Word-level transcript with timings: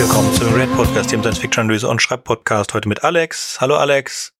Willkommen 0.00 0.32
zum 0.32 0.54
Red 0.54 0.74
Podcast, 0.76 1.12
dem 1.12 1.20
Science 1.20 1.40
Fiction 1.40 1.64
Analyse 1.64 1.86
und 1.86 2.00
Schreib 2.00 2.24
Podcast. 2.24 2.72
Heute 2.72 2.88
mit 2.88 3.04
Alex. 3.04 3.60
Hallo 3.60 3.76
Alex. 3.76 4.32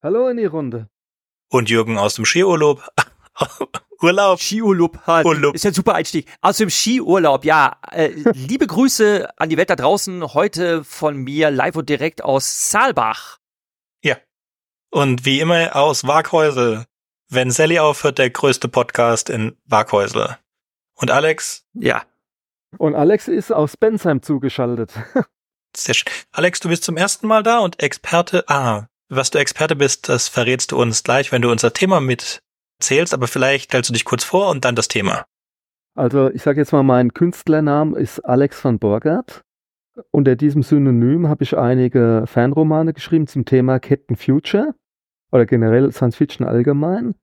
Hallo 0.00 0.28
in 0.28 0.36
die 0.36 0.44
Runde. 0.44 0.88
Und 1.50 1.68
Jürgen 1.68 1.98
aus 1.98 2.14
dem 2.14 2.24
Skiurlaub. 2.24 2.88
Urlaub. 4.00 4.38
Skiurlaub 4.38 5.04
halt. 5.04 5.26
Urlaub. 5.26 5.56
Ist 5.56 5.64
ja 5.64 5.72
ein 5.72 5.74
super 5.74 5.96
Einstieg. 5.96 6.28
Aus 6.40 6.58
dem 6.58 6.70
Skiurlaub, 6.70 7.44
ja. 7.44 7.78
Äh, 7.90 8.10
liebe 8.32 8.68
Grüße 8.68 9.28
an 9.36 9.48
die 9.48 9.56
Welt 9.56 9.70
da 9.70 9.74
draußen. 9.74 10.34
Heute 10.34 10.84
von 10.84 11.16
mir 11.16 11.50
live 11.50 11.74
und 11.74 11.88
direkt 11.88 12.22
aus 12.22 12.70
Saalbach. 12.70 13.38
Ja. 14.04 14.18
Und 14.92 15.24
wie 15.24 15.40
immer 15.40 15.74
aus 15.74 16.06
Waghäusel. 16.06 16.84
Wenn 17.28 17.50
Sally 17.50 17.80
aufhört, 17.80 18.18
der 18.18 18.30
größte 18.30 18.68
Podcast 18.68 19.30
in 19.30 19.56
Waghäusel. 19.64 20.38
Und 20.94 21.10
Alex? 21.10 21.64
Ja. 21.74 22.04
Und 22.78 22.94
Alex 22.94 23.28
ist 23.28 23.52
aus 23.52 23.76
Bensheim 23.76 24.22
zugeschaltet. 24.22 24.92
Sehr 25.76 25.94
schön. 25.94 26.12
Alex, 26.32 26.60
du 26.60 26.68
bist 26.68 26.84
zum 26.84 26.96
ersten 26.96 27.26
Mal 27.26 27.42
da 27.42 27.60
und 27.60 27.82
Experte. 27.82 28.44
Ah, 28.48 28.86
was 29.08 29.30
du 29.30 29.38
Experte 29.38 29.76
bist, 29.76 30.08
das 30.08 30.28
verrätst 30.28 30.72
du 30.72 30.80
uns 30.80 31.02
gleich, 31.02 31.32
wenn 31.32 31.42
du 31.42 31.50
unser 31.50 31.72
Thema 31.72 32.00
mit 32.00 32.42
zählst, 32.80 33.14
aber 33.14 33.28
vielleicht 33.28 33.70
stellst 33.70 33.90
du 33.90 33.92
dich 33.92 34.04
kurz 34.04 34.24
vor 34.24 34.50
und 34.50 34.64
dann 34.64 34.74
das 34.74 34.88
Thema. 34.88 35.24
Also 35.94 36.30
ich 36.30 36.42
sage 36.42 36.60
jetzt 36.60 36.72
mal, 36.72 36.82
mein 36.82 37.12
Künstlername 37.12 37.98
ist 37.98 38.20
Alex 38.20 38.64
van 38.64 38.78
Borgert. 38.78 39.42
Unter 40.10 40.36
diesem 40.36 40.62
Synonym 40.62 41.28
habe 41.28 41.44
ich 41.44 41.56
einige 41.56 42.24
Fanromane 42.26 42.94
geschrieben 42.94 43.26
zum 43.26 43.44
Thema 43.44 43.78
Captain 43.78 44.16
Future 44.16 44.74
oder 45.30 45.44
generell 45.44 45.92
Science 45.92 46.16
Fiction 46.16 46.46
allgemein. 46.46 47.14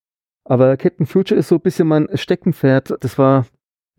Aber 0.46 0.78
Captain 0.78 1.08
Future 1.08 1.40
ist 1.40 1.48
so 1.48 1.56
ein 1.56 1.62
bisschen 1.62 1.88
mein 1.88 2.08
Steckenpferd. 2.14 2.98
Das 3.00 3.18
war 3.18 3.48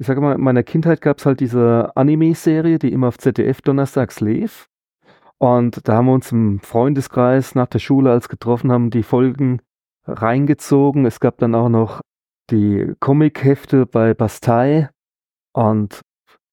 ich 0.01 0.07
sage 0.07 0.23
mal, 0.23 0.35
in 0.35 0.41
meiner 0.41 0.63
Kindheit 0.63 1.03
gab 1.03 1.19
es 1.19 1.27
halt 1.27 1.41
diese 1.41 1.95
Anime-Serie, 1.95 2.79
die 2.79 2.91
immer 2.91 3.09
auf 3.09 3.19
ZDF 3.19 3.61
donnerstags 3.61 4.21
lief. 4.21 4.67
Und 5.37 5.87
da 5.87 5.97
haben 5.97 6.07
wir 6.07 6.15
uns 6.15 6.33
im 6.33 6.59
Freundeskreis 6.61 7.55
nach 7.55 7.67
der 7.67 7.81
Schule 7.81 8.11
als 8.11 8.31
getroffen 8.31 8.73
haben, 8.73 8.89
die 8.89 9.03
Folgen 9.03 9.61
reingezogen. 10.07 11.05
Es 11.05 11.21
gab 11.21 11.37
dann 11.37 11.55
auch 11.55 11.69
noch 11.69 12.01
die 12.51 12.95
Comic-Hefte 13.01 13.85
bei 13.85 14.15
Bastei. 14.15 14.89
Und 15.53 16.01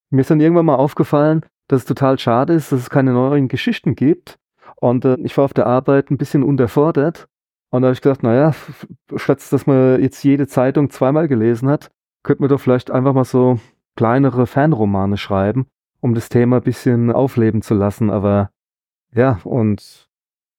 mir 0.09 0.21
ist 0.21 0.29
dann 0.29 0.41
irgendwann 0.41 0.65
mal 0.65 0.75
aufgefallen, 0.75 1.45
dass 1.69 1.83
es 1.83 1.87
total 1.87 2.19
schade 2.19 2.51
ist, 2.51 2.73
dass 2.73 2.81
es 2.81 2.89
keine 2.89 3.13
neuen 3.13 3.47
Geschichten 3.47 3.95
gibt. 3.95 4.35
Und 4.75 5.05
äh, 5.05 5.15
ich 5.21 5.37
war 5.37 5.45
auf 5.45 5.53
der 5.53 5.67
Arbeit 5.67 6.11
ein 6.11 6.17
bisschen 6.17 6.43
unterfordert. 6.43 7.27
Und 7.69 7.81
da 7.81 7.87
habe 7.87 7.93
ich 7.93 8.01
gedacht, 8.01 8.23
naja, 8.23 8.53
statt 9.15 9.41
dass 9.51 9.67
man 9.67 10.01
jetzt 10.01 10.21
jede 10.23 10.47
Zeitung 10.47 10.89
zweimal 10.89 11.29
gelesen 11.29 11.69
hat, 11.69 11.91
könnten 12.27 12.43
wir 12.43 12.49
doch 12.49 12.59
vielleicht 12.59 12.91
einfach 12.91 13.13
mal 13.13 13.23
so 13.23 13.57
kleinere 13.95 14.47
Fanromane 14.47 15.17
schreiben, 15.17 15.65
um 16.01 16.13
das 16.13 16.27
Thema 16.27 16.57
ein 16.57 16.61
bisschen 16.61 17.09
aufleben 17.09 17.61
zu 17.61 17.73
lassen. 17.73 18.09
Aber 18.09 18.51
ja, 19.13 19.39
und 19.45 20.09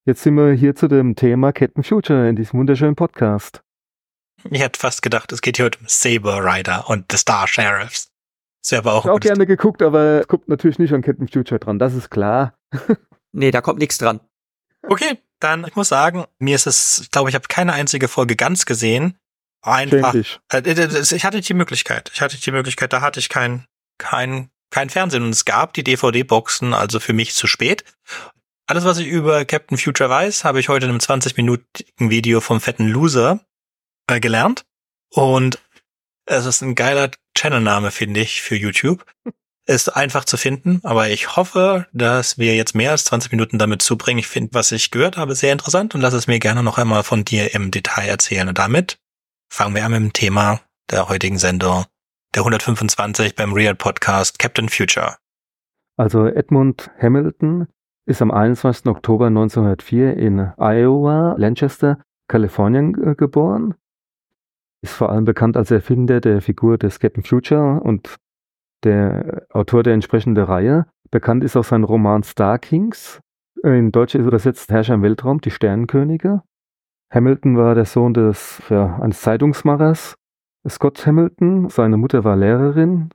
jetzt 0.07 0.23
sind 0.23 0.35
wir 0.37 0.53
hier 0.53 0.75
zu 0.75 0.89
dem 0.89 1.15
Thema 1.15 1.53
Captain 1.53 1.85
Future 1.85 2.27
in 2.27 2.37
diesem 2.37 2.59
wunderschönen 2.59 2.97
Podcast. 2.97 3.63
Ich 4.49 4.63
hätte 4.63 4.81
fast 4.81 5.03
gedacht, 5.03 5.31
es 5.31 5.43
geht 5.43 5.57
hier 5.57 5.67
heute 5.67 5.79
um 5.81 5.85
Saber 5.89 6.43
Rider 6.43 6.89
und 6.89 7.13
The 7.13 7.19
Star 7.19 7.47
Sheriffs. 7.47 8.11
Das 8.63 8.73
wäre 8.73 8.83
aber 8.85 8.95
auch. 8.95 9.05
Ich 9.05 9.11
auch 9.11 9.21
gerne 9.21 9.45
geguckt, 9.45 9.83
aber 9.83 10.21
es 10.21 10.27
kommt 10.27 10.49
natürlich 10.49 10.79
nicht 10.79 10.95
an 10.95 11.03
Captain 11.03 11.29
Future 11.29 11.59
dran, 11.59 11.79
das 11.79 11.93
ist 11.93 12.09
klar. 12.09 12.55
nee, 13.33 13.51
da 13.51 13.61
kommt 13.61 13.79
nichts 13.79 13.99
dran. 13.99 14.21
Okay, 14.87 15.19
dann, 15.39 15.67
ich 15.67 15.77
muss 15.77 15.91
sagen, 15.91 16.25
mir 16.39 16.55
ist 16.55 16.67
es, 16.67 17.01
ich 17.01 17.11
glaube, 17.11 17.29
ich 17.29 17.35
habe 17.35 17.47
keine 17.47 17.75
einzige 17.75 18.09
Folge 18.09 18.37
ganz 18.37 18.65
gesehen. 18.65 19.19
Einfach. 19.63 20.15
Äh, 20.53 20.63
ich 20.63 21.25
hatte 21.25 21.41
die 21.41 21.55
Möglichkeit. 21.55 22.11
Ich 22.15 22.21
hatte 22.21 22.39
die 22.39 22.51
Möglichkeit, 22.51 22.93
da 22.93 23.01
hatte 23.01 23.21
ich 23.21 23.29
kein, 23.29 23.67
kein, 23.99 24.51
kein 24.71 24.91
Fernsehen 24.91 25.25
und 25.25 25.31
es 25.31 25.45
gab 25.45 25.73
die 25.75 25.85
DVD-Boxen, 25.85 26.75
also 26.75 27.01
für 27.01 27.13
mich 27.13 27.35
zu 27.35 27.47
spät. 27.47 27.85
Alles, 28.67 28.85
was 28.85 28.99
ich 28.99 29.07
über 29.07 29.45
Captain 29.45 29.79
Future 29.79 30.11
weiß, 30.11 30.45
habe 30.45 30.61
ich 30.61 30.69
heute 30.69 30.87
in 30.87 30.91
einem 30.91 31.01
20-minütigen 31.01 32.11
Video 32.11 32.41
vom 32.41 32.61
fetten 32.61 32.87
Loser 32.87 33.41
äh, 34.07 34.21
gelernt. 34.21 34.65
Und 35.11 35.59
es 36.27 36.45
ist 36.45 36.61
ein 36.61 36.75
geiler 36.75 37.11
Channelname, 37.37 37.91
finde 37.91 38.21
ich, 38.21 38.43
für 38.43 38.57
YouTube. 38.57 39.05
Ist 39.67 39.95
einfach 39.95 40.25
zu 40.25 40.39
finden, 40.39 40.81
aber 40.83 41.11
ich 41.11 41.37
hoffe, 41.37 41.87
dass 41.93 42.39
wir 42.39 42.57
jetzt 42.57 42.75
mehr 42.75 42.93
als 42.93 43.05
20 43.05 43.33
Minuten 43.33 43.59
damit 43.59 43.83
zubringen. 43.83 44.19
Ich 44.19 44.27
finde, 44.27 44.55
was 44.55 44.73
ich 44.73 44.91
gehört 44.91 45.19
habe, 45.19 45.35
sehr 45.35 45.53
interessant 45.53 45.95
und 45.95 46.01
lass 46.01 46.15
es 46.15 46.27
mir 46.27 46.39
gerne 46.39 46.63
noch 46.63 46.79
einmal 46.79 47.03
von 47.03 47.23
dir 47.23 47.55
im 47.55 47.71
Detail 47.71 48.09
erzählen. 48.09 48.49
Und 48.49 48.57
damit 48.57 48.99
Fangen 49.51 49.75
wir 49.75 49.85
an 49.85 49.93
mit 49.93 50.01
dem 50.01 50.13
Thema 50.13 50.61
der 50.91 51.09
heutigen 51.09 51.39
Sendung, 51.39 51.85
der 52.35 52.43
125 52.43 53.35
beim 53.35 53.53
Real 53.53 53.75
Podcast 53.75 54.39
Captain 54.39 54.69
Future. 54.69 55.17
Also 55.97 56.27
Edmund 56.27 56.91
Hamilton 57.01 57.67
ist 58.07 58.23
am 58.23 58.31
21. 58.31 58.87
Oktober 58.87 59.27
1904 59.27 60.17
in 60.17 60.53
Iowa, 60.59 61.35
Lancaster, 61.37 62.01
Kalifornien 62.29 62.93
geboren. 63.17 63.75
Ist 64.83 64.95
vor 64.95 65.11
allem 65.11 65.25
bekannt 65.25 65.57
als 65.57 65.71
Erfinder 65.71 66.21
der 66.21 66.41
Figur 66.41 66.79
des 66.79 67.01
Captain 67.01 67.25
Future 67.25 67.81
und 67.81 68.17
der 68.85 69.47
Autor 69.51 69.83
der 69.83 69.95
entsprechenden 69.95 70.45
Reihe. 70.45 70.87
Bekannt 71.11 71.43
ist 71.43 71.57
auch 71.57 71.65
sein 71.65 71.85
Roman 71.85 72.23
Star 72.23 72.59
Kings. 72.59 73.21
In 73.65 73.91
Deutsch 73.91 74.15
ist 74.15 74.27
übersetzt 74.27 74.71
Herrscher 74.71 74.95
im 74.95 75.03
Weltraum, 75.03 75.41
die 75.41 75.51
Sternenkönige. 75.51 76.43
Hamilton 77.11 77.57
war 77.57 77.75
der 77.75 77.87
Sohn 77.87 78.13
des, 78.15 78.63
ja, 78.69 78.99
eines 79.01 79.23
Zeitungsmachers, 79.23 80.17
Scott 80.69 81.07
Hamilton. 81.07 81.71
Seine 81.71 81.97
Mutter 81.97 82.25
war 82.25 82.37
Lehrerin 82.37 83.11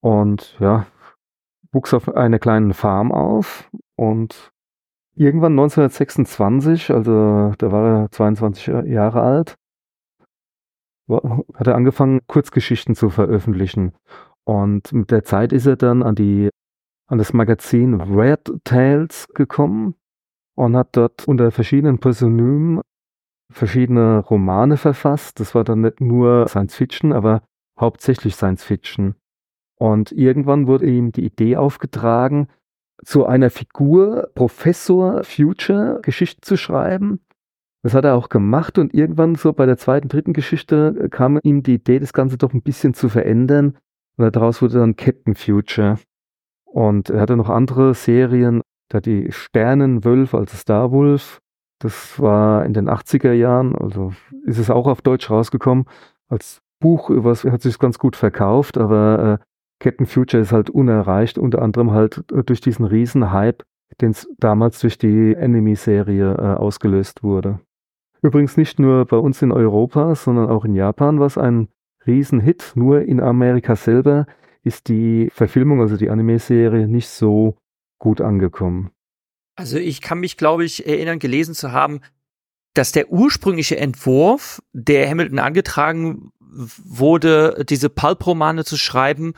und 0.00 0.56
ja, 0.58 0.86
wuchs 1.72 1.92
auf 1.92 2.14
einer 2.14 2.38
kleinen 2.38 2.72
Farm 2.72 3.12
auf 3.12 3.70
und 3.96 4.50
irgendwann 5.14 5.52
1926, 5.52 6.90
also 6.90 7.52
da 7.58 7.72
war 7.72 8.02
er 8.02 8.10
22 8.10 8.66
Jahre 8.86 9.22
alt, 9.22 9.54
hat 11.08 11.66
er 11.66 11.74
angefangen, 11.74 12.20
Kurzgeschichten 12.26 12.94
zu 12.94 13.10
veröffentlichen. 13.10 13.92
Und 14.44 14.92
mit 14.92 15.10
der 15.10 15.24
Zeit 15.24 15.52
ist 15.52 15.66
er 15.66 15.76
dann 15.76 16.02
an 16.02 16.14
die, 16.14 16.50
an 17.06 17.18
das 17.18 17.32
Magazin 17.32 18.00
Red 18.00 18.52
Tales 18.64 19.28
gekommen 19.34 19.94
und 20.54 20.76
hat 20.76 20.96
dort 20.96 21.26
unter 21.28 21.50
verschiedenen 21.50 21.98
Pseudonymen 21.98 22.80
verschiedene 23.50 24.18
Romane 24.18 24.76
verfasst. 24.76 25.40
Das 25.40 25.54
war 25.54 25.64
dann 25.64 25.80
nicht 25.82 26.00
nur 26.00 26.48
Science 26.48 26.74
Fiction, 26.74 27.12
aber 27.12 27.42
hauptsächlich 27.78 28.34
Science 28.34 28.64
Fiction. 28.64 29.14
Und 29.78 30.12
irgendwann 30.12 30.66
wurde 30.66 30.86
ihm 30.86 31.12
die 31.12 31.24
Idee 31.24 31.56
aufgetragen, 31.56 32.48
zu 33.04 33.26
einer 33.26 33.50
Figur 33.50 34.30
Professor 34.34 35.22
Future 35.22 36.00
Geschichte 36.02 36.40
zu 36.40 36.56
schreiben. 36.56 37.20
Das 37.82 37.94
hat 37.94 38.04
er 38.04 38.16
auch 38.16 38.30
gemacht 38.30 38.78
und 38.78 38.94
irgendwann 38.94 39.34
so 39.34 39.52
bei 39.52 39.66
der 39.66 39.76
zweiten, 39.76 40.08
dritten 40.08 40.32
Geschichte 40.32 41.08
kam 41.10 41.38
ihm 41.42 41.62
die 41.62 41.74
Idee, 41.74 41.98
das 41.98 42.12
Ganze 42.12 42.38
doch 42.38 42.52
ein 42.52 42.62
bisschen 42.62 42.94
zu 42.94 43.08
verändern. 43.08 43.76
Und 44.16 44.34
daraus 44.34 44.62
wurde 44.62 44.78
dann 44.78 44.96
Captain 44.96 45.34
Future. 45.34 45.98
Und 46.64 47.10
er 47.10 47.20
hatte 47.20 47.36
noch 47.36 47.50
andere 47.50 47.94
Serien, 47.94 48.62
da 48.88 49.00
die 49.00 49.30
Sternenwölfe, 49.30 50.38
also 50.38 50.56
Starwolf, 50.56 51.40
das 51.78 52.20
war 52.20 52.64
in 52.64 52.72
den 52.72 52.88
80er 52.88 53.32
Jahren, 53.32 53.74
also 53.76 54.12
ist 54.44 54.58
es 54.58 54.70
auch 54.70 54.86
auf 54.86 55.02
Deutsch 55.02 55.30
rausgekommen. 55.30 55.86
Als 56.28 56.62
Buch 56.80 57.10
übers, 57.10 57.44
hat 57.44 57.62
sich 57.62 57.78
ganz 57.78 57.98
gut 57.98 58.16
verkauft, 58.16 58.78
aber 58.78 59.40
äh, 59.40 59.44
Captain 59.78 60.06
Future 60.06 60.42
ist 60.42 60.52
halt 60.52 60.70
unerreicht, 60.70 61.38
unter 61.38 61.62
anderem 61.62 61.90
halt 61.90 62.24
durch 62.28 62.60
diesen 62.60 62.84
riesen 62.84 63.30
Hype, 63.32 63.62
den 64.00 64.10
es 64.10 64.28
damals 64.38 64.80
durch 64.80 64.98
die 64.98 65.34
Enemy-Serie 65.34 66.34
äh, 66.34 66.54
ausgelöst 66.56 67.22
wurde. 67.22 67.60
Übrigens 68.22 68.56
nicht 68.56 68.78
nur 68.78 69.04
bei 69.04 69.18
uns 69.18 69.42
in 69.42 69.52
Europa, 69.52 70.14
sondern 70.14 70.48
auch 70.48 70.64
in 70.64 70.74
Japan 70.74 71.20
war 71.20 71.26
es 71.26 71.38
ein 71.38 71.68
Riesenhit. 72.06 72.72
Nur 72.74 73.02
in 73.02 73.20
Amerika 73.20 73.76
selber 73.76 74.26
ist 74.62 74.88
die 74.88 75.28
Verfilmung, 75.32 75.80
also 75.80 75.96
die 75.96 76.10
Anime-Serie, 76.10 76.88
nicht 76.88 77.08
so 77.08 77.56
gut 77.98 78.20
angekommen. 78.20 78.90
Also 79.56 79.78
ich 79.78 80.02
kann 80.02 80.20
mich, 80.20 80.36
glaube 80.36 80.64
ich, 80.64 80.86
erinnern, 80.86 81.18
gelesen 81.18 81.54
zu 81.54 81.72
haben, 81.72 82.00
dass 82.74 82.92
der 82.92 83.10
ursprüngliche 83.10 83.78
Entwurf, 83.78 84.62
der 84.72 85.08
Hamilton 85.08 85.38
angetragen 85.38 86.30
wurde, 86.40 87.64
diese 87.68 87.88
Pulp-Romane 87.88 88.64
zu 88.64 88.76
schreiben, 88.76 89.32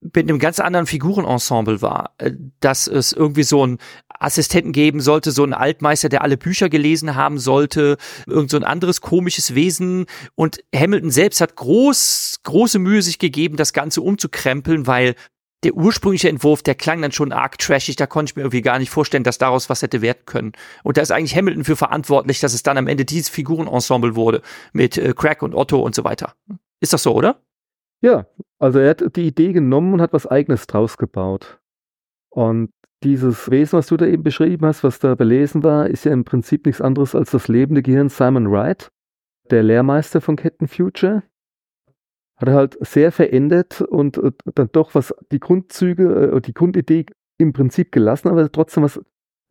mit 0.00 0.28
einem 0.28 0.38
ganz 0.38 0.60
anderen 0.60 0.86
Figurenensemble 0.86 1.82
war. 1.82 2.14
Dass 2.60 2.86
es 2.86 3.12
irgendwie 3.12 3.42
so 3.42 3.62
einen 3.62 3.78
Assistenten 4.08 4.72
geben 4.72 5.00
sollte, 5.00 5.30
so 5.30 5.44
einen 5.44 5.54
Altmeister, 5.54 6.08
der 6.08 6.22
alle 6.22 6.36
Bücher 6.36 6.68
gelesen 6.68 7.14
haben 7.14 7.38
sollte, 7.38 7.96
irgend 8.26 8.50
so 8.50 8.56
ein 8.56 8.64
anderes 8.64 9.00
komisches 9.00 9.54
Wesen. 9.54 10.06
Und 10.34 10.58
Hamilton 10.74 11.10
selbst 11.10 11.40
hat 11.40 11.56
groß, 11.56 12.40
große 12.42 12.78
Mühe 12.78 13.02
sich 13.02 13.18
gegeben, 13.18 13.56
das 13.56 13.72
Ganze 13.72 14.02
umzukrempeln, 14.02 14.86
weil 14.86 15.14
der 15.64 15.74
ursprüngliche 15.74 16.28
Entwurf, 16.28 16.62
der 16.62 16.74
klang 16.74 17.02
dann 17.02 17.12
schon 17.12 17.32
arg 17.32 17.58
trashig, 17.58 17.96
da 17.96 18.06
konnte 18.06 18.30
ich 18.30 18.36
mir 18.36 18.42
irgendwie 18.42 18.62
gar 18.62 18.78
nicht 18.78 18.90
vorstellen, 18.90 19.24
dass 19.24 19.38
daraus 19.38 19.68
was 19.68 19.82
hätte 19.82 20.02
werden 20.02 20.22
können. 20.24 20.52
Und 20.84 20.96
da 20.96 21.02
ist 21.02 21.10
eigentlich 21.10 21.36
Hamilton 21.36 21.64
für 21.64 21.76
verantwortlich, 21.76 22.40
dass 22.40 22.54
es 22.54 22.62
dann 22.62 22.78
am 22.78 22.86
Ende 22.86 23.04
dieses 23.04 23.28
Figurenensemble 23.28 24.14
wurde 24.14 24.42
mit 24.72 24.96
äh, 24.96 25.12
Crack 25.14 25.42
und 25.42 25.54
Otto 25.54 25.80
und 25.80 25.94
so 25.94 26.04
weiter. 26.04 26.34
Ist 26.80 26.92
das 26.92 27.02
so, 27.02 27.14
oder? 27.14 27.40
Ja, 28.00 28.26
also 28.60 28.78
er 28.78 28.90
hat 28.90 29.16
die 29.16 29.26
Idee 29.26 29.52
genommen 29.52 29.94
und 29.94 30.00
hat 30.00 30.12
was 30.12 30.26
eigenes 30.26 30.68
draus 30.68 30.96
gebaut. 30.96 31.58
Und 32.30 32.70
dieses 33.02 33.50
Wesen, 33.50 33.78
was 33.78 33.88
du 33.88 33.96
da 33.96 34.06
eben 34.06 34.22
beschrieben 34.22 34.66
hast, 34.66 34.84
was 34.84 34.98
da 34.98 35.14
belesen 35.14 35.62
war, 35.62 35.88
ist 35.88 36.04
ja 36.04 36.12
im 36.12 36.24
Prinzip 36.24 36.66
nichts 36.66 36.80
anderes 36.80 37.14
als 37.14 37.30
das 37.30 37.48
lebende 37.48 37.82
Gehirn 37.82 38.08
Simon 38.08 38.50
Wright, 38.50 38.90
der 39.50 39.62
Lehrmeister 39.62 40.20
von 40.20 40.36
Captain 40.36 40.68
Future. 40.68 41.22
Hat 42.38 42.48
er 42.48 42.54
halt 42.54 42.78
sehr 42.80 43.12
verändert 43.12 43.80
und, 43.80 44.16
und 44.18 44.36
dann 44.54 44.68
doch 44.72 44.94
was 44.94 45.14
die 45.32 45.40
Grundzüge, 45.40 46.32
äh, 46.36 46.40
die 46.40 46.54
Grundidee 46.54 47.06
im 47.38 47.52
Prinzip 47.52 47.92
gelassen, 47.92 48.28
aber 48.28 48.50
trotzdem 48.50 48.82
was 48.82 49.00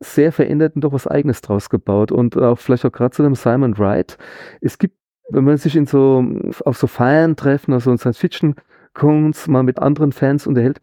sehr 0.00 0.32
verändert 0.32 0.74
und 0.74 0.82
doch 0.82 0.92
was 0.92 1.06
Eigenes 1.06 1.40
draus 1.40 1.70
gebaut. 1.70 2.12
Und 2.12 2.36
auch 2.36 2.58
vielleicht 2.58 2.84
auch 2.84 2.92
gerade 2.92 3.10
zu 3.10 3.22
dem 3.22 3.34
Simon 3.34 3.78
Wright. 3.78 4.16
Es 4.60 4.78
gibt, 4.78 4.96
wenn 5.30 5.44
man 5.44 5.56
sich 5.56 5.76
in 5.76 5.86
so, 5.86 6.24
auf 6.64 6.78
so 6.78 6.86
Feiern 6.86 7.36
treffen, 7.36 7.72
also 7.72 7.90
in 7.90 7.98
Science-Fiction-Cons 7.98 9.48
mal 9.48 9.62
mit 9.62 9.78
anderen 9.78 10.12
Fans 10.12 10.46
unterhält, 10.46 10.80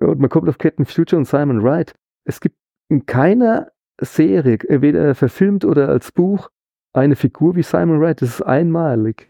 und 0.00 0.20
man 0.20 0.30
kommt 0.30 0.48
auf 0.48 0.58
Captain 0.58 0.86
Future 0.86 1.18
und 1.18 1.24
Simon 1.24 1.62
Wright, 1.62 1.92
es 2.24 2.40
gibt 2.40 2.56
in 2.88 3.06
keiner 3.06 3.72
Serie, 4.00 4.58
weder 4.68 5.14
verfilmt 5.14 5.64
oder 5.64 5.88
als 5.88 6.12
Buch, 6.12 6.50
eine 6.92 7.16
Figur 7.16 7.56
wie 7.56 7.62
Simon 7.62 8.00
Wright. 8.00 8.22
Das 8.22 8.28
ist 8.28 8.42
einmalig. 8.42 9.28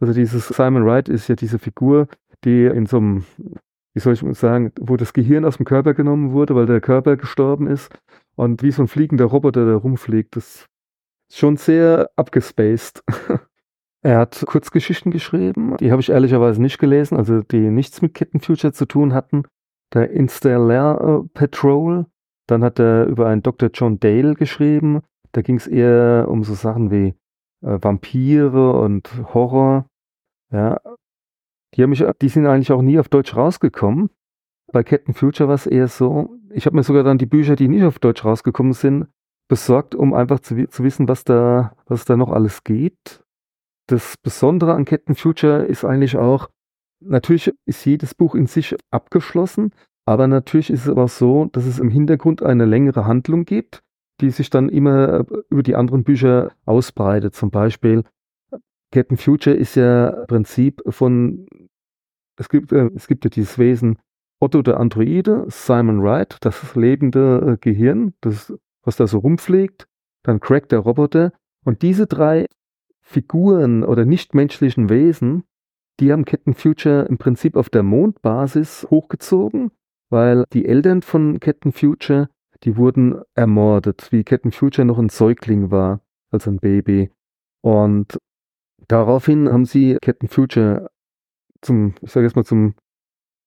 Also 0.00 0.14
dieses 0.14 0.48
Simon 0.48 0.84
Wright 0.84 1.08
ist 1.08 1.28
ja 1.28 1.36
diese 1.36 1.58
Figur, 1.58 2.08
die 2.44 2.64
in 2.64 2.86
so 2.86 2.96
einem, 2.96 3.24
wie 3.94 4.00
soll 4.00 4.14
ich 4.14 4.24
sagen, 4.38 4.72
wo 4.80 4.96
das 4.96 5.12
Gehirn 5.12 5.44
aus 5.44 5.58
dem 5.58 5.66
Körper 5.66 5.94
genommen 5.94 6.32
wurde, 6.32 6.54
weil 6.54 6.66
der 6.66 6.80
Körper 6.80 7.16
gestorben 7.16 7.66
ist 7.66 7.90
und 8.34 8.62
wie 8.62 8.70
so 8.70 8.82
ein 8.82 8.88
fliegender 8.88 9.26
Roboter 9.26 9.66
da 9.66 9.76
rumfliegt. 9.76 10.36
Das 10.36 10.66
ist 11.28 11.38
schon 11.38 11.56
sehr 11.58 12.10
abgespaced. 12.16 13.04
er 14.02 14.18
hat 14.18 14.42
Kurzgeschichten 14.46 15.12
geschrieben, 15.12 15.76
die 15.78 15.92
habe 15.92 16.00
ich 16.00 16.10
ehrlicherweise 16.10 16.62
nicht 16.62 16.78
gelesen, 16.78 17.16
also 17.16 17.42
die 17.42 17.70
nichts 17.70 18.00
mit 18.00 18.14
Kitten 18.14 18.40
Future 18.40 18.72
zu 18.72 18.86
tun 18.86 19.12
hatten 19.12 19.44
der 19.92 20.10
Interstellar 20.10 21.00
äh, 21.00 21.28
Patrol. 21.34 22.06
Dann 22.46 22.64
hat 22.64 22.78
er 22.78 23.06
über 23.06 23.28
einen 23.28 23.42
Dr. 23.42 23.70
John 23.72 24.00
Dale 24.00 24.34
geschrieben. 24.34 25.02
Da 25.32 25.42
ging 25.42 25.56
es 25.56 25.66
eher 25.66 26.26
um 26.28 26.42
so 26.42 26.54
Sachen 26.54 26.90
wie 26.90 27.14
äh, 27.62 27.78
Vampire 27.80 28.72
und 28.80 29.10
Horror. 29.34 29.86
Ja, 30.52 30.80
die, 31.74 31.82
haben 31.82 31.90
mich, 31.90 32.04
die 32.20 32.28
sind 32.28 32.46
eigentlich 32.46 32.72
auch 32.72 32.82
nie 32.82 32.98
auf 32.98 33.08
Deutsch 33.08 33.36
rausgekommen. 33.36 34.10
Bei 34.72 34.82
Captain 34.82 35.14
Future 35.14 35.48
war 35.48 35.54
es 35.54 35.66
eher 35.66 35.88
so, 35.88 36.36
ich 36.52 36.66
habe 36.66 36.76
mir 36.76 36.82
sogar 36.82 37.02
dann 37.02 37.18
die 37.18 37.26
Bücher, 37.26 37.56
die 37.56 37.68
nicht 37.68 37.84
auf 37.84 37.98
Deutsch 37.98 38.24
rausgekommen 38.24 38.72
sind, 38.72 39.08
besorgt, 39.48 39.94
um 39.94 40.14
einfach 40.14 40.40
zu, 40.40 40.68
zu 40.68 40.84
wissen, 40.84 41.08
was 41.08 41.24
da, 41.24 41.76
was 41.86 42.04
da 42.04 42.16
noch 42.16 42.30
alles 42.30 42.64
geht. 42.64 43.24
Das 43.88 44.16
Besondere 44.16 44.74
an 44.74 44.84
Captain 44.84 45.16
Future 45.16 45.64
ist 45.64 45.84
eigentlich 45.84 46.16
auch, 46.16 46.48
Natürlich 47.00 47.52
ist 47.64 47.84
jedes 47.86 48.14
Buch 48.14 48.34
in 48.34 48.46
sich 48.46 48.76
abgeschlossen, 48.90 49.72
aber 50.04 50.26
natürlich 50.26 50.70
ist 50.70 50.86
es 50.86 50.96
auch 50.96 51.08
so, 51.08 51.46
dass 51.46 51.64
es 51.64 51.78
im 51.78 51.88
Hintergrund 51.88 52.42
eine 52.42 52.66
längere 52.66 53.06
Handlung 53.06 53.44
gibt, 53.44 53.82
die 54.20 54.30
sich 54.30 54.50
dann 54.50 54.68
immer 54.68 55.24
über 55.48 55.62
die 55.62 55.76
anderen 55.76 56.04
Bücher 56.04 56.52
ausbreitet. 56.66 57.34
Zum 57.34 57.50
Beispiel 57.50 58.04
Captain 58.92 59.16
Future 59.16 59.54
ist 59.54 59.76
ja 59.76 60.08
im 60.08 60.26
Prinzip 60.26 60.82
von, 60.88 61.46
es 62.36 62.48
gibt, 62.48 62.72
äh, 62.72 62.90
es 62.94 63.06
gibt 63.06 63.24
ja 63.24 63.30
dieses 63.30 63.58
Wesen 63.58 63.98
Otto 64.40 64.62
der 64.62 64.80
Androide, 64.80 65.44
Simon 65.48 66.02
Wright, 66.02 66.36
das 66.40 66.74
lebende 66.74 67.52
äh, 67.52 67.56
Gehirn, 67.60 68.14
das, 68.20 68.52
was 68.82 68.96
da 68.96 69.06
so 69.06 69.18
rumfliegt, 69.18 69.86
dann 70.22 70.40
Craig 70.40 70.68
der 70.68 70.80
Roboter 70.80 71.32
und 71.64 71.82
diese 71.82 72.06
drei 72.06 72.46
Figuren 73.00 73.84
oder 73.84 74.04
nichtmenschlichen 74.04 74.88
Wesen 74.88 75.44
die 76.00 76.12
haben 76.12 76.24
Captain 76.24 76.54
Future 76.54 77.02
im 77.02 77.18
Prinzip 77.18 77.56
auf 77.56 77.68
der 77.68 77.82
Mondbasis 77.82 78.86
hochgezogen, 78.90 79.70
weil 80.08 80.44
die 80.52 80.64
Eltern 80.64 81.02
von 81.02 81.38
Captain 81.40 81.72
Future, 81.72 82.30
die 82.64 82.76
wurden 82.78 83.20
ermordet, 83.34 84.10
wie 84.10 84.24
Captain 84.24 84.50
Future 84.50 84.86
noch 84.86 84.98
ein 84.98 85.10
Säugling 85.10 85.70
war, 85.70 86.00
also 86.30 86.50
ein 86.50 86.58
Baby. 86.58 87.10
Und 87.60 88.18
daraufhin 88.90 89.48
haben 89.50 89.64
sie 89.64 89.98
Captain 90.02 90.28
Future 90.28 90.90
zum, 91.62 91.94
ich 92.00 92.10
sage 92.10 92.26
jetzt 92.26 92.36
mal, 92.36 92.44
zum 92.44 92.74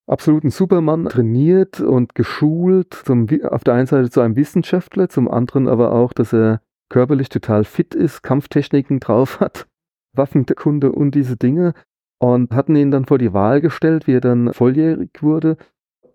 absoluten 0.07 0.50
Superman 0.50 1.06
trainiert 1.06 1.80
und 1.80 2.16
geschult, 2.16 2.94
zum, 2.94 3.28
auf 3.44 3.63
der 3.63 3.74
einen 3.74 3.88
Seite 3.88 4.10
zu 4.10 4.22
einem 4.22 4.36
Wissenschaftler, 4.36 5.10
zum 5.10 5.30
anderen 5.30 5.68
aber 5.68 5.94
auch, 5.94 6.13
dass 6.13 6.34
er 6.34 6.62
körperlich 6.90 7.30
total 7.30 7.63
fit 7.63 7.95
ist, 7.95 8.22
Kampftechniken 8.22 9.00
drauf 9.00 9.40
hat, 9.40 9.68
Waffenkunde 10.13 10.92
und 10.92 11.16
diese 11.16 11.38
Dinge 11.38 11.74
und 12.19 12.51
hatten 12.54 12.75
ihn 12.75 12.92
dann 12.92 13.06
vor 13.06 13.18
die 13.18 13.34
Wahl 13.34 13.62
gestellt, 13.62 14.07
wie 14.07 14.16
er 14.16 14.22
dann 14.22 14.54
volljährig 14.54 15.22
wurde, 15.22 15.57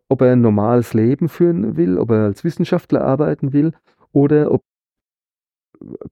ob 0.08 0.22
er 0.22 0.32
ein 0.32 0.40
normales 0.40 0.94
Leben 0.94 1.28
führen 1.28 1.76
will, 1.76 1.98
ob 1.98 2.10
er 2.10 2.24
als 2.24 2.44
Wissenschaftler 2.44 3.02
arbeiten 3.02 3.52
will 3.52 3.72
oder 4.12 4.50
ob 4.52 4.62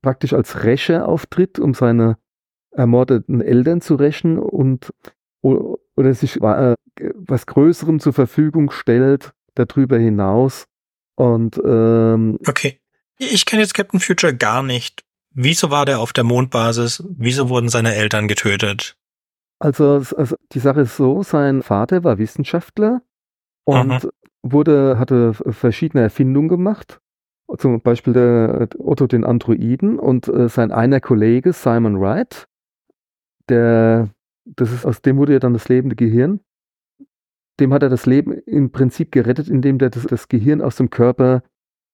praktisch 0.02 0.32
als 0.32 0.64
Rächer 0.64 1.08
auftritt, 1.08 1.58
um 1.58 1.74
seine 1.74 2.18
ermordeten 2.76 3.40
Eltern 3.40 3.80
zu 3.80 3.94
rächen 3.94 4.38
und 4.38 4.92
oder 5.42 6.14
sich 6.14 6.42
äh, 6.42 6.74
was 7.14 7.46
Größerem 7.46 8.00
zur 8.00 8.12
Verfügung 8.12 8.70
stellt 8.70 9.32
darüber 9.54 9.98
hinaus. 9.98 10.66
Und 11.14 11.60
ähm, 11.64 12.38
okay, 12.46 12.80
ich 13.18 13.46
kenne 13.46 13.62
jetzt 13.62 13.74
Captain 13.74 14.00
Future 14.00 14.34
gar 14.34 14.62
nicht. 14.62 15.04
Wieso 15.30 15.70
war 15.70 15.84
der 15.84 16.00
auf 16.00 16.12
der 16.12 16.24
Mondbasis? 16.24 17.02
Wieso 17.08 17.48
wurden 17.48 17.68
seine 17.68 17.94
Eltern 17.94 18.28
getötet? 18.28 18.96
Also, 19.58 20.02
also 20.16 20.36
die 20.52 20.58
Sache 20.58 20.82
ist 20.82 20.96
so, 20.96 21.22
sein 21.22 21.62
Vater 21.62 22.04
war 22.04 22.18
Wissenschaftler 22.18 23.02
und 23.64 23.90
Aha. 23.90 24.08
wurde, 24.42 24.98
hatte 24.98 25.34
verschiedene 25.34 26.02
Erfindungen 26.02 26.48
gemacht. 26.48 27.00
Zum 27.58 27.80
Beispiel 27.80 28.12
der 28.12 28.68
Otto 28.78 29.06
den 29.06 29.24
Androiden 29.24 29.98
und 29.98 30.28
äh, 30.28 30.48
sein 30.48 30.72
einer 30.72 31.00
Kollege 31.00 31.52
Simon 31.52 32.00
Wright, 32.00 32.48
der, 33.48 34.10
das 34.44 34.72
ist, 34.72 34.86
aus 34.86 35.02
dem 35.02 35.16
wurde 35.16 35.34
ja 35.34 35.38
dann 35.38 35.52
das 35.52 35.68
lebende 35.68 35.96
Gehirn. 35.96 36.40
Dem 37.58 37.72
hat 37.72 37.82
er 37.82 37.88
das 37.88 38.06
Leben 38.06 38.32
im 38.32 38.70
Prinzip 38.70 39.12
gerettet, 39.12 39.48
indem 39.48 39.78
der 39.78 39.90
das, 39.90 40.04
das 40.04 40.28
Gehirn 40.28 40.60
aus 40.60 40.76
dem 40.76 40.90
Körper 40.90 41.42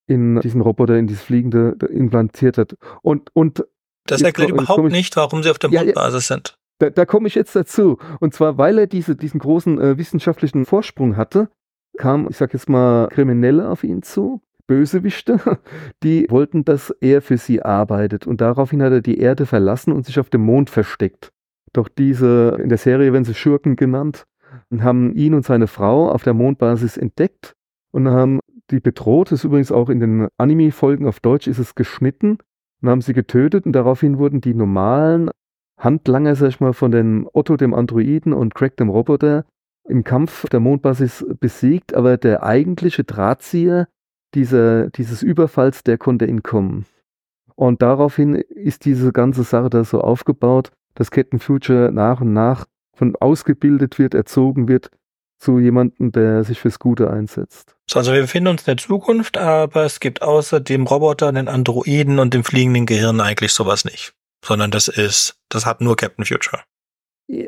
in 0.07 0.41
diesen 0.41 0.61
Roboter, 0.61 0.97
in 0.97 1.07
dieses 1.07 1.23
Fliegende 1.23 1.77
implantiert 1.91 2.59
hat. 2.59 2.77
Und, 3.03 3.31
und 3.35 3.65
das 4.07 4.23
erklärt 4.23 4.51
überhaupt 4.51 4.91
nicht, 4.91 5.17
warum 5.17 5.43
sie 5.43 5.51
auf 5.51 5.59
der 5.59 5.71
Mondbasis 5.71 5.95
ja, 6.29 6.35
ja, 6.37 6.41
sind. 6.41 6.59
Da, 6.79 6.91
da 6.91 7.07
komme 7.07 7.29
ich 7.29 7.35
jetzt 7.35 7.55
dazu. 7.55 7.99
Und 8.19 8.35
zwar, 8.35 8.59
weil 8.59 8.79
er 8.79 8.87
diese, 8.87 9.15
diesen 9.15 9.39
großen 9.39 9.81
äh, 9.81 9.99
wissenschaftlichen 9.99 10.65
Vorsprung 10.65 11.17
hatte, 11.17 11.49
kam, 11.97 12.27
ich 12.29 12.37
sag 12.37 12.53
jetzt 12.53 12.69
mal, 12.69 13.09
Kriminelle 13.09 13.69
auf 13.69 13.85
ihn 13.85 14.03
zu, 14.03 14.43
Bösewichte, 14.67 15.39
die 16.03 16.27
wollten, 16.29 16.65
dass 16.65 16.91
er 17.01 17.23
für 17.23 17.37
sie 17.37 17.63
arbeitet. 17.63 18.27
Und 18.27 18.41
daraufhin 18.41 18.83
hat 18.83 18.93
er 18.93 19.01
die 19.01 19.19
Erde 19.19 19.47
verlassen 19.47 19.93
und 19.93 20.07
sich 20.07 20.19
auf 20.19 20.31
dem 20.31 20.43
Mond 20.43 20.71
versteckt. 20.71 21.33
Doch 21.73 21.89
diese, 21.89 22.59
in 22.63 22.69
der 22.69 22.79
Serie 22.79 23.13
werden 23.13 23.25
sie 23.25 23.35
Schurken 23.35 23.77
genannt, 23.77 24.27
und 24.71 24.83
haben 24.83 25.15
ihn 25.15 25.35
und 25.35 25.45
seine 25.45 25.67
Frau 25.67 26.11
auf 26.11 26.23
der 26.23 26.35
Mondbasis 26.35 26.97
entdeckt 26.97 27.55
und 27.93 28.09
haben 28.09 28.41
die 28.71 28.81
bedroht. 28.81 29.31
Das 29.31 29.41
ist 29.41 29.45
übrigens 29.45 29.73
auch 29.73 29.89
in 29.89 30.01
den 30.01 30.29
Anime-Folgen 30.39 31.07
auf 31.07 31.21
Deutsch 31.21 31.47
ist 31.47 31.59
es 31.59 31.75
geschnitten 31.75 32.39
und 32.81 32.89
haben 32.89 33.01
sie 33.01 33.13
getötet 33.13 33.67
und 33.67 33.73
daraufhin 33.73 34.19
wurden 34.19 34.41
die 34.41 34.55
normalen 34.55 35.31
Handlanger, 35.79 36.35
sag 36.37 36.49
ich 36.49 36.61
mal, 36.61 36.73
von 36.73 36.91
dem 36.91 37.29
Otto, 37.33 37.57
dem 37.57 37.75
Androiden 37.75 38.33
und 38.33 38.55
Craig, 38.55 38.77
dem 38.77 38.89
Roboter, 38.89 39.45
im 39.89 40.05
Kampf 40.05 40.49
der 40.49 40.61
Mondbasis 40.61 41.27
besiegt, 41.41 41.95
aber 41.95 42.17
der 42.17 42.45
eigentliche 42.45 43.03
Drahtzieher 43.03 43.89
dieser, 44.35 44.91
dieses 44.91 45.23
Überfalls, 45.23 45.83
der 45.83 45.99
konnte 45.99 46.27
entkommen. 46.27 46.87
Und 47.57 47.83
daraufhin 47.83 48.35
ist 48.35 48.85
diese 48.85 49.13
ganze 49.13 49.43
Sache 49.43 49.71
da 49.71 49.85
so 49.85 50.01
aufgebaut, 50.01 50.71
dass 50.95 51.11
Captain 51.11 51.41
Future 51.41 51.91
nach 51.93 52.21
und 52.21 52.33
nach 52.33 52.67
von 52.95 53.17
ausgebildet 53.17 53.99
wird, 53.99 54.15
erzogen 54.15 54.69
wird 54.69 54.91
zu 55.39 55.59
jemandem, 55.59 56.13
der 56.13 56.45
sich 56.45 56.61
fürs 56.61 56.79
Gute 56.79 57.11
einsetzt. 57.11 57.75
Also 57.95 58.13
wir 58.13 58.21
befinden 58.21 58.49
uns 58.49 58.63
in 58.63 58.67
der 58.67 58.77
Zukunft, 58.77 59.39
aber 59.39 59.85
es 59.85 59.99
gibt 59.99 60.23
außer 60.23 60.61
dem 60.61 60.87
Roboter, 60.87 61.33
den 61.33 61.49
Androiden 61.49 62.19
und 62.19 62.33
dem 62.33 62.45
fliegenden 62.45 62.87
Gehirn 62.87 63.21
eigentlich 63.21 63.53
sowas 63.53 63.85
nicht 63.85 64.15
sondern 64.45 64.71
das 64.71 64.89
ist, 64.89 65.37
das 65.49 65.67
hat 65.67 65.81
nur 65.81 65.97
Captain 65.97 66.25
Future. 66.25 66.63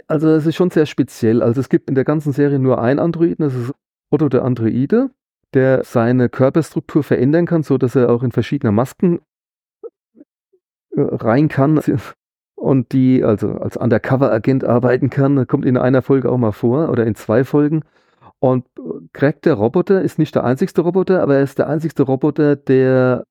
Also 0.06 0.28
es 0.30 0.46
ist 0.46 0.56
schon 0.56 0.70
sehr 0.70 0.86
speziell. 0.86 1.42
Also 1.42 1.60
es 1.60 1.68
gibt 1.68 1.88
in 1.88 1.94
der 1.94 2.04
ganzen 2.04 2.32
Serie 2.32 2.58
nur 2.58 2.80
einen 2.80 3.00
Androiden, 3.00 3.44
das 3.44 3.54
ist 3.54 3.72
Otto 4.10 4.28
der 4.28 4.44
Androide, 4.44 5.10
der 5.52 5.84
seine 5.84 6.28
Körperstruktur 6.28 7.02
verändern 7.02 7.46
kann, 7.46 7.62
so 7.62 7.76
dass 7.76 7.94
er 7.94 8.10
auch 8.10 8.22
in 8.22 8.32
verschiedene 8.32 8.72
Masken 8.72 9.20
äh, 10.92 11.00
rein 11.00 11.48
kann 11.48 11.78
und 12.64 12.92
die 12.92 13.22
also 13.22 13.52
als 13.52 13.76
Undercover-Agent 13.76 14.64
arbeiten 14.64 15.10
kann. 15.10 15.46
Kommt 15.46 15.66
in 15.66 15.76
einer 15.76 16.02
Folge 16.02 16.32
auch 16.32 16.38
mal 16.38 16.52
vor 16.52 16.88
oder 16.88 17.06
in 17.06 17.14
zwei 17.14 17.44
Folgen. 17.44 17.82
Und 18.38 18.64
Craig 19.12 19.42
der 19.42 19.54
Roboter 19.54 20.02
ist 20.02 20.18
nicht 20.18 20.34
der 20.34 20.44
einzigste 20.44 20.80
Roboter, 20.80 21.22
aber 21.22 21.36
er 21.36 21.42
ist 21.42 21.58
der 21.58 21.68
einzigste 21.68 22.02
Roboter, 22.04 22.56
der 22.56 23.24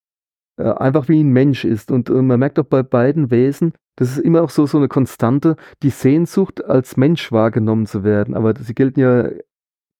äh, 0.57 0.69
einfach 0.69 1.09
wie 1.09 1.21
ein 1.21 1.31
Mensch 1.31 1.65
ist. 1.65 1.91
Und 1.91 2.09
äh, 2.09 2.21
man 2.21 2.39
merkt 2.39 2.59
auch 2.59 2.65
bei 2.65 2.83
beiden 2.83 3.31
Wesen, 3.31 3.73
das 3.95 4.11
ist 4.11 4.19
immer 4.19 4.43
auch 4.43 4.49
so, 4.51 4.65
so 4.67 4.77
eine 4.77 4.87
Konstante, 4.87 5.55
die 5.81 5.89
Sehnsucht, 5.89 6.63
als 6.63 6.95
Mensch 6.95 7.31
wahrgenommen 7.31 7.87
zu 7.87 8.03
werden. 8.03 8.35
Aber 8.35 8.53
sie 8.55 8.75
gelten 8.75 8.99
ja 8.99 9.29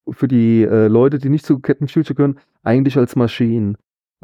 für 0.10 0.28
die 0.28 0.64
äh, 0.64 0.88
Leute, 0.88 1.18
die 1.18 1.30
nicht 1.30 1.46
zu 1.46 1.60
Captain 1.60 1.88
Future 1.88 2.16
gehören, 2.16 2.40
eigentlich 2.62 2.98
als 2.98 3.16
Maschinen. 3.16 3.78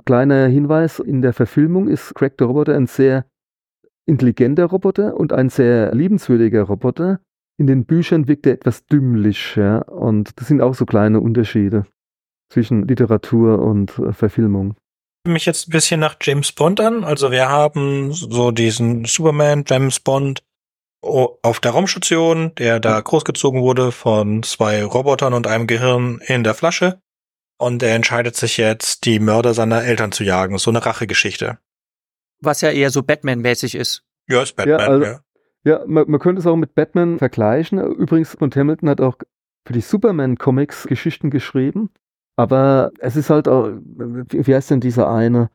Kleiner 0.06 0.48
Hinweis, 0.48 1.00
in 1.00 1.22
der 1.22 1.34
Verfilmung 1.34 1.88
ist 1.88 2.14
Craig 2.14 2.38
der 2.38 2.48
Roboter 2.48 2.76
ein 2.76 2.88
sehr 2.88 3.26
intelligenter 4.10 4.66
Roboter 4.66 5.16
und 5.16 5.32
ein 5.32 5.50
sehr 5.50 5.94
liebenswürdiger 5.96 6.64
Roboter. 6.64 7.20
In 7.58 7.68
den 7.68 7.86
Büchern 7.86 8.28
wirkt 8.28 8.46
er 8.46 8.54
etwas 8.54 8.86
dümmlich, 8.86 9.56
ja, 9.56 9.80
und 9.80 10.32
das 10.40 10.48
sind 10.48 10.62
auch 10.62 10.74
so 10.74 10.86
kleine 10.86 11.20
Unterschiede 11.20 11.86
zwischen 12.52 12.88
Literatur 12.88 13.60
und 13.60 13.98
äh, 14.00 14.14
Verfilmung 14.14 14.76
mich 15.30 15.46
jetzt 15.46 15.68
ein 15.68 15.72
bisschen 15.72 16.00
nach 16.00 16.16
James 16.22 16.52
Bond 16.52 16.80
an. 16.80 17.04
Also 17.04 17.32
wir 17.32 17.50
haben 17.50 18.12
so 18.14 18.52
diesen 18.52 19.06
Superman, 19.06 19.64
James 19.68 20.00
Bond 20.00 20.44
auf 21.02 21.60
der 21.62 21.72
Raumstation, 21.72 22.54
der 22.56 22.80
da 22.80 23.00
großgezogen 23.00 23.62
wurde 23.62 23.92
von 23.92 24.44
zwei 24.44 24.84
Robotern 24.84 25.34
und 25.34 25.48
einem 25.48 25.68
Gehirn 25.68 26.20
in 26.26 26.44
der 26.44 26.54
Flasche. 26.54 27.00
Und 27.58 27.84
er 27.84 27.96
entscheidet 27.96 28.36
sich 28.36 28.58
jetzt, 28.58 29.06
die 29.06 29.20
Mörder 29.20 29.54
seiner 29.54 29.84
Eltern 29.84 30.12
zu 30.12 30.24
jagen. 30.24 30.58
So 30.58 30.72
eine 30.72 30.86
Rachegeschichte. 30.86 31.60
Was 32.42 32.62
ja 32.62 32.72
eher 32.72 32.90
so 32.90 33.04
Batman-mäßig 33.04 33.76
ist. 33.76 34.04
Ja, 34.28 34.42
ist 34.42 34.56
Batman, 34.56 34.80
ja. 34.80 34.88
Also, 34.88 35.06
ja. 35.06 35.20
ja 35.64 35.84
man, 35.86 36.10
man, 36.10 36.20
könnte 36.20 36.40
es 36.40 36.48
auch 36.48 36.56
mit 36.56 36.76
Batman 36.76 37.20
vergleichen. 37.20 37.80
Übrigens, 37.80 38.36
und 38.36 38.56
Hamilton 38.56 38.90
hat 38.90 39.02
auch 39.02 39.18
für 39.66 39.74
die 39.74 39.82
Superman-Comics 39.82 40.88
Geschichten 40.88 41.30
geschrieben. 41.30 41.90
Aber 42.36 42.92
es 43.00 43.16
ist 43.18 43.30
halt 43.30 43.48
auch, 43.48 43.70
wie 43.70 44.56
heißt 44.56 44.72
denn 44.72 44.80
dieser 44.80 45.12
eine? 45.12 45.50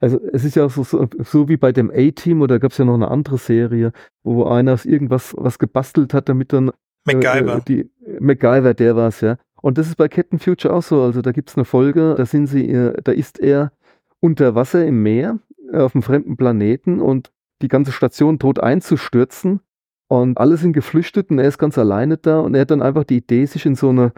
Also 0.00 0.20
es 0.32 0.44
ist 0.44 0.56
ja 0.56 0.68
so, 0.68 0.82
so, 0.82 1.08
so 1.20 1.48
wie 1.48 1.56
bei 1.56 1.72
dem 1.72 1.90
A-Team 1.90 2.42
oder 2.42 2.58
gab 2.58 2.72
es 2.72 2.78
ja 2.78 2.84
noch 2.84 2.94
eine 2.94 3.08
andere 3.08 3.38
Serie, 3.38 3.92
wo 4.22 4.44
einer 4.44 4.74
aus 4.74 4.84
irgendwas 4.84 5.32
was 5.38 5.58
gebastelt 5.58 6.12
hat, 6.12 6.28
damit 6.28 6.52
dann 6.52 6.72
MacGyver. 7.06 7.58
Äh, 7.58 7.60
die, 7.66 7.90
MacGyver, 8.18 8.74
der 8.74 8.96
war's, 8.96 9.20
ja. 9.20 9.38
Und 9.62 9.78
das 9.78 9.86
ist 9.86 9.96
bei 9.96 10.08
Captain 10.08 10.38
Future 10.38 10.74
auch 10.74 10.82
so. 10.82 11.00
Also 11.02 11.22
da 11.22 11.32
gibt's 11.32 11.56
eine 11.56 11.64
Folge, 11.64 12.14
da 12.18 12.26
sind 12.26 12.48
sie, 12.48 12.68
äh, 12.68 13.00
da 13.02 13.12
ist 13.12 13.38
er 13.38 13.72
unter 14.24 14.54
Wasser 14.54 14.86
im 14.86 15.02
Meer 15.02 15.38
äh, 15.70 15.76
auf 15.76 15.94
einem 15.94 16.02
fremden 16.02 16.38
Planeten 16.38 17.00
und 17.00 17.30
die 17.60 17.68
ganze 17.68 17.92
Station 17.92 18.38
droht 18.38 18.58
einzustürzen 18.58 19.60
und 20.08 20.38
alle 20.38 20.56
sind 20.56 20.72
geflüchtet 20.72 21.30
und 21.30 21.38
er 21.38 21.46
ist 21.46 21.58
ganz 21.58 21.76
alleine 21.76 22.16
da 22.16 22.40
und 22.40 22.54
er 22.54 22.62
hat 22.62 22.70
dann 22.70 22.80
einfach 22.80 23.04
die 23.04 23.18
Idee, 23.18 23.44
sich 23.44 23.66
in 23.66 23.74
so 23.74 23.90
eine 23.90 24.12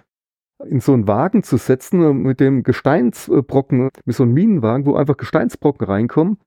in 0.64 0.80
so 0.80 0.94
einen 0.94 1.06
Wagen 1.06 1.42
zu 1.42 1.58
setzen 1.58 2.02
äh, 2.02 2.12
mit 2.14 2.38
dem 2.40 2.62
Gesteinsbrocken, 2.62 3.90
mit 4.04 4.16
so 4.16 4.22
einem 4.22 4.32
Minenwagen, 4.32 4.86
wo 4.86 4.94
einfach 4.94 5.16
Gesteinsbrocken 5.16 5.86
reinkommen 5.86 6.38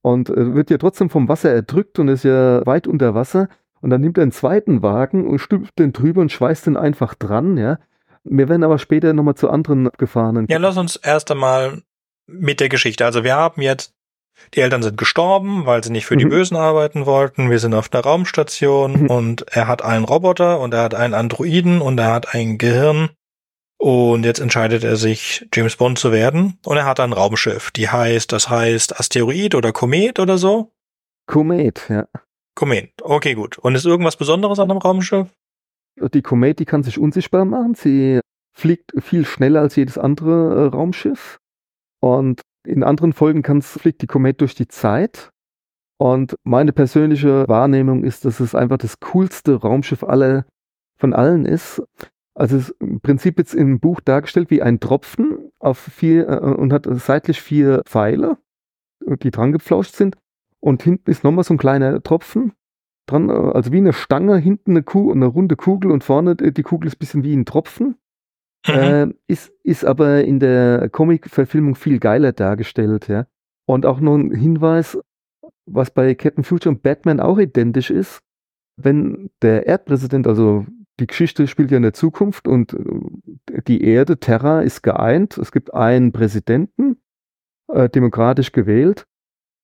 und 0.00 0.30
äh, 0.30 0.54
wird 0.54 0.70
ja 0.70 0.78
trotzdem 0.78 1.10
vom 1.10 1.28
Wasser 1.28 1.52
erdrückt 1.52 1.98
und 1.98 2.06
ist 2.06 2.22
ja 2.22 2.64
weit 2.66 2.86
unter 2.86 3.14
Wasser 3.14 3.48
und 3.80 3.90
dann 3.90 4.00
nimmt 4.00 4.16
er 4.16 4.22
einen 4.22 4.32
zweiten 4.32 4.82
Wagen 4.82 5.26
und 5.26 5.40
stülpt 5.40 5.78
den 5.80 5.92
drüber 5.92 6.20
und 6.20 6.30
schweißt 6.30 6.68
den 6.68 6.76
einfach 6.76 7.14
dran, 7.14 7.58
ja. 7.58 7.78
Wir 8.24 8.48
werden 8.48 8.64
aber 8.64 8.78
später 8.78 9.12
nochmal 9.12 9.36
zu 9.36 9.48
anderen 9.48 9.88
Gefahren. 9.96 10.46
Ja, 10.50 10.58
lass 10.58 10.76
uns 10.76 10.96
erst 10.96 11.30
einmal 11.30 11.82
mit 12.28 12.60
der 12.60 12.68
Geschichte. 12.68 13.04
Also 13.04 13.24
wir 13.24 13.34
haben 13.34 13.60
jetzt, 13.62 13.94
die 14.54 14.60
Eltern 14.60 14.82
sind 14.82 14.96
gestorben, 14.96 15.66
weil 15.66 15.82
sie 15.82 15.90
nicht 15.90 16.06
für 16.06 16.14
mhm. 16.14 16.18
die 16.20 16.26
Bösen 16.26 16.56
arbeiten 16.56 17.06
wollten. 17.06 17.50
Wir 17.50 17.58
sind 17.58 17.74
auf 17.74 17.88
der 17.88 18.02
Raumstation 18.02 19.02
mhm. 19.02 19.10
und 19.10 19.42
er 19.50 19.66
hat 19.66 19.82
einen 19.82 20.04
Roboter 20.04 20.60
und 20.60 20.74
er 20.74 20.82
hat 20.82 20.94
einen 20.94 21.14
Androiden 21.14 21.80
und 21.80 21.98
er 21.98 22.12
hat 22.12 22.34
ein 22.34 22.58
Gehirn 22.58 23.10
und 23.78 24.24
jetzt 24.24 24.40
entscheidet 24.40 24.82
er 24.82 24.96
sich, 24.96 25.48
James 25.54 25.76
Bond 25.76 25.98
zu 25.98 26.10
werden. 26.10 26.58
Und 26.66 26.76
er 26.76 26.84
hat 26.84 26.98
ein 26.98 27.12
Raumschiff. 27.12 27.70
Die 27.70 27.88
heißt, 27.88 28.32
das 28.32 28.50
heißt 28.50 28.98
Asteroid 28.98 29.54
oder 29.54 29.72
Komet 29.72 30.18
oder 30.18 30.36
so? 30.36 30.72
Komet, 31.26 31.88
ja. 31.88 32.08
Komet. 32.56 32.90
Okay, 33.02 33.34
gut. 33.34 33.56
Und 33.58 33.76
ist 33.76 33.86
irgendwas 33.86 34.16
Besonderes 34.16 34.58
an 34.58 34.70
einem 34.70 34.80
Raumschiff? 34.80 35.28
Die 36.12 36.22
Komet, 36.22 36.58
die 36.58 36.64
kann 36.64 36.82
sich 36.82 36.98
unsichtbar 36.98 37.44
machen. 37.44 37.74
Sie 37.74 38.20
fliegt 38.52 38.92
viel 39.00 39.24
schneller 39.24 39.60
als 39.60 39.76
jedes 39.76 39.96
andere 39.96 40.64
äh, 40.64 40.66
Raumschiff. 40.66 41.38
Und 42.00 42.40
in 42.66 42.82
anderen 42.82 43.12
Folgen 43.12 43.42
fliegt 43.62 44.02
die 44.02 44.06
Komet 44.06 44.40
durch 44.40 44.54
die 44.54 44.68
Zeit. 44.68 45.30
Und 45.98 46.36
meine 46.44 46.72
persönliche 46.72 47.48
Wahrnehmung 47.48 48.04
ist, 48.04 48.24
dass 48.24 48.40
es 48.40 48.54
einfach 48.54 48.78
das 48.78 49.00
coolste 49.00 49.56
Raumschiff 49.56 50.04
aller 50.04 50.44
von 50.96 51.12
allen 51.12 51.44
ist. 51.44 51.82
Also 52.34 52.56
es 52.56 52.68
ist 52.68 52.80
im 52.80 53.00
Prinzip 53.00 53.38
jetzt 53.38 53.54
im 53.54 53.80
Buch 53.80 54.00
dargestellt 54.00 54.50
wie 54.50 54.62
ein 54.62 54.78
Tropfen 54.78 55.50
auf 55.58 55.78
vier 55.78 56.28
äh, 56.28 56.54
und 56.54 56.72
hat 56.72 56.86
seitlich 56.88 57.42
vier 57.42 57.82
Pfeile, 57.84 58.38
die 59.22 59.32
dran 59.32 59.50
gepflauscht 59.50 59.96
sind. 59.96 60.16
Und 60.60 60.82
hinten 60.82 61.10
ist 61.10 61.24
nochmal 61.24 61.44
so 61.44 61.54
ein 61.54 61.58
kleiner 61.58 62.00
Tropfen 62.00 62.52
dran, 63.06 63.28
äh, 63.28 63.32
also 63.32 63.72
wie 63.72 63.78
eine 63.78 63.92
Stange, 63.92 64.36
hinten 64.36 64.72
eine, 64.72 64.82
Kuh, 64.84 65.10
eine 65.10 65.26
runde 65.26 65.56
Kugel 65.56 65.90
und 65.90 66.04
vorne 66.04 66.32
äh, 66.40 66.52
die 66.52 66.62
Kugel 66.62 66.86
ist 66.86 66.96
ein 66.96 67.00
bisschen 67.00 67.24
wie 67.24 67.34
ein 67.34 67.44
Tropfen. 67.44 67.96
Mhm. 68.66 68.74
Äh, 68.74 69.06
ist, 69.26 69.52
ist 69.62 69.84
aber 69.84 70.24
in 70.24 70.40
der 70.40 70.88
Comic-Verfilmung 70.90 71.74
viel 71.74 71.98
geiler 71.98 72.32
dargestellt, 72.32 73.08
ja. 73.08 73.26
Und 73.66 73.86
auch 73.86 74.00
noch 74.00 74.16
ein 74.16 74.32
Hinweis, 74.32 74.98
was 75.66 75.90
bei 75.90 76.14
Captain 76.14 76.44
Future 76.44 76.74
und 76.74 76.82
Batman 76.82 77.20
auch 77.20 77.38
identisch 77.38 77.90
ist. 77.90 78.20
Wenn 78.76 79.30
der 79.42 79.66
Erdpräsident, 79.66 80.26
also 80.26 80.66
die 81.00 81.06
Geschichte 81.06 81.46
spielt 81.46 81.70
ja 81.70 81.76
in 81.76 81.82
der 81.82 81.92
Zukunft 81.92 82.48
und 82.48 82.72
äh, 82.72 83.62
die 83.66 83.84
Erde, 83.84 84.18
Terra, 84.18 84.62
ist 84.62 84.82
geeint. 84.82 85.38
Es 85.38 85.52
gibt 85.52 85.74
einen 85.74 86.12
Präsidenten, 86.12 86.96
äh, 87.68 87.88
demokratisch 87.88 88.52
gewählt. 88.52 89.06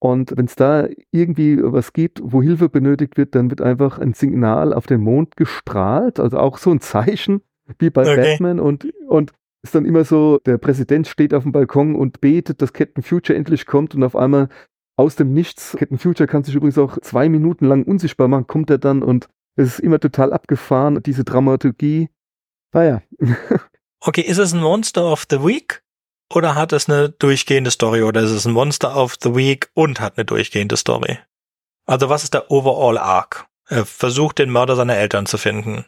Und 0.00 0.36
wenn 0.36 0.44
es 0.44 0.54
da 0.54 0.86
irgendwie 1.10 1.58
was 1.62 1.94
gibt, 1.94 2.20
wo 2.22 2.42
Hilfe 2.42 2.68
benötigt 2.68 3.16
wird, 3.16 3.34
dann 3.34 3.48
wird 3.48 3.62
einfach 3.62 3.98
ein 3.98 4.12
Signal 4.12 4.74
auf 4.74 4.86
den 4.86 5.00
Mond 5.00 5.36
gestrahlt, 5.36 6.20
also 6.20 6.38
auch 6.38 6.58
so 6.58 6.70
ein 6.70 6.80
Zeichen 6.80 7.40
wie 7.78 7.90
bei 7.90 8.02
okay. 8.02 8.32
Batman 8.32 8.60
und, 8.60 8.86
und 9.08 9.32
ist 9.62 9.74
dann 9.74 9.86
immer 9.86 10.04
so, 10.04 10.38
der 10.44 10.58
Präsident 10.58 11.08
steht 11.08 11.32
auf 11.32 11.42
dem 11.42 11.52
Balkon 11.52 11.96
und 11.96 12.20
betet, 12.20 12.60
dass 12.60 12.72
Captain 12.72 13.02
Future 13.02 13.36
endlich 13.36 13.66
kommt 13.66 13.94
und 13.94 14.02
auf 14.02 14.14
einmal 14.14 14.48
aus 14.96 15.16
dem 15.16 15.32
Nichts, 15.32 15.76
Captain 15.78 15.98
Future 15.98 16.26
kann 16.26 16.44
sich 16.44 16.54
übrigens 16.54 16.78
auch 16.78 16.98
zwei 17.00 17.28
Minuten 17.28 17.66
lang 17.66 17.84
unsichtbar 17.84 18.28
machen, 18.28 18.46
kommt 18.46 18.70
er 18.70 18.78
dann 18.78 19.02
und 19.02 19.28
es 19.56 19.74
ist 19.74 19.80
immer 19.80 20.00
total 20.00 20.32
abgefahren, 20.32 21.02
diese 21.02 21.24
Dramaturgie. 21.24 22.10
Naja. 22.72 23.02
okay, 24.00 24.20
ist 24.20 24.38
es 24.38 24.52
ein 24.52 24.60
Monster 24.60 25.10
of 25.10 25.24
the 25.30 25.42
Week? 25.42 25.82
Oder 26.32 26.54
hat 26.54 26.72
es 26.72 26.88
eine 26.88 27.10
durchgehende 27.10 27.70
Story? 27.70 28.02
Oder 28.02 28.22
ist 28.22 28.30
es 28.30 28.46
ein 28.46 28.52
Monster 28.52 28.96
of 28.96 29.16
the 29.22 29.34
Week 29.34 29.70
und 29.74 30.00
hat 30.00 30.16
eine 30.16 30.24
durchgehende 30.24 30.76
Story? 30.76 31.18
Also 31.86 32.08
was 32.08 32.24
ist 32.24 32.34
der 32.34 32.50
Overall 32.50 32.98
Arc? 32.98 33.46
Er 33.68 33.86
versucht 33.86 34.38
den 34.38 34.50
Mörder 34.50 34.76
seiner 34.76 34.96
Eltern 34.96 35.26
zu 35.26 35.38
finden. 35.38 35.84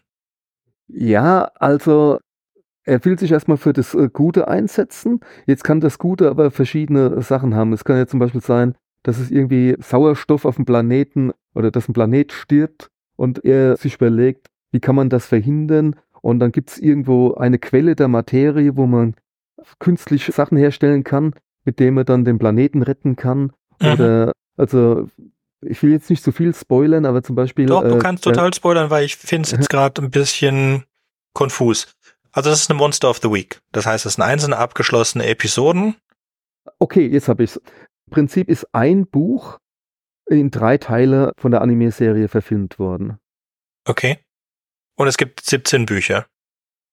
Ja, 0.89 1.51
also 1.57 2.19
er 2.85 3.05
will 3.05 3.19
sich 3.19 3.33
erstmal 3.33 3.57
für 3.57 3.73
das 3.73 3.95
äh, 3.95 4.09
Gute 4.13 4.49
einsetzen. 4.49 5.21
Jetzt 5.47 5.65
kann 5.65 5.81
das 5.81 5.99
Gute 5.99 6.31
aber 6.31 6.51
verschiedene 6.51 7.21
Sachen 7.23 7.55
haben. 7.55 7.73
Es 7.73 7.85
kann 7.85 7.97
ja 7.97 8.07
zum 8.07 8.21
Beispiel 8.21 8.41
sein, 8.41 8.77
dass 9.03 9.19
es 9.19 9.31
irgendwie 9.31 9.77
Sauerstoff 9.81 10.45
auf 10.45 10.57
dem 10.57 10.65
Planeten 10.65 11.33
oder 11.55 11.71
dass 11.71 11.89
ein 11.89 11.93
Planet 11.93 12.33
stirbt 12.33 12.91
und 13.17 13.45
er 13.45 13.77
sich 13.77 13.97
überlegt, 13.97 14.49
wie 14.71 14.81
kann 14.81 14.95
man 14.95 15.09
das 15.11 15.27
verhindern? 15.27 15.97
Und 16.23 16.41
dann 16.41 16.53
gibt 16.53 16.71
es 16.71 16.79
irgendwo 16.79 17.35
eine 17.35 17.59
Quelle 17.59 17.97
der 17.97 18.09
Materie, 18.09 18.77
wo 18.77 18.87
man 18.87 19.15
künstlich 19.79 20.27
Sachen 20.27 20.59
herstellen 20.59 21.05
kann, 21.05 21.35
mit 21.65 21.81
dem 21.81 21.95
man 21.95 22.05
dann 22.05 22.25
den 22.25 22.39
Planeten 22.39 22.83
retten 22.83 23.17
kann. 23.17 23.53
Mhm. 23.81 23.93
Oder 23.93 24.33
also 24.57 25.09
ich 25.63 25.83
will 25.83 25.93
jetzt 25.93 26.11
nicht 26.11 26.23
so 26.23 26.33
viel 26.33 26.55
spoilern, 26.55 27.05
aber 27.05 27.23
zum 27.23 27.37
Beispiel. 27.37 27.67
Doch, 27.67 27.83
du 27.83 27.97
äh, 27.97 27.99
kannst 27.99 28.25
total 28.25 28.53
spoilern, 28.53 28.91
weil 28.91 29.05
ich 29.05 29.17
finde 29.17 29.47
es 29.47 29.53
jetzt 29.53 29.71
gerade 29.71 30.03
ein 30.03 30.11
bisschen 30.11 30.85
konfus. 31.33 31.95
Also 32.33 32.51
das 32.51 32.61
ist 32.61 32.71
eine 32.71 32.79
Monster 32.79 33.09
of 33.09 33.19
the 33.23 33.31
Week. 33.31 33.61
Das 33.73 33.87
heißt, 33.87 34.05
es 34.05 34.15
sind 34.15 34.25
einzelne 34.25 34.59
abgeschlossene 34.59 35.27
Episoden. 35.27 35.97
Okay, 36.79 37.07
jetzt 37.07 37.29
habe 37.29 37.45
ich 37.45 37.53
es. 37.53 37.57
Im 37.57 38.11
Prinzip 38.11 38.49
ist 38.49 38.67
ein 38.75 39.07
Buch 39.07 39.59
in 40.29 40.51
drei 40.51 40.77
Teile 40.77 41.33
von 41.39 41.51
der 41.51 41.63
Anime-Serie 41.63 42.29
verfilmt 42.29 42.79
worden. 42.79 43.19
Okay. 43.87 44.19
Und 44.97 45.09
es 45.09 45.17
gibt 45.17 45.41
17 45.41 45.87
Bücher. 45.87 46.27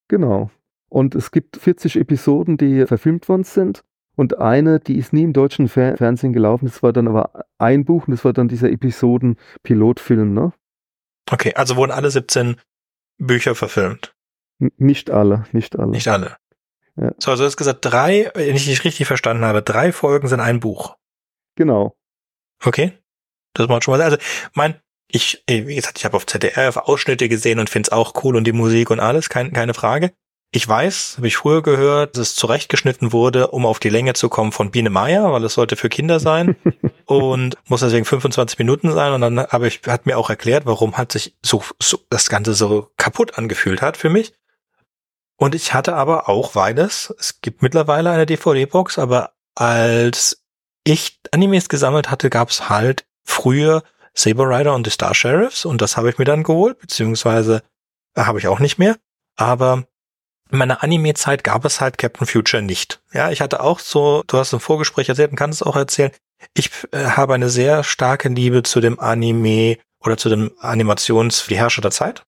Genau. 0.08 0.51
Und 0.89 1.15
es 1.15 1.32
gibt 1.32 1.58
40 1.58 1.98
Episoden, 1.98 2.58
die 2.58 2.86
verfilmt 2.86 3.27
worden 3.27 3.43
sind. 3.43 3.84
Und 4.15 4.38
eine, 4.38 4.79
die 4.79 4.98
ist 4.98 5.13
nie 5.13 5.24
im 5.24 5.34
deutschen 5.34 5.67
Fer 5.67 5.98
Fernsehen 5.98 6.34
gelaufen. 6.34 6.65
Das 6.65 6.84
war 6.84 6.93
dann 6.93 7.08
aber 7.08 7.46
ein 7.58 7.86
Buch 7.86 8.08
und 8.08 8.12
das 8.12 8.24
war 8.24 8.34
dann 8.34 8.48
dieser 8.48 8.70
Episoden-Pilotfilm, 8.70 10.34
ne? 10.34 10.53
Okay, 11.32 11.53
also 11.55 11.75
wurden 11.77 11.91
alle 11.91 12.12
17 12.12 12.58
Bücher 13.17 13.55
verfilmt. 13.55 14.15
N 14.60 14.72
nicht 14.77 15.10
alle, 15.10 15.46
nicht 15.51 15.77
alle. 15.77 15.91
Nicht 15.91 16.08
alle. 16.08 16.38
Ja. 16.96 17.12
So, 17.17 17.32
also 17.32 17.43
du 17.43 17.48
hast 17.48 17.58
gesagt, 17.58 17.79
drei, 17.82 18.29
wenn 18.36 18.55
ich 18.55 18.67
nicht 18.67 18.84
richtig 18.84 19.08
verstanden 19.08 19.46
habe, 19.46 19.63
drei 19.63 19.91
Folgen 19.91 20.27
sind 20.27 20.41
ein 20.41 20.60
Buch. 20.60 20.96
Genau. 21.55 21.96
Okay. 22.63 22.93
Das 23.53 23.67
macht 23.67 23.84
schon 23.84 23.98
mal. 23.98 24.01
Also, 24.01 24.17
mein, 24.53 24.79
ich, 25.08 25.43
wie 25.48 25.75
gesagt, 25.75 25.98
ich 25.98 26.05
habe 26.05 26.17
auf 26.17 26.25
ZDF 26.25 26.77
Ausschnitte 26.77 27.29
gesehen 27.29 27.60
und 27.60 27.70
finde 27.70 27.88
es 27.88 27.91
auch 27.91 28.24
cool 28.24 28.36
und 28.36 28.46
die 28.46 28.51
Musik 28.51 28.89
und 28.89 29.00
alles, 29.00 29.29
kein, 29.29 29.53
keine 29.53 29.74
Frage. 29.74 30.13
Ich 30.55 30.67
weiß, 30.67 31.15
habe 31.17 31.27
ich 31.27 31.36
früher 31.36 31.63
gehört, 31.63 32.15
dass 32.15 32.29
es 32.29 32.36
zurechtgeschnitten 32.36 33.12
wurde, 33.12 33.48
um 33.48 33.65
auf 33.65 33.79
die 33.79 33.89
Länge 33.89 34.13
zu 34.13 34.29
kommen 34.29 34.51
von 34.51 34.69
Biene 34.69 34.91
Meier, 34.91 35.31
weil 35.33 35.43
es 35.43 35.55
sollte 35.55 35.75
für 35.75 35.89
Kinder 35.89 36.19
sein 36.19 36.55
und 37.05 37.57
muss 37.67 37.79
deswegen 37.79 38.05
25 38.05 38.60
Minuten 38.60 38.91
sein. 38.91 39.13
Und 39.13 39.22
dann 39.22 39.39
habe 39.39 39.67
ich, 39.67 39.81
hat 39.88 40.05
mir 40.05 40.15
auch 40.15 40.29
erklärt, 40.29 40.67
warum 40.67 40.95
hat 40.95 41.12
sich 41.12 41.36
so, 41.41 41.63
so 41.81 41.98
das 42.12 42.29
Ganze 42.29 42.53
so 42.53 42.91
kaputt 42.98 43.36
angefühlt 43.39 43.81
hat 43.81 43.98
für 43.98 44.10
mich. 44.10 44.33
Und 45.38 45.55
ich 45.55 45.74
hatte 45.74 45.95
aber 45.95 46.29
auch 46.29 46.51
beides. 46.51 47.12
Es 47.17 47.41
gibt 47.41 47.63
mittlerweile 47.63 48.12
eine 48.12 48.27
DVD-Box, 48.27 49.00
aber 49.00 49.31
als 49.55 50.43
ich 50.83 51.19
Animes 51.31 51.67
gesammelt 51.67 52.12
hatte, 52.12 52.29
gab 52.29 52.50
es 52.50 52.69
halt 52.69 53.07
früher 53.24 53.81
Saber 54.13 54.48
Rider 54.48 54.75
und 54.75 54.86
die 54.86 54.91
Star 54.91 55.15
Sheriffs 55.15 55.65
und 55.65 55.81
das 55.81 55.98
habe 55.98 56.12
ich 56.12 56.19
mir 56.19 56.25
dann 56.25 56.43
geholt, 56.43 56.77
beziehungsweise 56.77 57.63
äh, 58.13 58.22
habe 58.22 58.38
ich 58.38 58.48
auch 58.48 58.60
nicht 58.60 58.77
mehr. 58.77 58.98
Aber 59.36 59.88
in 60.53 60.60
meiner 60.60 60.83
Anime-Zeit 60.83 61.43
gab 61.43 61.65
es 61.65 61.81
halt 61.81 61.98
Captain 61.98 62.27
Future 62.27 62.62
nicht. 62.62 63.01
Ja, 63.12 63.31
ich 63.31 63.41
hatte 63.41 63.62
auch 63.62 63.79
so, 63.79 64.24
du 64.27 64.38
hast 64.38 64.53
im 64.53 64.60
Vorgespräch 64.60 65.10
erzählt 65.10 65.31
und 65.31 65.36
kannst 65.36 65.62
es 65.62 65.67
auch 65.67 65.75
erzählen, 65.75 66.12
ich 66.53 66.69
äh, 66.91 67.05
habe 67.05 67.33
eine 67.33 67.50
sehr 67.50 67.83
starke 67.83 68.29
Liebe 68.29 68.62
zu 68.62 68.79
dem 68.79 69.00
Anime 69.00 69.77
oder 70.00 70.15
zu 70.15 70.29
dem 70.29 70.51
Animations 70.60 71.48
Die 71.48 71.57
Herrscher 71.57 71.81
der 71.81 71.91
Zeit. 71.91 72.24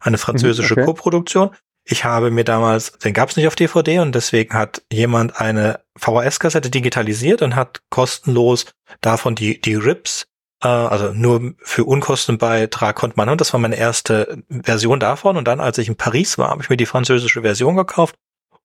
Eine 0.00 0.16
mhm, 0.16 0.20
französische 0.20 0.74
okay. 0.74 0.84
Co-Produktion. 0.84 1.50
Ich 1.84 2.04
habe 2.04 2.30
mir 2.30 2.44
damals, 2.44 2.92
den 2.98 3.14
gab 3.14 3.30
es 3.30 3.36
nicht 3.36 3.46
auf 3.46 3.56
DVD 3.56 4.00
und 4.00 4.14
deswegen 4.14 4.52
hat 4.52 4.82
jemand 4.92 5.40
eine 5.40 5.80
VHS-Kassette 5.98 6.68
digitalisiert 6.68 7.40
und 7.40 7.56
hat 7.56 7.80
kostenlos 7.88 8.66
davon 9.00 9.34
die, 9.34 9.58
die 9.58 9.74
Rips, 9.74 10.26
also 10.60 11.12
nur 11.12 11.54
für 11.62 11.84
Unkostenbeitrag 11.84 12.94
konnte 12.94 13.16
man, 13.16 13.28
und 13.28 13.40
das 13.40 13.52
war 13.52 13.60
meine 13.60 13.76
erste 13.76 14.42
Version 14.48 15.00
davon. 15.00 15.36
Und 15.36 15.48
dann, 15.48 15.60
als 15.60 15.78
ich 15.78 15.88
in 15.88 15.96
Paris 15.96 16.36
war, 16.36 16.50
habe 16.50 16.62
ich 16.62 16.70
mir 16.70 16.76
die 16.76 16.86
französische 16.86 17.42
Version 17.42 17.76
gekauft 17.76 18.16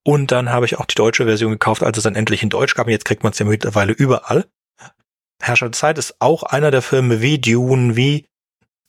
und 0.04 0.32
dann 0.32 0.50
habe 0.50 0.66
ich 0.66 0.78
auch 0.78 0.86
die 0.86 0.96
deutsche 0.96 1.26
Version 1.26 1.52
gekauft, 1.52 1.84
als 1.84 1.98
es 1.98 2.04
dann 2.04 2.16
endlich 2.16 2.44
in 2.44 2.50
Deutsch 2.50 2.76
gab. 2.76 2.88
Und 2.88 2.92
jetzt 2.92 3.06
kriegt 3.06 3.24
man 3.24 3.32
es 3.32 3.40
ja 3.40 3.46
mittlerweile 3.46 3.94
überall. 3.94 4.46
Herrscher 5.42 5.68
der 5.68 5.74
Zeit 5.74 5.98
ist 5.98 6.16
auch 6.20 6.44
einer 6.44 6.72
der 6.72 6.82
Filme 6.82 7.22
wie 7.22 7.40
Dune, 7.40 7.96
wie 7.96 8.28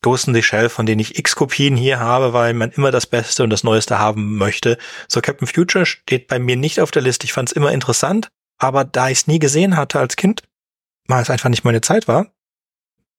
Ghost 0.03 0.29
in 0.29 0.35
the 0.35 0.43
Shell, 0.43 0.69
von 0.69 0.87
denen 0.87 1.01
ich 1.01 1.19
x 1.19 1.35
Kopien 1.35 1.77
hier 1.77 1.99
habe, 2.01 2.33
weil 2.33 2.55
man 2.55 2.71
immer 2.71 2.91
das 2.91 3.07
Beste 3.07 3.43
und 3.43 3.51
das 3.51 3.65
Neueste 3.65 3.99
haben 3.99 4.37
möchte. 4.37 4.79
So 5.09 5.21
Captain 5.21 5.49
Future 5.49 5.87
steht 5.87 6.29
bei 6.29 6.39
mir 6.39 6.57
nicht 6.57 6.81
auf 6.81 6.91
der 6.91 7.03
Liste. 7.03 7.25
Ich 7.25 7.33
fand 7.33 7.49
es 7.49 7.57
immer 7.57 7.73
interessant, 7.73 8.29
aber 8.59 8.85
da 8.85 9.09
ich 9.09 9.19
es 9.19 9.27
nie 9.27 9.39
gesehen 9.39 9.77
hatte 9.77 9.99
als 9.99 10.17
Kind, 10.17 10.43
weil 11.09 11.23
es 11.23 11.31
einfach 11.31 11.49
nicht 11.49 11.65
meine 11.65 11.81
Zeit 11.81 12.09
war, 12.09 12.27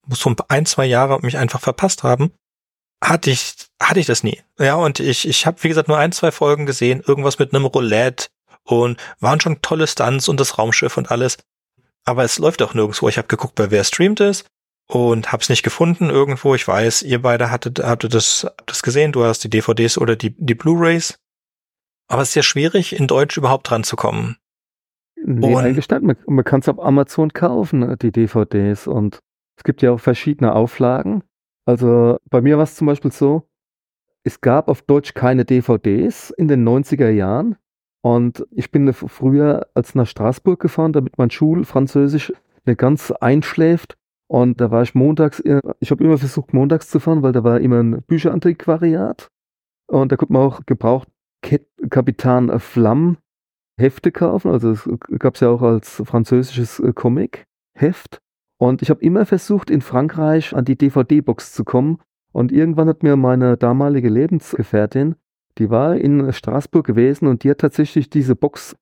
muss 0.08 0.20
so 0.20 0.34
ein, 0.48 0.66
zwei 0.66 0.86
Jahre 0.86 1.20
mich 1.22 1.38
einfach 1.38 1.62
verpasst 1.62 2.04
haben, 2.04 2.32
hatte 3.04 3.30
ich, 3.30 3.54
hatte 3.82 4.00
ich 4.00 4.06
das 4.06 4.24
nie. 4.24 4.42
Ja, 4.60 4.76
und 4.76 5.00
ich, 5.00 5.28
ich 5.28 5.46
habe, 5.46 5.62
wie 5.64 5.70
gesagt, 5.70 5.88
nur 5.88 5.98
ein, 5.98 6.12
zwei 6.12 6.32
Folgen 6.32 6.66
gesehen, 6.66 7.04
irgendwas 7.06 7.40
mit 7.40 7.54
einem 7.54 7.66
Roulette 7.66 8.28
und 8.64 8.98
waren 9.20 9.40
schon 9.40 9.62
tolle 9.62 9.88
Stunts 9.88 10.28
und 10.28 10.40
das 10.40 10.58
Raumschiff 10.58 10.98
und 10.98 11.12
alles. 11.12 11.38
Aber 12.06 12.24
es 12.24 12.40
läuft 12.40 12.62
auch 12.62 12.74
nirgendwo. 12.74 13.10
Ich 13.10 13.18
habe 13.18 13.28
geguckt, 13.28 13.56
bei 13.56 13.70
wer 13.72 13.84
streamt 13.84 14.20
es 14.20 14.46
und 14.88 15.32
hab's 15.32 15.50
nicht 15.50 15.64
gefunden 15.64 16.10
irgendwo. 16.10 16.56
Ich 16.56 16.68
weiß, 16.68 17.04
ihr 17.04 17.22
beide 17.22 17.52
hattet, 17.52 17.80
hattet 17.80 18.14
das, 18.14 18.48
das 18.66 18.82
gesehen. 18.82 19.12
Du 19.12 19.24
hast 19.24 19.44
die 19.44 19.50
DVDs 19.50 19.98
oder 19.98 20.16
die, 20.16 20.36
die 20.38 20.56
Blu-rays. 20.56 21.20
Aber 22.08 22.22
es 22.22 22.30
ist 22.30 22.36
ja 22.36 22.44
schwierig, 22.44 22.96
in 22.96 23.08
Deutsch 23.08 23.38
überhaupt 23.38 23.70
dran 23.70 23.84
zu 23.84 23.96
kommen. 23.96 24.38
Nee, 25.24 25.54
und 25.54 25.64
eigentlich 25.64 25.90
nicht. 25.90 26.02
Man, 26.02 26.16
man 26.26 26.46
kann 26.46 26.62
es 26.62 26.70
auf 26.70 26.80
Amazon 26.80 27.34
kaufen, 27.34 27.98
die 28.02 28.12
DVDs. 28.12 28.88
Und 28.88 29.20
es 29.58 29.64
gibt 29.64 29.82
ja 29.82 29.92
auch 29.92 30.00
verschiedene 30.00 30.54
Auflagen. 30.54 31.24
Also 31.66 32.18
bei 32.30 32.42
mir 32.42 32.58
war 32.58 32.64
es 32.64 32.76
zum 32.76 32.88
Beispiel 32.88 33.12
so, 33.12 33.50
es 34.24 34.42
gab 34.42 34.68
auf 34.70 34.82
Deutsch 34.82 35.14
keine 35.14 35.46
DVDs 35.46 36.30
in 36.32 36.48
den 36.48 36.68
90er 36.68 37.10
Jahren. 37.10 37.58
Und 38.02 38.46
ich 38.52 38.72
bin 38.72 38.92
früher 38.94 39.68
als 39.74 39.96
nach 39.96 40.08
Straßburg 40.08 40.60
gefahren, 40.60 40.94
damit 40.94 41.18
mein 41.18 41.32
Schulfranzösisch 41.32 42.32
nicht 42.66 42.78
ganz 42.78 43.12
einschläft. 43.12 43.98
Und 44.28 44.62
da 44.62 44.72
war 44.72 44.84
ich 44.84 44.94
montags, 44.94 45.42
ich 45.80 45.92
habe 45.92 46.04
immer 46.04 46.18
versucht, 46.18 46.54
montags 46.54 46.90
zu 46.90 47.00
fahren, 47.00 47.24
weil 47.24 47.32
da 47.32 47.44
war 47.44 47.60
immer 47.60 47.82
ein 47.82 48.04
Bücherantiquariat. 48.04 49.30
Und 49.88 50.12
da 50.12 50.18
konnte 50.18 50.34
man 50.34 50.44
auch 50.44 50.66
gebraucht 50.66 51.08
Kapitan 51.90 52.60
Flamm 52.60 53.18
Hefte 53.80 54.12
kaufen. 54.12 54.52
Also 54.52 54.72
es 54.72 54.90
gab 55.20 55.36
es 55.36 55.42
ja 55.42 55.50
auch 55.50 55.62
als 55.62 56.02
französisches 56.06 56.80
äh, 56.80 56.94
Comic-Heft. 56.94 58.22
Und 58.58 58.82
ich 58.82 58.90
habe 58.90 59.02
immer 59.02 59.26
versucht, 59.26 59.70
in 59.70 59.82
Frankreich 59.82 60.56
an 60.56 60.66
die 60.66 60.78
DVD-Box 60.78 61.54
zu 61.54 61.64
kommen. 61.64 62.00
Und 62.32 62.52
irgendwann 62.52 62.88
hat 62.88 63.04
mir 63.04 63.16
meine 63.16 63.58
damalige 63.58 64.10
Lebensgefährtin, 64.10 65.16
die 65.58 65.70
war 65.70 65.96
in 65.96 66.32
Straßburg 66.32 66.86
gewesen 66.86 67.28
und 67.28 67.44
die 67.44 67.50
hat 67.50 67.60
tatsächlich 67.60 68.10
diese 68.10 68.36
Box 68.36 68.76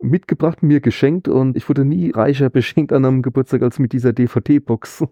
mitgebracht, 0.00 0.62
mir 0.62 0.80
geschenkt 0.80 1.28
und 1.28 1.56
ich 1.56 1.68
wurde 1.68 1.84
nie 1.84 2.10
reicher 2.10 2.50
beschenkt 2.50 2.92
an 2.92 3.04
einem 3.04 3.22
Geburtstag 3.22 3.62
als 3.62 3.78
mit 3.78 3.92
dieser 3.92 4.12
DVD-Box. 4.12 5.04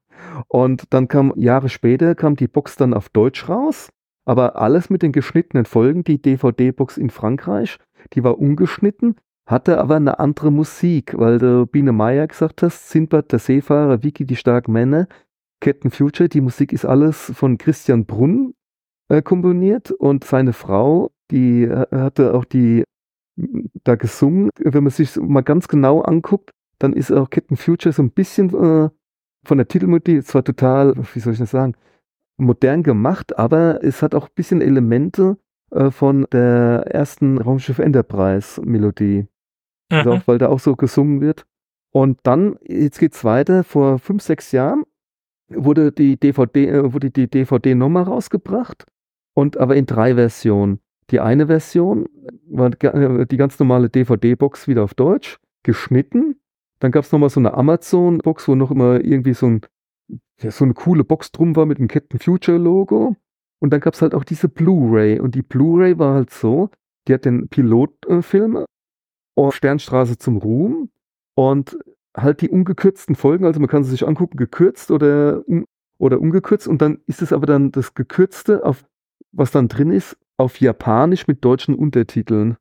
und 0.48 0.84
dann 0.90 1.08
kam 1.08 1.32
Jahre 1.36 1.68
später 1.68 2.14
kam 2.14 2.36
die 2.36 2.48
Box 2.48 2.76
dann 2.76 2.94
auf 2.94 3.08
Deutsch 3.08 3.48
raus, 3.48 3.90
aber 4.24 4.56
alles 4.56 4.90
mit 4.90 5.02
den 5.02 5.12
geschnittenen 5.12 5.64
Folgen, 5.64 6.04
die 6.04 6.20
DVD-Box 6.20 6.96
in 6.96 7.10
Frankreich, 7.10 7.78
die 8.14 8.24
war 8.24 8.38
ungeschnitten, 8.38 9.16
hatte 9.48 9.78
aber 9.78 9.96
eine 9.96 10.18
andere 10.18 10.52
Musik, 10.52 11.14
weil 11.18 11.38
der 11.38 11.64
Biene 11.64 11.92
Meier 11.92 12.26
gesagt 12.26 12.62
hast, 12.62 12.90
Sinbad 12.90 13.32
der 13.32 13.38
Seefahrer, 13.38 14.02
Vicky 14.02 14.26
die 14.26 14.36
starken 14.36 14.72
Männer, 14.72 15.08
Captain 15.60 15.90
Future, 15.90 16.28
die 16.28 16.42
Musik 16.42 16.72
ist 16.72 16.84
alles 16.84 17.32
von 17.34 17.56
Christian 17.56 18.04
Brunn 18.04 18.54
äh, 19.08 19.22
komponiert 19.22 19.90
und 19.90 20.24
seine 20.24 20.52
Frau, 20.52 21.10
die 21.30 21.62
äh, 21.62 21.86
hatte 21.90 22.34
auch 22.34 22.44
die 22.44 22.84
da 23.84 23.94
gesungen. 23.94 24.50
Wenn 24.58 24.84
man 24.84 24.92
sich 24.92 25.16
mal 25.16 25.40
ganz 25.40 25.66
genau 25.66 26.02
anguckt, 26.02 26.50
dann 26.78 26.92
ist 26.92 27.10
auch 27.10 27.30
Captain 27.30 27.56
Future 27.56 27.92
so 27.92 28.02
ein 28.02 28.10
bisschen 28.10 28.50
äh, 28.50 28.90
von 29.44 29.58
der 29.58 29.66
Titelmelodie 29.66 30.22
zwar 30.22 30.44
total, 30.44 30.94
wie 31.14 31.20
soll 31.20 31.32
ich 31.32 31.38
das 31.38 31.52
sagen, 31.52 31.74
modern 32.36 32.82
gemacht, 32.82 33.38
aber 33.38 33.82
es 33.82 34.02
hat 34.02 34.14
auch 34.14 34.26
ein 34.26 34.34
bisschen 34.34 34.60
Elemente 34.60 35.38
äh, 35.70 35.90
von 35.90 36.26
der 36.32 36.84
ersten 36.90 37.38
Raumschiff 37.38 37.78
Enterprise 37.78 38.60
Melodie. 38.60 39.26
Also 39.90 40.10
mhm. 40.10 40.16
Also 40.16 40.26
weil 40.26 40.38
da 40.38 40.48
auch 40.48 40.60
so 40.60 40.76
gesungen 40.76 41.20
wird. 41.20 41.46
Und 41.90 42.20
dann, 42.22 42.56
jetzt 42.62 42.98
geht's 42.98 43.24
weiter, 43.24 43.64
vor 43.64 43.98
fünf, 43.98 44.22
sechs 44.22 44.52
Jahren 44.52 44.84
wurde 45.48 45.92
die 45.92 46.18
DVD, 46.18 46.68
äh, 46.68 46.92
wurde 46.92 47.10
die 47.10 47.28
DVD 47.28 47.74
nochmal 47.74 48.02
rausgebracht 48.04 48.84
und 49.34 49.56
aber 49.56 49.76
in 49.76 49.86
drei 49.86 50.14
Versionen. 50.14 50.80
Die 51.10 51.20
eine 51.20 51.46
Version 51.46 52.06
war 52.50 52.70
äh, 52.82 53.26
die 53.26 53.36
ganz 53.36 53.58
normale 53.58 53.88
DVD-Box 53.88 54.68
wieder 54.68 54.84
auf 54.84 54.94
Deutsch, 54.94 55.38
geschnitten. 55.62 56.36
Dann 56.80 56.92
gab 56.92 57.04
es 57.04 57.12
nochmal 57.12 57.30
so 57.30 57.40
eine 57.40 57.54
Amazon-Box, 57.54 58.46
wo 58.48 58.54
noch 58.54 58.70
immer 58.70 59.02
irgendwie 59.02 59.32
so, 59.32 59.46
ein, 59.46 59.60
so 60.36 60.64
eine 60.64 60.74
coole 60.74 61.04
Box 61.04 61.32
drum 61.32 61.56
war 61.56 61.66
mit 61.66 61.78
dem 61.78 61.88
Captain 61.88 62.20
Future-Logo. 62.20 63.16
Und 63.58 63.72
dann 63.72 63.80
gab 63.80 63.94
es 63.94 64.02
halt 64.02 64.14
auch 64.14 64.24
diese 64.24 64.48
Blu-ray. 64.48 65.18
Und 65.18 65.34
die 65.34 65.42
Blu-ray 65.42 65.98
war 65.98 66.14
halt 66.14 66.30
so, 66.30 66.70
die 67.08 67.14
hat 67.14 67.24
den 67.24 67.48
Pilotfilm 67.48 68.64
äh, 69.38 69.52
Sternstraße 69.52 70.18
zum 70.18 70.38
Ruhm 70.38 70.90
und 71.34 71.78
halt 72.16 72.40
die 72.40 72.50
ungekürzten 72.50 73.14
Folgen, 73.14 73.44
also 73.44 73.60
man 73.60 73.68
kann 73.68 73.84
sie 73.84 73.90
sich 73.90 74.06
angucken, 74.06 74.36
gekürzt 74.36 74.90
oder, 74.90 75.42
oder 75.98 76.20
ungekürzt 76.20 76.66
und 76.66 76.82
dann 76.82 76.98
ist 77.06 77.22
es 77.22 77.32
aber 77.32 77.46
dann 77.46 77.70
das 77.70 77.94
gekürzte, 77.94 78.64
auf, 78.64 78.84
was 79.32 79.50
dann 79.50 79.68
drin 79.68 79.90
ist, 79.90 80.16
auf 80.36 80.60
Japanisch 80.60 81.26
mit 81.26 81.44
deutschen 81.44 81.74
Untertiteln. 81.74 82.56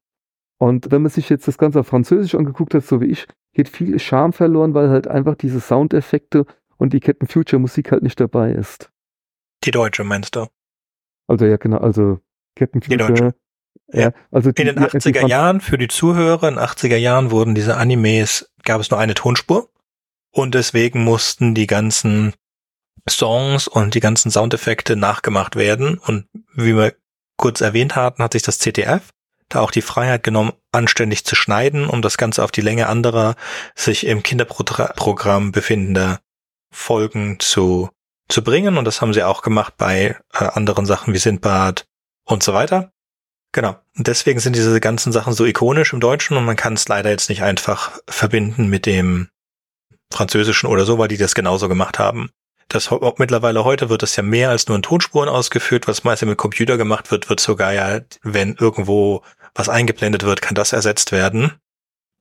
Und 0.60 0.92
wenn 0.92 1.04
man 1.04 1.12
sich 1.12 1.30
jetzt 1.30 1.48
das 1.48 1.58
Ganze 1.58 1.80
auf 1.80 1.88
Französisch 1.88 2.34
angeguckt 2.36 2.74
hat, 2.74 2.84
so 2.84 3.00
wie 3.00 3.06
ich, 3.06 3.28
geht 3.54 3.70
viel 3.70 3.98
Charme 4.00 4.34
verloren, 4.34 4.74
weil 4.74 4.90
halt 4.90 5.08
einfach 5.08 5.36
diese 5.36 5.60
Soundeffekte 5.60 6.46
und 6.78 6.94
die 6.94 7.00
Captain 7.00 7.28
Future 7.28 7.60
Musik 7.60 7.92
halt 7.92 8.04
nicht 8.04 8.20
dabei 8.20 8.52
ist. 8.52 8.92
Die 9.64 9.72
deutsche 9.72 10.04
meinst 10.04 10.36
du? 10.36 10.48
Also 11.28 11.46
ja, 11.46 11.58
genau, 11.58 11.78
also 11.78 12.20
Captain 12.56 12.82
Future. 12.82 13.34
Ja, 13.92 14.12
also 14.32 14.52
die, 14.52 14.62
in 14.62 14.68
den 14.68 14.80
80er 14.80 15.26
die, 15.26 15.30
Jahren, 15.30 15.62
für 15.62 15.78
die 15.78 15.88
Zuhörer, 15.88 16.50
in 16.50 16.56
den 16.56 16.64
80er 16.64 16.98
Jahren 16.98 17.32
wurden 17.32 17.56
diese 17.56 17.78
Animes, 17.78 18.52
gab 18.64 18.82
es 18.82 18.92
nur 18.92 19.00
eine 19.00 19.14
Tonspur 19.14 19.70
und 20.32 20.56
deswegen 20.56 21.04
mussten 21.04 21.56
die 21.56 21.68
ganzen 21.68 22.34
Songs 23.10 23.68
und 23.68 23.96
die 23.96 24.02
ganzen 24.02 24.30
Soundeffekte 24.30 24.98
nachgemacht 24.98 25.56
werden 25.56 25.98
und 25.98 26.28
wie 26.54 26.76
wir 26.76 26.96
kurz 27.38 27.62
erwähnt 27.62 27.96
hatten, 27.96 28.22
hat 28.22 28.34
sich 28.34 28.42
das 28.42 28.60
CTF 28.60 29.14
da 29.50 29.62
auch 29.62 29.72
die 29.72 29.82
Freiheit 29.82 30.24
genommen, 30.24 30.54
anständig 30.72 31.26
zu 31.26 31.36
schneiden, 31.36 31.88
um 31.88 32.02
das 32.02 32.18
Ganze 32.18 32.44
auf 32.44 32.52
die 32.52 32.62
Länge 32.62 32.88
anderer 32.88 33.36
sich 33.76 34.06
im 34.06 34.24
Kinderprogramm 34.24 35.52
befindender 35.52 36.20
Folgen 36.72 37.40
zu, 37.40 37.90
zu 38.28 38.44
bringen. 38.44 38.78
Und 38.78 38.86
das 38.86 39.02
haben 39.02 39.14
sie 39.14 39.24
auch 39.24 39.42
gemacht 39.42 39.76
bei 39.78 40.18
äh, 40.34 40.46
anderen 40.46 40.86
Sachen 40.86 41.14
wie 41.14 41.20
Sindbad 41.20 41.88
und 42.26 42.44
so 42.44 42.54
weiter. 42.54 42.92
Genau. 43.52 43.78
Und 43.98 44.08
deswegen 44.08 44.40
sind 44.40 44.56
diese 44.56 44.80
ganzen 44.80 45.12
Sachen 45.12 45.34
so 45.34 45.46
ikonisch 45.46 45.94
im 45.94 46.00
Deutschen 46.00 46.38
und 46.38 46.46
man 46.46 46.56
kann 46.56 46.74
es 46.74 46.88
leider 46.88 47.10
jetzt 47.10 47.30
nicht 47.30 47.44
einfach 47.44 48.00
verbinden 48.08 48.68
mit 48.68 48.86
dem 48.86 49.30
Französischen 50.12 50.68
oder 50.68 50.86
so, 50.86 50.98
weil 50.98 51.08
die 51.08 51.18
das 51.18 51.36
genauso 51.36 51.68
gemacht 51.68 52.00
haben 52.00 52.30
das 52.70 52.90
mittlerweile 53.18 53.64
heute 53.64 53.90
wird 53.90 54.04
das 54.04 54.16
ja 54.16 54.24
mehr 54.24 54.50
als 54.50 54.68
nur 54.68 54.76
in 54.76 54.82
Tonspuren 54.82 55.30
ausgeführt, 55.30 55.88
was 55.88 56.04
meistens 56.04 56.30
mit 56.30 56.38
Computer 56.38 56.78
gemacht 56.78 57.12
wird, 57.12 57.30
wird 57.30 57.40
sogar 57.40 57.74
ja, 57.74 58.02
wenn 58.24 58.56
irgendwo 58.56 59.24
was 59.56 59.70
eingeblendet 59.70 60.24
wird, 60.24 60.42
kann 60.42 60.56
das 60.56 60.74
ersetzt 60.74 61.12
werden. 61.12 61.54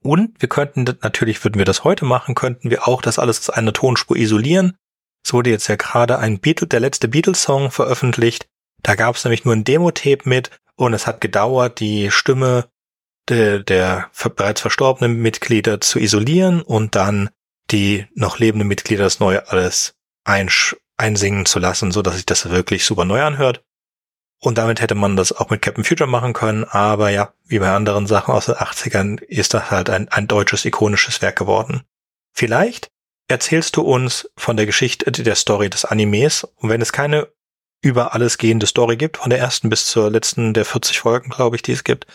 Und 0.03 0.41
wir 0.41 0.47
könnten 0.47 0.85
natürlich, 1.01 1.43
würden 1.43 1.57
wir 1.57 1.65
das 1.65 1.83
heute 1.83 2.05
machen, 2.05 2.33
könnten 2.33 2.69
wir 2.69 2.87
auch 2.87 3.01
das 3.01 3.19
alles 3.19 3.39
als 3.39 3.49
eine 3.49 3.73
Tonspur 3.73 4.15
isolieren. 4.15 4.77
Es 5.23 5.33
wurde 5.33 5.49
jetzt 5.49 5.67
ja 5.67 5.75
gerade 5.75 6.19
ein 6.19 6.39
Beatle, 6.39 6.67
der 6.67 6.79
letzte 6.79 7.09
Beatles-Song 7.09 7.71
veröffentlicht. 7.71 8.47
Da 8.83 8.95
gab 8.95 9.15
es 9.15 9.25
nämlich 9.25 9.43
nur 9.43 9.53
ein 9.53 9.65
Demo-Tape 9.65 10.29
mit, 10.29 10.51
Und 10.77 10.93
es 10.93 11.07
hat 11.07 11.19
gedauert, 11.19 11.79
die 11.79 12.11
Stimme 12.11 12.69
der, 13.27 13.59
der 13.59 14.09
bereits 14.35 14.61
verstorbenen 14.61 15.17
Mitglieder 15.17 15.81
zu 15.81 15.99
isolieren 15.99 16.61
und 16.61 16.95
dann 16.95 17.29
die 17.71 18.05
noch 18.13 18.39
lebenden 18.39 18.67
Mitglieder 18.67 19.03
das 19.03 19.19
neue 19.19 19.49
alles 19.49 19.95
einsingen 20.23 21.45
zu 21.45 21.59
lassen, 21.59 21.91
so 21.91 22.01
dass 22.01 22.15
sich 22.15 22.25
das 22.25 22.49
wirklich 22.49 22.85
super 22.85 23.05
neu 23.05 23.21
anhört. 23.21 23.63
Und 24.39 24.57
damit 24.59 24.81
hätte 24.81 24.95
man 24.95 25.15
das 25.15 25.31
auch 25.31 25.49
mit 25.49 25.61
Captain 25.61 25.83
Future 25.83 26.09
machen 26.09 26.33
können, 26.33 26.63
aber 26.63 27.09
ja, 27.09 27.33
wie 27.45 27.59
bei 27.59 27.71
anderen 27.71 28.05
Sachen 28.05 28.33
aus 28.33 28.45
den 28.45 28.55
80ern 28.55 29.21
ist 29.23 29.53
das 29.53 29.71
halt 29.71 29.89
ein, 29.89 30.09
ein 30.09 30.27
deutsches 30.27 30.63
ikonisches 30.63 31.21
Werk 31.21 31.37
geworden. 31.37 31.81
Vielleicht 32.33 32.91
erzählst 33.27 33.75
du 33.75 33.81
uns 33.81 34.29
von 34.37 34.55
der 34.55 34.67
Geschichte 34.67 35.11
der 35.11 35.35
Story 35.35 35.69
des 35.69 35.85
Animes 35.85 36.43
und 36.43 36.69
wenn 36.69 36.81
es 36.81 36.93
keine 36.93 37.27
über 37.87 38.13
alles 38.13 38.37
gehende 38.37 38.65
Story 38.65 38.97
gibt, 38.97 39.17
von 39.17 39.29
der 39.29 39.39
ersten 39.39 39.69
bis 39.69 39.85
zur 39.85 40.09
letzten 40.09 40.53
der 40.53 40.65
40 40.65 40.99
Folgen, 40.99 41.29
glaube 41.29 41.55
ich, 41.55 41.61
die 41.61 41.71
es 41.71 41.83
gibt, 41.83 42.05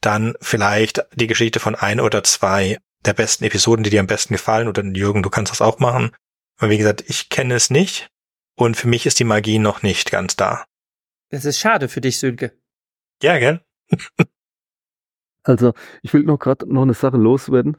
dann 0.00 0.34
vielleicht 0.40 1.04
die 1.14 1.26
Geschichte 1.26 1.60
von 1.60 1.74
ein 1.74 2.00
oder 2.00 2.22
zwei 2.24 2.78
der 3.04 3.14
besten 3.14 3.44
Episoden, 3.44 3.82
die 3.82 3.90
dir 3.90 4.00
am 4.00 4.06
besten 4.06 4.34
gefallen. 4.34 4.68
Oder 4.68 4.84
Jürgen, 4.84 5.22
du 5.22 5.30
kannst 5.30 5.52
das 5.52 5.62
auch 5.62 5.78
machen. 5.78 6.12
Weil 6.58 6.70
wie 6.70 6.78
gesagt, 6.78 7.04
ich 7.08 7.28
kenne 7.30 7.54
es 7.54 7.70
nicht 7.70 8.08
und 8.56 8.76
für 8.76 8.88
mich 8.88 9.06
ist 9.06 9.18
die 9.18 9.24
Magie 9.24 9.58
noch 9.58 9.82
nicht 9.82 10.10
ganz 10.10 10.36
da. 10.36 10.64
Das 11.30 11.44
ist 11.44 11.58
schade 11.58 11.88
für 11.88 12.00
dich, 12.00 12.18
Sönke. 12.18 12.52
Ja, 13.22 13.38
gell? 13.38 13.60
also, 15.44 15.72
ich 16.02 16.12
will 16.12 16.24
noch 16.24 16.38
gerade 16.38 16.70
noch 16.70 16.82
eine 16.82 16.94
Sache 16.94 17.16
loswerden. 17.16 17.76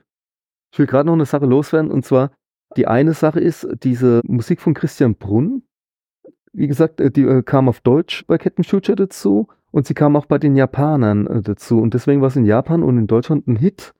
Ich 0.72 0.80
will 0.80 0.88
gerade 0.88 1.08
noch 1.08 1.14
eine 1.14 1.26
Sache 1.26 1.46
loswerden 1.46 1.92
und 1.92 2.06
zwar 2.06 2.32
die 2.78 2.88
eine 2.88 3.14
Sache 3.14 3.40
ist 3.40 3.68
diese 3.84 4.22
Musik 4.24 4.62
von 4.62 4.74
Christian 4.74 5.16
Brunn, 5.16 5.64
wie 6.54 6.68
gesagt, 6.68 7.00
äh, 7.00 7.12
die 7.12 7.24
äh, 7.24 7.44
kam 7.44 7.70
auf 7.70 7.82
Deutsch 7.82 8.26
bei 8.28 8.38
Captain 8.38 8.64
Future 8.64 8.96
dazu 8.96 9.48
und 9.72 9.88
sie 9.88 9.94
kam 9.94 10.16
auch 10.16 10.26
bei 10.26 10.38
den 10.38 10.56
Japanern 10.56 11.28
äh, 11.28 11.42
dazu. 11.42 11.80
Und 11.80 11.94
deswegen 11.94 12.22
war 12.22 12.28
es 12.28 12.36
in 12.36 12.46
Japan 12.46 12.84
und 12.84 12.98
in 12.98 13.08
Deutschland 13.08 13.48
ein 13.48 13.56
Hit. 13.56 13.94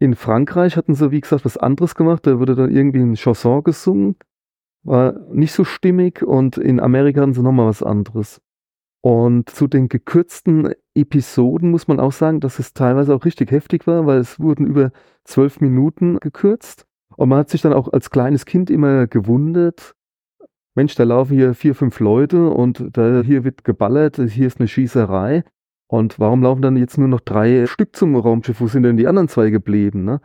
In 0.00 0.14
Frankreich 0.14 0.76
hatten 0.76 0.94
sie, 0.94 1.10
wie 1.10 1.20
gesagt, 1.20 1.44
was 1.44 1.56
anderes 1.56 1.94
gemacht. 1.94 2.26
Da 2.26 2.38
wurde 2.38 2.54
dann 2.54 2.70
irgendwie 2.70 3.00
ein 3.00 3.16
Chanson 3.16 3.64
gesungen. 3.64 4.16
War 4.84 5.14
nicht 5.32 5.52
so 5.52 5.64
stimmig 5.64 6.22
und 6.22 6.56
in 6.56 6.78
Amerika 6.78 7.20
hatten 7.20 7.34
sie 7.34 7.42
nochmal 7.42 7.66
was 7.66 7.82
anderes. 7.82 8.40
Und 9.00 9.50
zu 9.50 9.66
den 9.66 9.88
gekürzten 9.88 10.72
Episoden 10.94 11.70
muss 11.70 11.88
man 11.88 12.00
auch 12.00 12.12
sagen, 12.12 12.40
dass 12.40 12.58
es 12.58 12.74
teilweise 12.74 13.14
auch 13.14 13.24
richtig 13.24 13.50
heftig 13.50 13.86
war, 13.86 14.06
weil 14.06 14.18
es 14.18 14.40
wurden 14.40 14.66
über 14.66 14.90
zwölf 15.24 15.60
Minuten 15.60 16.18
gekürzt. 16.20 16.86
Und 17.16 17.28
man 17.28 17.40
hat 17.40 17.50
sich 17.50 17.62
dann 17.62 17.72
auch 17.72 17.92
als 17.92 18.10
kleines 18.10 18.44
Kind 18.44 18.70
immer 18.70 19.06
gewundert, 19.06 19.94
Mensch, 20.78 20.94
da 20.94 21.02
laufen 21.02 21.34
hier 21.34 21.54
vier, 21.54 21.74
fünf 21.74 21.98
Leute 21.98 22.50
und 22.50 22.96
da, 22.96 23.22
hier 23.22 23.42
wird 23.42 23.64
geballert, 23.64 24.14
hier 24.14 24.46
ist 24.46 24.60
eine 24.60 24.68
Schießerei. 24.68 25.42
Und 25.90 26.20
warum 26.20 26.40
laufen 26.40 26.62
dann 26.62 26.76
jetzt 26.76 26.98
nur 26.98 27.08
noch 27.08 27.18
drei 27.18 27.66
Stück 27.66 27.96
zum 27.96 28.14
Raumschiff? 28.14 28.60
Wo 28.60 28.68
sind 28.68 28.84
denn 28.84 28.96
die 28.96 29.08
anderen 29.08 29.26
zwei 29.26 29.50
geblieben? 29.50 30.04
Ne? 30.04 30.20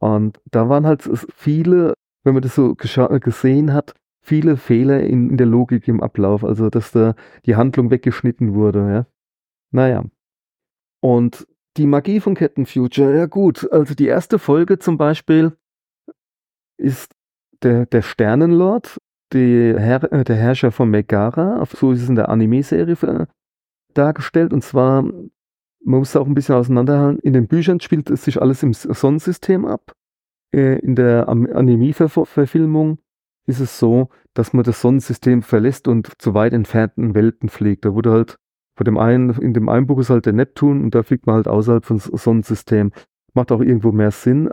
Und 0.00 0.40
da 0.50 0.70
waren 0.70 0.86
halt 0.86 1.02
viele, 1.34 1.92
wenn 2.24 2.32
man 2.32 2.42
das 2.42 2.54
so 2.54 2.74
gesehen 2.74 3.74
hat, 3.74 3.92
viele 4.22 4.56
Fehler 4.56 5.02
in, 5.02 5.28
in, 5.28 5.36
der 5.36 5.46
Logik 5.46 5.86
im 5.88 6.00
Ablauf. 6.02 6.42
Also, 6.42 6.70
dass 6.70 6.92
da 6.92 7.14
die 7.44 7.56
Handlung 7.56 7.90
weggeschnitten 7.90 8.54
wurde. 8.54 8.90
Ja? 8.90 9.06
Naja. 9.72 10.04
Und 11.02 11.46
die 11.76 11.86
Magie 11.86 12.20
von 12.20 12.34
Captain 12.34 12.64
Future, 12.64 13.14
ja 13.14 13.26
gut. 13.26 13.70
Also 13.70 13.94
die 13.94 14.06
erste 14.06 14.38
Folge 14.38 14.78
zum 14.78 14.96
Beispiel 14.96 15.52
ist 16.78 17.12
der, 17.62 17.84
der 17.84 18.00
Sternenlord 18.00 18.96
Herr, 19.32 20.12
äh, 20.12 20.24
der 20.24 20.36
Herrscher 20.36 20.70
von 20.72 20.90
Megara, 20.90 21.64
so 21.66 21.92
ist 21.92 22.02
es 22.02 22.08
in 22.08 22.14
der 22.14 22.28
Anime-Serie 22.28 22.96
äh, 23.02 23.26
dargestellt. 23.94 24.52
Und 24.52 24.62
zwar, 24.62 25.02
man 25.02 25.30
muss 25.84 26.16
auch 26.16 26.26
ein 26.26 26.34
bisschen 26.34 26.54
auseinanderhalten, 26.54 27.20
in 27.20 27.32
den 27.32 27.48
Büchern 27.48 27.80
spielt 27.80 28.10
es 28.10 28.24
sich 28.24 28.40
alles 28.40 28.62
im 28.62 28.72
Sonnensystem 28.72 29.64
ab. 29.64 29.92
Äh, 30.54 30.78
in 30.78 30.94
der 30.94 31.28
Anime-Verfilmung 31.28 32.98
ist 33.46 33.60
es 33.60 33.78
so, 33.78 34.08
dass 34.34 34.52
man 34.52 34.64
das 34.64 34.80
Sonnensystem 34.80 35.42
verlässt 35.42 35.88
und 35.88 36.12
zu 36.18 36.34
weit 36.34 36.52
entfernten 36.52 37.14
Welten 37.14 37.48
fliegt. 37.48 37.84
Da 37.84 37.94
wurde 37.94 38.12
halt 38.12 38.36
von 38.76 38.84
dem 38.84 38.98
einen, 38.98 39.30
in 39.30 39.54
dem 39.54 39.68
einen 39.68 39.86
Buch 39.86 39.98
ist 39.98 40.10
halt 40.10 40.26
der 40.26 40.32
Neptun 40.32 40.84
und 40.84 40.94
da 40.94 41.02
fliegt 41.02 41.26
man 41.26 41.36
halt 41.36 41.48
außerhalb 41.48 41.84
vom 41.84 41.98
Sonnensystem. 41.98 42.92
Macht 43.34 43.50
auch 43.50 43.60
irgendwo 43.60 43.90
mehr 43.90 44.10
Sinn, 44.10 44.50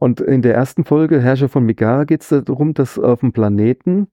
und 0.00 0.20
in 0.20 0.42
der 0.42 0.54
ersten 0.54 0.84
Folge, 0.84 1.20
Herrscher 1.20 1.48
von 1.48 1.64
Megara, 1.64 2.04
geht 2.04 2.22
es 2.22 2.28
darum, 2.28 2.72
dass 2.72 3.00
auf 3.00 3.18
dem 3.18 3.32
Planeten, 3.32 4.06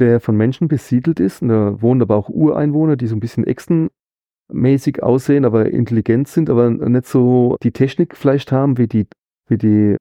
der 0.00 0.18
von 0.18 0.36
Menschen 0.36 0.66
besiedelt 0.66 1.20
ist, 1.20 1.42
und 1.42 1.48
da 1.48 1.80
wohnen 1.80 2.02
aber 2.02 2.16
auch 2.16 2.28
Ureinwohner, 2.28 2.96
die 2.96 3.06
so 3.06 3.14
ein 3.14 3.20
bisschen 3.20 3.46
echsenmäßig 3.46 5.00
aussehen, 5.00 5.44
aber 5.44 5.70
intelligent 5.70 6.26
sind, 6.26 6.50
aber 6.50 6.70
nicht 6.70 7.06
so 7.06 7.56
die 7.62 7.70
Technik 7.70 8.16
vielleicht 8.16 8.50
haben 8.50 8.78
wie 8.78 8.88
die, 8.88 9.06
wie 9.46 9.58
die 9.58 9.96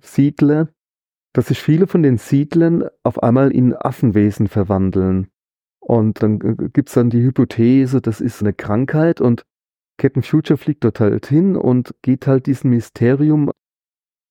Siedler, 0.00 0.68
dass 1.32 1.48
sich 1.48 1.60
viele 1.60 1.88
von 1.88 2.04
den 2.04 2.18
Siedlern 2.18 2.84
auf 3.02 3.20
einmal 3.24 3.50
in 3.50 3.74
Affenwesen 3.74 4.46
verwandeln. 4.46 5.26
Und 5.80 6.22
dann 6.22 6.38
gibt 6.72 6.90
es 6.90 6.94
dann 6.94 7.10
die 7.10 7.22
Hypothese, 7.22 8.00
das 8.00 8.20
ist 8.20 8.40
eine 8.40 8.52
Krankheit 8.52 9.20
und 9.20 9.42
Captain 9.98 10.22
Future 10.22 10.56
fliegt 10.56 10.84
dort 10.84 11.00
halt 11.00 11.26
hin 11.26 11.56
und 11.56 11.92
geht 12.02 12.28
halt 12.28 12.46
diesem 12.46 12.70
Mysterium 12.70 13.50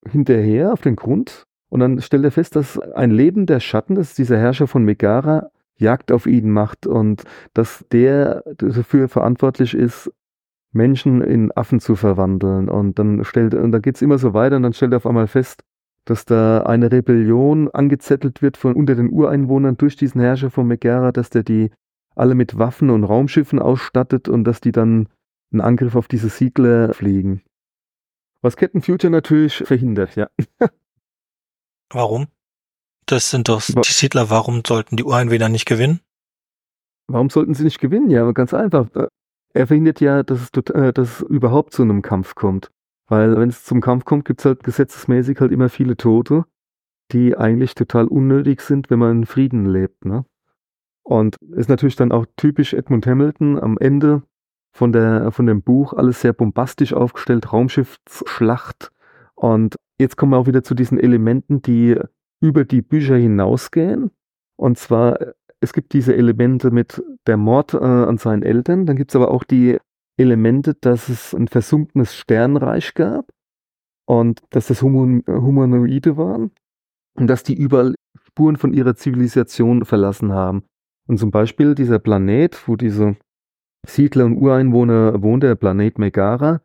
hinterher 0.08 0.74
auf 0.74 0.82
den 0.82 0.96
Grund 0.96 1.46
und 1.70 1.80
dann 1.80 2.02
stellt 2.02 2.24
er 2.24 2.32
fest, 2.32 2.56
dass 2.56 2.80
ein 2.80 3.12
Leben 3.12 3.46
der 3.46 3.60
Schatten, 3.60 3.96
das 3.96 4.10
ist 4.10 4.18
dieser 4.18 4.38
Herrscher 4.38 4.68
von 4.68 4.84
Megara, 4.84 5.52
Jagd 5.78 6.12
auf 6.12 6.26
ihn 6.26 6.52
macht 6.52 6.88
und 6.88 7.24
dass 7.54 7.86
der 7.92 8.44
dafür 8.58 9.08
verantwortlich 9.08 9.74
ist, 9.74 10.12
Menschen 10.72 11.22
in 11.22 11.52
Affen 11.56 11.80
zu 11.80 11.96
verwandeln. 11.96 12.70
Und 12.70 13.00
dann 13.00 13.24
stellt, 13.24 13.54
und 13.54 13.72
dann 13.72 13.82
geht's 13.82 14.02
immer 14.02 14.18
so 14.18 14.34
weiter 14.34 14.58
und 14.58 14.64
dann 14.64 14.74
stellt 14.74 14.94
er 14.94 14.98
auf 14.98 15.08
einmal 15.08 15.28
fest, 15.28 15.64
dass 16.06 16.26
da 16.26 16.64
eine 16.64 16.92
Rebellion 16.92 17.70
angezettelt 17.70 18.42
wird 18.42 18.58
von 18.58 18.76
unter 18.76 18.96
den 18.96 19.10
Ureinwohnern 19.10 19.78
durch 19.78 19.96
diesen 19.96 20.22
Herrscher 20.22 20.50
von 20.50 20.68
Megara, 20.68 21.12
dass 21.12 21.30
der 21.30 21.44
die 21.44 21.72
alle 22.16 22.36
mit 22.36 22.58
Waffen 22.58 22.90
und 22.90 23.04
Raumschiffen 23.04 23.60
ausstattet 23.60 24.28
und 24.28 24.44
dass 24.44 24.60
die 24.60 24.72
dann 24.72 25.08
einen 25.52 25.62
Angriff 25.62 25.96
auf 25.96 26.08
diese 26.08 26.30
Siedler 26.30 26.94
fliegen. 26.94 27.42
Was 28.42 28.56
Captain 28.56 28.82
Future 28.82 29.12
natürlich 29.12 29.58
verhindert, 29.58 30.16
ja. 30.16 30.30
Warum? 31.90 32.28
Das 33.06 33.32
sind 33.32 33.50
doch 33.50 33.62
die 33.62 33.92
Siedler. 33.92 34.30
Warum 34.30 34.62
sollten 34.66 34.96
die 34.96 35.04
Ureinwohner 35.04 35.50
nicht 35.50 35.66
gewinnen? 35.66 36.00
Warum 37.08 37.30
sollten 37.30 37.56
sie 37.56 37.64
nicht 37.64 37.80
gewinnen? 37.80 38.12
Ja, 38.12 38.32
ganz 38.32 38.54
einfach. 38.54 38.88
Er 39.54 39.68
verhindert 39.68 40.00
ja, 40.00 40.22
dass 40.22 40.42
es, 40.42 40.74
äh, 40.74 40.94
dass 40.94 41.22
es 41.22 41.22
überhaupt 41.24 41.74
zu 41.74 41.82
einem 41.82 42.04
Kampf 42.04 42.36
kommt. 42.36 42.70
Weil 43.08 43.36
wenn 43.38 43.50
es 43.50 43.66
zum 43.66 43.82
Kampf 43.82 44.06
kommt, 44.06 44.26
gibt 44.26 44.42
es 44.42 44.46
halt 44.46 44.64
gesetzesmäßig 44.64 45.40
halt 45.40 45.52
immer 45.52 45.70
viele 45.70 45.98
Tote, 45.98 46.46
die 47.12 47.36
eigentlich 47.36 47.74
total 47.74 48.08
unnötig 48.08 48.62
sind, 48.62 48.92
wenn 48.92 49.00
man 49.00 49.18
in 49.18 49.26
Frieden 49.26 49.66
lebt. 49.66 50.06
Ne? 50.06 50.26
Und 51.02 51.38
ist 51.56 51.70
natürlich 51.70 51.96
dann 51.96 52.12
auch 52.12 52.28
typisch 52.38 52.74
Edmund 52.74 53.08
Hamilton 53.08 53.58
am 53.60 53.80
Ende 53.80 54.22
von, 54.72 54.92
der, 54.92 55.32
von 55.32 55.46
dem 55.46 55.62
Buch, 55.62 55.94
alles 55.94 56.22
sehr 56.22 56.34
bombastisch 56.34 56.94
aufgestellt, 56.94 57.52
Raumschiffsschlacht. 57.52 58.92
Und 59.36 59.76
jetzt 60.00 60.18
kommen 60.18 60.32
wir 60.32 60.38
auch 60.38 60.48
wieder 60.48 60.64
zu 60.64 60.76
diesen 60.76 61.00
Elementen, 61.00 61.62
die 61.62 62.00
über 62.42 62.66
die 62.66 62.82
Bücher 62.82 63.16
hinausgehen. 63.16 64.12
Und 64.58 64.78
zwar, 64.78 65.18
es 65.60 65.74
gibt 65.74 65.94
diese 65.94 66.16
Elemente 66.16 66.72
mit 66.72 67.04
der 67.28 67.38
Mord 67.38 67.74
äh, 67.74 67.78
an 67.78 68.18
seinen 68.18 68.44
Eltern, 68.44 68.86
dann 68.86 68.96
gibt 68.96 69.12
es 69.12 69.16
aber 69.16 69.32
auch 69.32 69.44
die 69.44 69.78
Elemente, 70.18 70.76
dass 70.76 71.10
es 71.10 71.34
ein 71.34 71.48
versunkenes 71.48 72.16
Sternreich 72.16 72.94
gab 72.94 73.26
und 74.06 74.42
dass 74.50 74.68
das 74.68 74.82
Human 74.82 75.24
Humanoide 75.28 76.18
waren 76.18 76.52
und 77.16 77.28
dass 77.28 77.44
die 77.44 77.56
überall 77.56 77.96
Spuren 78.26 78.58
von 78.58 78.74
ihrer 78.74 78.96
Zivilisation 78.96 79.86
verlassen 79.86 80.34
haben. 80.34 80.64
Und 81.08 81.20
zum 81.20 81.32
Beispiel 81.32 81.74
dieser 81.74 82.00
Planet, 82.00 82.68
wo 82.68 82.76
diese 82.76 83.16
Siedler 83.88 84.26
und 84.26 84.38
Ureinwohner 84.38 85.22
wohnt 85.22 85.44
der 85.44 85.56
Planet 85.56 85.98
Megara. 85.98 86.62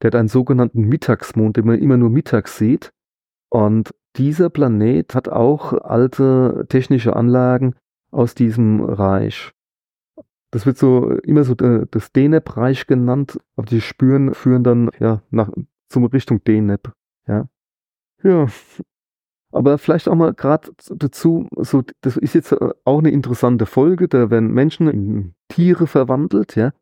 Der 0.00 0.08
hat 0.08 0.14
einen 0.14 0.28
sogenannten 0.28 0.82
Mittagsmond, 0.88 1.56
den 1.56 1.66
man 1.66 1.78
immer 1.78 1.96
nur 1.96 2.10
mittags 2.10 2.56
sieht. 2.58 2.92
Und 3.50 3.94
dieser 4.16 4.50
Planet 4.50 5.14
hat 5.14 5.28
auch 5.28 5.72
alte 5.72 6.66
technische 6.68 7.16
Anlagen 7.16 7.74
aus 8.10 8.34
diesem 8.34 8.82
Reich. 8.82 9.52
Das 10.50 10.66
wird 10.66 10.76
so 10.76 11.10
immer 11.18 11.44
so 11.44 11.54
äh, 11.54 11.86
das 11.90 12.12
Deneb-Reich 12.12 12.86
genannt, 12.86 13.38
aber 13.56 13.66
die 13.66 13.80
Spüren 13.80 14.34
führen 14.34 14.64
dann 14.64 14.90
ja 15.00 15.22
nach 15.30 15.50
zum 15.88 16.04
Richtung 16.04 16.44
Deneb. 16.44 16.92
Ja. 17.26 17.48
Ja, 18.22 18.46
aber 19.52 19.76
vielleicht 19.78 20.08
auch 20.08 20.14
mal 20.14 20.32
gerade 20.32 20.70
dazu, 20.90 21.46
so, 21.58 21.82
das 22.00 22.16
ist 22.16 22.34
jetzt 22.34 22.52
äh, 22.52 22.70
auch 22.84 22.98
eine 22.98 23.10
interessante 23.10 23.66
Folge, 23.66 24.08
da 24.08 24.30
werden 24.30 24.50
Menschen 24.50 24.88
in 24.88 25.34
Tiere 25.48 25.86
verwandelt, 25.86 26.56
ja. 26.56 26.72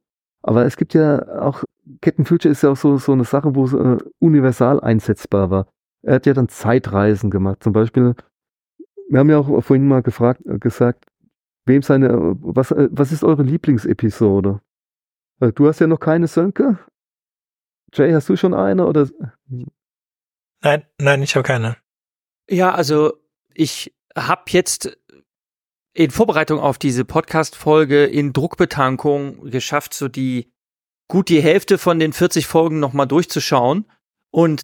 Aber 0.43 0.65
es 0.65 0.77
gibt 0.77 0.95
ja 0.95 1.43
auch, 1.43 1.65
Captain 2.01 2.25
Future 2.25 2.51
ist 2.51 2.63
ja 2.63 2.71
auch 2.71 2.77
so, 2.77 2.97
so 2.97 3.13
eine 3.13 3.25
Sache, 3.25 3.55
wo 3.55 3.65
es 3.65 3.75
äh, 3.75 3.99
universal 4.21 4.81
einsetzbar 4.81 5.51
war. 5.51 5.67
Er 6.03 6.15
hat 6.15 6.27
ja 6.27 6.33
dann 6.33 6.49
Zeitreisen 6.49 7.31
gemacht. 7.31 7.63
Zum 7.63 7.73
Beispiel, 7.73 8.15
wir 9.11 9.19
haben 9.19 9.29
ja 9.29 9.39
auch 9.39 9.63
vorhin 9.63 9.87
mal 9.87 10.03
gefragt, 10.03 10.47
äh, 10.47 10.59
gesagt, 10.59 11.05
wem 11.67 11.83
seine, 11.83 12.37
was, 12.41 12.71
äh, 12.71 12.89
was 12.93 13.13
ist 13.13 13.25
eure 13.25 13.43
Lieblingsepisode? 13.43 14.61
Also 15.41 15.53
du 15.53 15.67
hast 15.67 15.81
ja 15.81 15.89
noch 15.89 16.01
keine 16.01 16.29
Sönke. 16.29 16.79
Jay, 17.93 18.13
hast 18.13 18.29
du 18.29 18.37
schon 18.37 18.55
eine 18.55 18.87
oder? 18.87 19.09
Nein, 20.63 20.85
nein, 20.99 21.23
ich 21.23 21.35
habe 21.35 21.43
keine. 21.43 21.77
Ja, 22.51 22.75
also 22.75 23.13
ich 23.55 23.95
habe 24.17 24.43
jetzt 24.49 24.99
in 25.93 26.11
Vorbereitung 26.11 26.59
auf 26.59 26.79
diese 26.79 27.05
Podcast-Folge 27.05 28.07
in 28.07 28.33
Druckbetankung 28.33 29.51
geschafft, 29.51 29.95
so 29.95 30.09
die 30.09 30.53
gut 31.07 31.29
die 31.29 31.41
Hälfte 31.41 31.79
von 31.79 32.01
den 32.01 32.13
40 32.13 32.47
Folgen 32.47 32.81
nochmal 32.81 33.07
durchzuschauen. 33.07 33.87
Und 34.31 34.63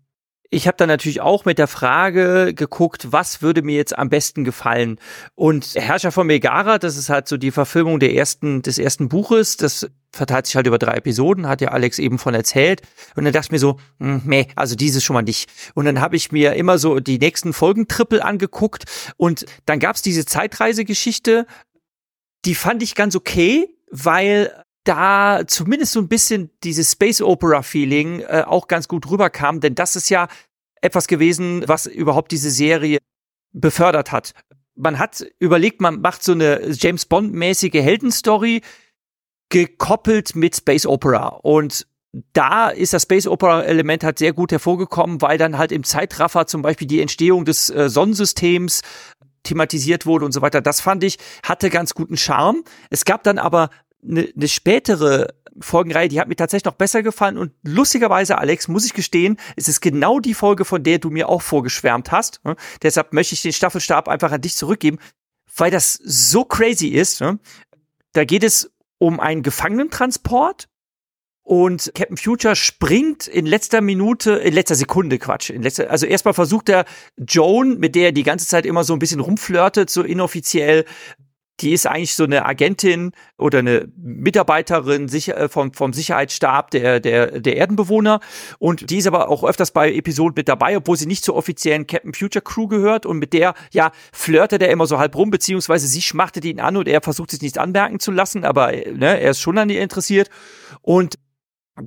ich 0.51 0.67
habe 0.67 0.77
dann 0.77 0.89
natürlich 0.89 1.21
auch 1.21 1.45
mit 1.45 1.59
der 1.59 1.67
Frage 1.67 2.55
geguckt, 2.55 3.09
was 3.11 3.43
würde 3.43 3.63
mir 3.63 3.77
jetzt 3.77 3.97
am 3.99 4.09
besten 4.09 4.45
gefallen. 4.45 4.99
Und 5.35 5.75
Herrscher 5.75 6.13
von 6.13 6.27
Megara, 6.27 6.79
das 6.79 6.97
ist 6.97 7.09
halt 7.09 7.29
so 7.29 7.37
die 7.37 7.51
Verfilmung 7.51 7.99
der 7.99 8.15
ersten, 8.15 8.63
des 8.63 8.79
ersten 8.79 9.09
Buches, 9.09 9.57
das 9.57 9.89
verteilt 10.13 10.47
sich 10.47 10.57
halt 10.57 10.67
über 10.67 10.79
drei 10.79 10.95
Episoden, 10.95 11.49
hat 11.49 11.61
ja 11.61 11.69
Alex 11.69 11.99
eben 11.99 12.19
von 12.19 12.35
erzählt. 12.35 12.83
Und 13.17 13.25
dann 13.25 13.33
dachte 13.33 13.47
ich 13.47 13.53
mir 13.53 13.59
so, 13.59 13.79
hm, 13.99 14.23
meh, 14.25 14.47
also 14.57 14.75
dieses 14.77 15.05
schon 15.05 15.15
mal 15.15 15.23
nicht. 15.23 15.51
Und 15.75 15.85
dann 15.85 16.01
habe 16.01 16.17
ich 16.17 16.33
mir 16.33 16.55
immer 16.55 16.79
so 16.79 17.01
die 17.01 17.19
nächsten 17.19 17.53
Folgen 17.53 17.89
Triple 17.89 18.25
angeguckt 18.25 18.85
und 19.17 19.47
dann 19.67 19.79
gab's 19.79 20.03
diese 20.03 20.25
Zeitreisegeschichte, 20.25 21.47
die 22.45 22.55
fand 22.55 22.83
ich 22.83 22.95
ganz 22.95 23.17
okay, 23.17 23.69
weil 23.91 24.53
da 24.87 25.43
zumindest 25.47 25.93
so 25.93 26.01
ein 26.01 26.09
bisschen 26.09 26.51
dieses 26.63 26.93
Space 26.93 27.21
Opera 27.21 27.63
Feeling 27.63 28.21
äh, 28.21 28.45
auch 28.47 28.69
ganz 28.69 28.89
gut 28.89 29.11
rüberkam, 29.11 29.61
denn 29.61 29.75
das 29.75 29.97
ist 29.97 30.09
ja 30.09 30.29
etwas 30.81 31.09
gewesen, 31.09 31.65
was 31.67 31.87
überhaupt 31.87 32.33
diese 32.33 32.51
Serie 32.51 32.99
befördert 33.53 34.13
hat. 34.13 34.33
Man 34.75 34.99
hat 34.99 35.27
überlegt, 35.39 35.81
man 35.81 36.01
macht 36.01 36.23
so 36.23 36.33
eine 36.33 36.71
James 36.71 37.07
Bond 37.07 37.33
mäßige 37.33 37.75
Heldenstory 37.75 38.63
gekoppelt 39.49 40.37
mit 40.37 40.57
Space 40.57 40.87
Opera 40.87 41.29
und 41.29 41.87
da 42.33 42.69
ist 42.69 42.93
das 42.93 43.03
Space 43.03 43.27
Opera 43.27 43.63
Element 43.65 44.05
halt 44.05 44.19
sehr 44.19 44.33
gut 44.33 44.53
hervorgekommen, 44.53 45.21
weil 45.21 45.39
dann 45.39 45.59
halt 45.59 45.73
im 45.73 45.85
Zeitraffer 45.85 46.47
zum 46.47 46.63
Beispiel 46.63 46.87
die 46.87 47.01
Entstehung 47.01 47.45
des 47.45 47.69
äh, 47.69 47.89
Sonnensystems 47.89 48.83
thematisiert 49.43 50.07
wurde 50.07 50.25
und 50.25 50.33
so 50.33 50.43
weiter. 50.43 50.61
Das 50.61 50.81
fand 50.81 51.05
ich, 51.05 51.19
hatte 51.43 51.71
ganz 51.71 51.95
guten 51.95 52.17
Charme. 52.17 52.65
Es 52.91 53.05
gab 53.05 53.23
dann 53.23 53.39
aber 53.39 53.71
eine 54.09 54.29
ne 54.35 54.49
spätere 54.49 55.29
Folgenreihe, 55.61 56.09
die 56.09 56.21
hat 56.21 56.29
mir 56.29 56.37
tatsächlich 56.37 56.67
noch 56.67 56.75
besser 56.75 57.03
gefallen 57.03 57.39
und 57.39 57.53
lustigerweise, 57.63 58.39
Alex, 58.39 58.69
muss 58.69 58.85
ich 58.85 58.93
gestehen, 58.93 59.39
es 59.57 59.69
ist 59.69 59.81
genau 59.81 60.21
die 60.21 60.35
Folge, 60.35 60.65
von 60.65 60.83
der 60.83 60.99
du 60.99 61.11
mir 61.11 61.29
auch 61.29 61.43
vorgeschwärmt 61.43 62.13
hast. 62.13 62.45
Ne? 62.45 62.57
Deshalb 62.83 63.13
möchte 63.13 63.35
ich 63.35 63.43
den 63.43 63.53
Staffelstab 63.53 64.09
einfach 64.09 64.33
an 64.33 64.41
dich 64.41 64.57
zurückgeben, 64.57 64.99
weil 65.57 65.71
das 65.71 65.95
so 65.95 66.45
crazy 66.45 66.89
ist. 66.89 67.21
Ne? 67.21 67.39
Da 68.13 68.25
geht 68.25 68.45
es 68.45 68.71
um 68.99 69.21
einen 69.21 69.43
Gefangenentransport 69.43 70.69
und 71.43 71.93
Captain 71.95 72.17
Future 72.17 72.57
springt 72.57 73.29
in 73.29 73.47
letzter 73.47 73.81
Minute, 73.81 74.33
in 74.33 74.53
letzter 74.53 74.75
Sekunde, 74.75 75.19
Quatsch. 75.19 75.51
In 75.51 75.63
letzter, 75.63 75.91
also 75.91 76.05
erstmal 76.05 76.35
versucht 76.35 76.69
er 76.69 76.87
Joan, 77.17 77.79
mit 77.79 77.95
der 77.95 78.07
er 78.07 78.13
die 78.13 78.25
ganze 78.25 78.49
Zeit 78.49 78.67
immer 78.67 78.83
so 78.83 78.95
ein 78.95 78.99
bisschen 78.99 79.21
rumflirtet, 79.21 79.89
so 79.89 80.03
inoffiziell, 80.03 80.85
die 81.61 81.73
ist 81.73 81.87
eigentlich 81.87 82.15
so 82.15 82.25
eine 82.25 82.45
Agentin 82.45 83.13
oder 83.39 83.61
eine 83.61 83.89
Mitarbeiterin 83.97 85.09
äh, 85.09 85.49
vom, 85.49 85.73
vom 85.73 85.93
Sicherheitsstab 85.93 86.71
der, 86.71 87.01
der, 87.01 87.41
der 87.41 87.57
Erdenbewohner. 87.57 88.21
Und 88.59 88.91
die 88.91 88.99
ist 88.99 89.07
aber 89.07 89.29
auch 89.31 89.43
öfters 89.43 89.71
bei 89.71 89.93
Episoden 89.93 90.35
mit 90.37 90.49
dabei, 90.49 90.77
obwohl 90.77 90.97
sie 90.97 91.07
nicht 91.07 91.25
zur 91.25 91.37
offiziellen 91.37 91.87
Captain 91.87 92.13
Future 92.13 92.43
Crew 92.43 92.67
gehört. 92.67 93.07
Und 93.07 93.19
mit 93.19 93.33
der, 93.33 93.55
ja, 93.73 93.93
flirtet 94.13 94.63
er 94.63 94.71
immer 94.71 94.87
so 94.87 94.99
halb 94.99 95.17
rum, 95.17 95.31
beziehungsweise 95.31 95.87
sie 95.87 96.03
schmachtet 96.03 96.45
ihn 96.45 96.61
an 96.61 96.77
und 96.77 96.89
er 96.89 97.01
versucht 97.01 97.31
sich 97.31 97.41
nicht 97.41 97.59
anmerken 97.59 98.01
zu 98.01 98.11
lassen, 98.11 98.45
aber 98.45 98.73
ne, 98.73 99.21
er 99.21 99.31
ist 99.31 99.41
schon 99.41 99.59
an 99.59 99.71
ihr 99.71 99.81
interessiert. 99.81 100.29
Und 100.83 101.17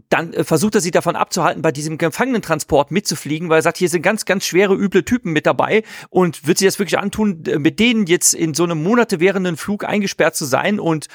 dann 0.10 0.34
äh, 0.34 0.43
versucht 0.43 0.75
er 0.75 0.82
sie 0.82 0.91
davon 0.91 1.15
abzuhalten, 1.15 1.62
bei 1.62 1.71
diesem 1.71 1.97
Gefangenentransport 1.97 2.91
mitzufliegen, 2.91 3.49
weil 3.49 3.60
er 3.60 3.63
sagt, 3.63 3.78
hier 3.78 3.89
sind 3.89 4.02
ganz, 4.02 4.25
ganz 4.25 4.45
schwere, 4.45 4.75
üble 4.75 5.04
Typen 5.04 5.34
mit 5.34 5.45
dabei. 5.45 5.84
Und 6.10 6.45
wird 6.47 6.58
sie 6.58 6.65
das 6.65 6.80
wirklich 6.80 6.99
antun, 6.99 7.43
mit 7.58 7.80
denen 7.80 8.06
jetzt 8.06 8.34
in 8.34 8.54
so 8.54 8.63
einem 8.63 8.82
Monate 8.84 9.19
währenden 9.19 9.58
Flug 9.58 9.84
eingesperrt 9.84 10.36
zu 10.36 10.45
sein? 10.45 10.80
Und 10.80 11.08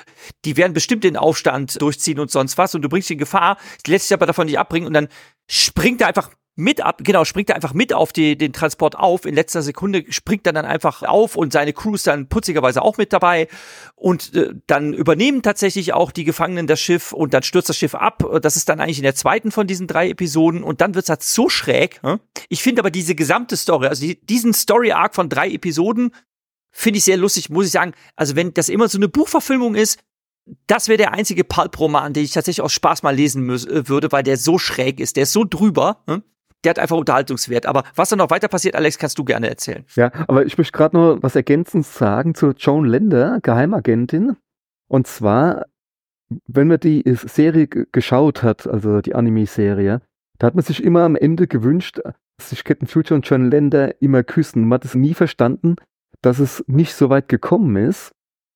die 0.44 0.56
werden 0.56 0.72
bestimmt 0.72 1.04
den 1.04 1.16
Aufstand 1.16 1.80
durchziehen 1.80 2.18
und 2.18 2.30
sonst 2.30 2.58
was. 2.58 2.74
Und 2.74 2.82
du 2.82 2.88
bringst 2.88 3.10
ihn 3.10 3.14
in 3.14 3.18
Gefahr, 3.18 3.58
lässt 3.86 4.08
sich 4.08 4.14
aber 4.14 4.26
davon 4.26 4.46
nicht 4.46 4.58
abbringen. 4.58 4.86
Und 4.86 4.94
dann 4.94 5.08
springt 5.48 6.00
er 6.00 6.08
einfach 6.08 6.30
mit 6.56 6.80
ab, 6.80 7.00
genau, 7.02 7.24
springt 7.24 7.50
er 7.50 7.56
einfach 7.56 7.74
mit 7.74 7.92
auf 7.92 8.12
die, 8.12 8.38
den 8.38 8.52
Transport 8.52 8.96
auf. 8.96 9.24
In 9.24 9.34
letzter 9.34 9.62
Sekunde 9.62 10.04
springt 10.10 10.46
er 10.46 10.52
dann 10.52 10.64
einfach 10.64 11.02
auf 11.02 11.34
und 11.34 11.52
seine 11.52 11.72
Crew 11.72 11.94
ist 11.94 12.06
dann 12.06 12.28
putzigerweise 12.28 12.82
auch 12.82 12.96
mit 12.96 13.12
dabei. 13.12 13.48
Und 13.96 14.34
äh, 14.34 14.54
dann 14.66 14.94
übernehmen 14.94 15.42
tatsächlich 15.42 15.92
auch 15.92 16.12
die 16.12 16.24
Gefangenen 16.24 16.66
das 16.66 16.80
Schiff 16.80 17.12
und 17.12 17.34
dann 17.34 17.42
stürzt 17.42 17.68
das 17.68 17.76
Schiff 17.76 17.94
ab. 17.94 18.24
Das 18.40 18.54
ist 18.56 18.68
dann 18.68 18.80
eigentlich 18.80 18.98
in 18.98 19.04
der 19.04 19.16
zweiten 19.16 19.50
von 19.50 19.66
diesen 19.66 19.88
drei 19.88 20.10
Episoden 20.10 20.62
und 20.62 20.80
dann 20.80 20.94
wird's 20.94 21.08
halt 21.08 21.22
so 21.22 21.48
schräg. 21.48 22.00
Hm? 22.02 22.20
Ich 22.48 22.62
finde 22.62 22.82
aber 22.82 22.90
diese 22.90 23.16
gesamte 23.16 23.56
Story, 23.56 23.88
also 23.88 24.02
die, 24.02 24.24
diesen 24.24 24.52
Story-Arc 24.52 25.14
von 25.14 25.28
drei 25.28 25.50
Episoden, 25.50 26.12
finde 26.70 26.98
ich 26.98 27.04
sehr 27.04 27.16
lustig, 27.16 27.50
muss 27.50 27.66
ich 27.66 27.72
sagen. 27.72 27.94
Also 28.14 28.36
wenn 28.36 28.54
das 28.54 28.68
immer 28.68 28.88
so 28.88 28.98
eine 28.98 29.08
Buchverfilmung 29.08 29.74
ist, 29.74 29.98
das 30.66 30.88
wäre 30.88 30.98
der 30.98 31.12
einzige 31.12 31.42
Pulp-Roman, 31.42 32.12
den 32.12 32.24
ich 32.24 32.32
tatsächlich 32.32 32.62
aus 32.62 32.72
Spaß 32.72 33.02
mal 33.02 33.14
lesen 33.14 33.48
äh, 33.48 33.88
würde, 33.88 34.12
weil 34.12 34.22
der 34.22 34.36
so 34.36 34.58
schräg 34.58 35.00
ist, 35.00 35.16
der 35.16 35.24
ist 35.24 35.32
so 35.32 35.44
drüber. 35.44 36.02
Hm? 36.06 36.22
Der 36.64 36.70
hat 36.70 36.78
einfach 36.78 36.96
Unterhaltungswert. 36.96 37.66
Aber 37.66 37.84
was 37.94 38.08
dann 38.08 38.18
noch 38.18 38.30
weiter 38.30 38.48
passiert, 38.48 38.74
Alex, 38.74 38.98
kannst 38.98 39.18
du 39.18 39.24
gerne 39.24 39.48
erzählen. 39.48 39.84
Ja, 39.94 40.10
aber 40.26 40.46
ich 40.46 40.58
möchte 40.58 40.76
gerade 40.76 40.96
noch 40.96 41.22
was 41.22 41.36
ergänzend 41.36 41.86
sagen 41.86 42.34
zu 42.34 42.50
Joan 42.56 42.86
Lender, 42.86 43.38
Geheimagentin. 43.42 44.36
Und 44.88 45.06
zwar, 45.06 45.66
wenn 46.46 46.68
man 46.68 46.80
die 46.80 47.02
Serie 47.06 47.68
geschaut 47.68 48.42
hat, 48.42 48.66
also 48.66 49.00
die 49.00 49.14
Anime-Serie, 49.14 50.00
da 50.38 50.46
hat 50.46 50.54
man 50.54 50.64
sich 50.64 50.82
immer 50.82 51.02
am 51.02 51.16
Ende 51.16 51.46
gewünscht, 51.46 52.00
dass 52.36 52.50
sich 52.50 52.64
Captain 52.64 52.88
Future 52.88 53.16
und 53.16 53.28
John 53.28 53.50
Lender 53.50 54.00
immer 54.02 54.22
küssen. 54.22 54.62
Man 54.66 54.76
hat 54.76 54.84
es 54.84 54.94
nie 54.94 55.14
verstanden, 55.14 55.76
dass 56.22 56.38
es 56.38 56.64
nicht 56.66 56.94
so 56.94 57.10
weit 57.10 57.28
gekommen 57.28 57.76
ist. 57.76 58.12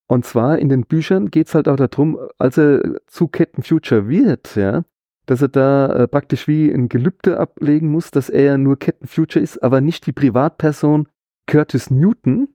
Und 0.09 0.25
zwar 0.25 0.59
in 0.59 0.68
den 0.68 0.87
Büchern 0.87 1.31
geht 1.31 1.49
es 1.49 1.55
halt 1.55 1.68
auch 1.68 1.77
darum, 1.77 2.18
als 2.38 2.57
er 2.57 2.99
zu 3.07 3.29
Captain 3.29 3.62
Future 3.62 4.09
wird, 4.09 4.57
ja, 4.57 4.83
dass 5.29 5.43
er 5.43 5.49
da 5.49 5.93
äh, 5.93 6.09
praktisch 6.09 6.49
wie 6.49 6.71
ein 6.73 6.88
Gelübde 6.88 7.38
ablegen 7.38 7.91
muss, 7.91 8.11
dass 8.11 8.31
er 8.31 8.57
nur 8.57 8.79
Captain 8.79 9.07
Future 9.07 9.43
ist, 9.43 9.62
aber 9.62 9.83
nicht 9.83 10.07
die 10.07 10.12
Privatperson 10.12 11.07
Curtis 11.47 11.91
Newton. 11.91 12.49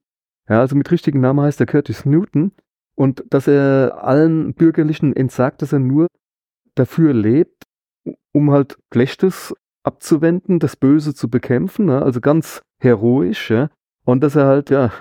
Ja, 0.50 0.60
also 0.60 0.76
mit 0.76 0.90
richtigen 0.90 1.22
Namen 1.22 1.42
heißt 1.42 1.60
er 1.60 1.68
Curtis 1.68 2.04
Newton. 2.04 2.52
Und 2.96 3.24
dass 3.30 3.48
er 3.48 4.04
allen 4.04 4.56
Bürgerlichen 4.56 5.16
entsagt, 5.16 5.62
dass 5.62 5.72
er 5.72 5.80
nur 5.80 6.08
dafür 6.74 7.14
lebt, 7.14 7.64
um 8.32 8.50
halt 8.50 8.78
Schlechtes 8.92 9.54
abzuwenden, 9.84 10.58
das 10.58 10.76
Böse 10.76 11.14
zu 11.14 11.30
bekämpfen, 11.30 11.86
ne? 11.86 12.02
also 12.02 12.22
ganz 12.22 12.62
heroisch, 12.80 13.52
ja. 13.52 13.70
Und 14.04 14.24
dass 14.24 14.36
er 14.36 14.48
halt, 14.48 14.72
ja, 14.72 14.92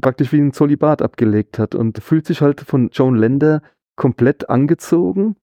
praktisch 0.00 0.32
wie 0.32 0.40
ein 0.40 0.52
Zolibat 0.52 1.02
abgelegt 1.02 1.58
hat 1.58 1.74
und 1.74 1.98
fühlt 1.98 2.26
sich 2.26 2.40
halt 2.40 2.60
von 2.60 2.90
Joan 2.90 3.16
Lender 3.16 3.62
komplett 3.96 4.48
angezogen 4.48 5.36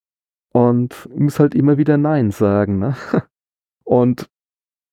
und 0.54 1.10
muss 1.16 1.40
halt 1.40 1.56
immer 1.56 1.78
wieder 1.78 1.98
Nein 1.98 2.32
sagen. 2.32 2.80
Ne? 2.80 2.96
Und 3.84 4.30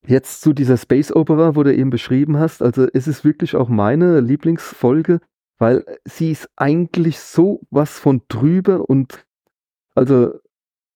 jetzt 0.06 0.42
zu 0.42 0.52
dieser 0.52 0.76
Space 0.76 1.10
Opera, 1.10 1.56
wo 1.56 1.62
du 1.62 1.74
eben 1.74 1.90
beschrieben 1.90 2.38
hast, 2.38 2.62
also 2.62 2.86
es 2.92 3.08
ist 3.08 3.24
wirklich 3.24 3.56
auch 3.56 3.68
meine 3.68 4.20
Lieblingsfolge, 4.20 5.20
weil 5.58 5.84
sie 6.04 6.30
ist 6.30 6.48
eigentlich 6.56 7.18
so 7.18 7.60
was 7.70 7.98
von 7.98 8.22
drüber 8.28 8.88
und 8.88 9.26
also 9.94 10.34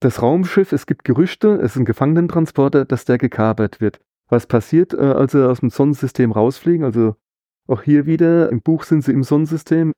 das 0.01 0.23
Raumschiff, 0.23 0.73
es 0.73 0.87
gibt 0.87 1.05
Gerüchte, 1.05 1.57
es 1.57 1.73
ist 1.73 1.77
ein 1.77 1.85
Gefangenentransporter, 1.85 2.85
dass 2.85 3.05
der 3.05 3.18
gekapert 3.18 3.81
wird. 3.81 4.01
Was 4.29 4.47
passiert, 4.47 4.94
äh, 4.94 4.99
als 4.99 5.33
sie 5.33 5.49
aus 5.49 5.61
dem 5.61 5.71
Sonnensystem 5.71 6.33
rausfliegen? 6.33 6.85
Also 6.85 7.16
auch 7.66 7.83
hier 7.83 8.07
wieder, 8.07 8.51
im 8.51 8.61
Buch 8.61 8.85
sind 8.85 9.03
sie 9.03 9.12
im 9.12 9.23
Sonnensystem, 9.23 9.92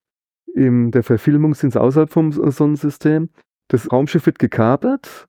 in 0.55 0.91
der 0.91 1.03
Verfilmung 1.03 1.55
sind 1.55 1.73
sie 1.73 1.81
außerhalb 1.81 2.11
vom 2.11 2.33
Sonnensystem. 2.33 3.29
Das 3.71 3.91
Raumschiff 3.91 4.27
wird 4.27 4.39
gekapert. 4.39 5.29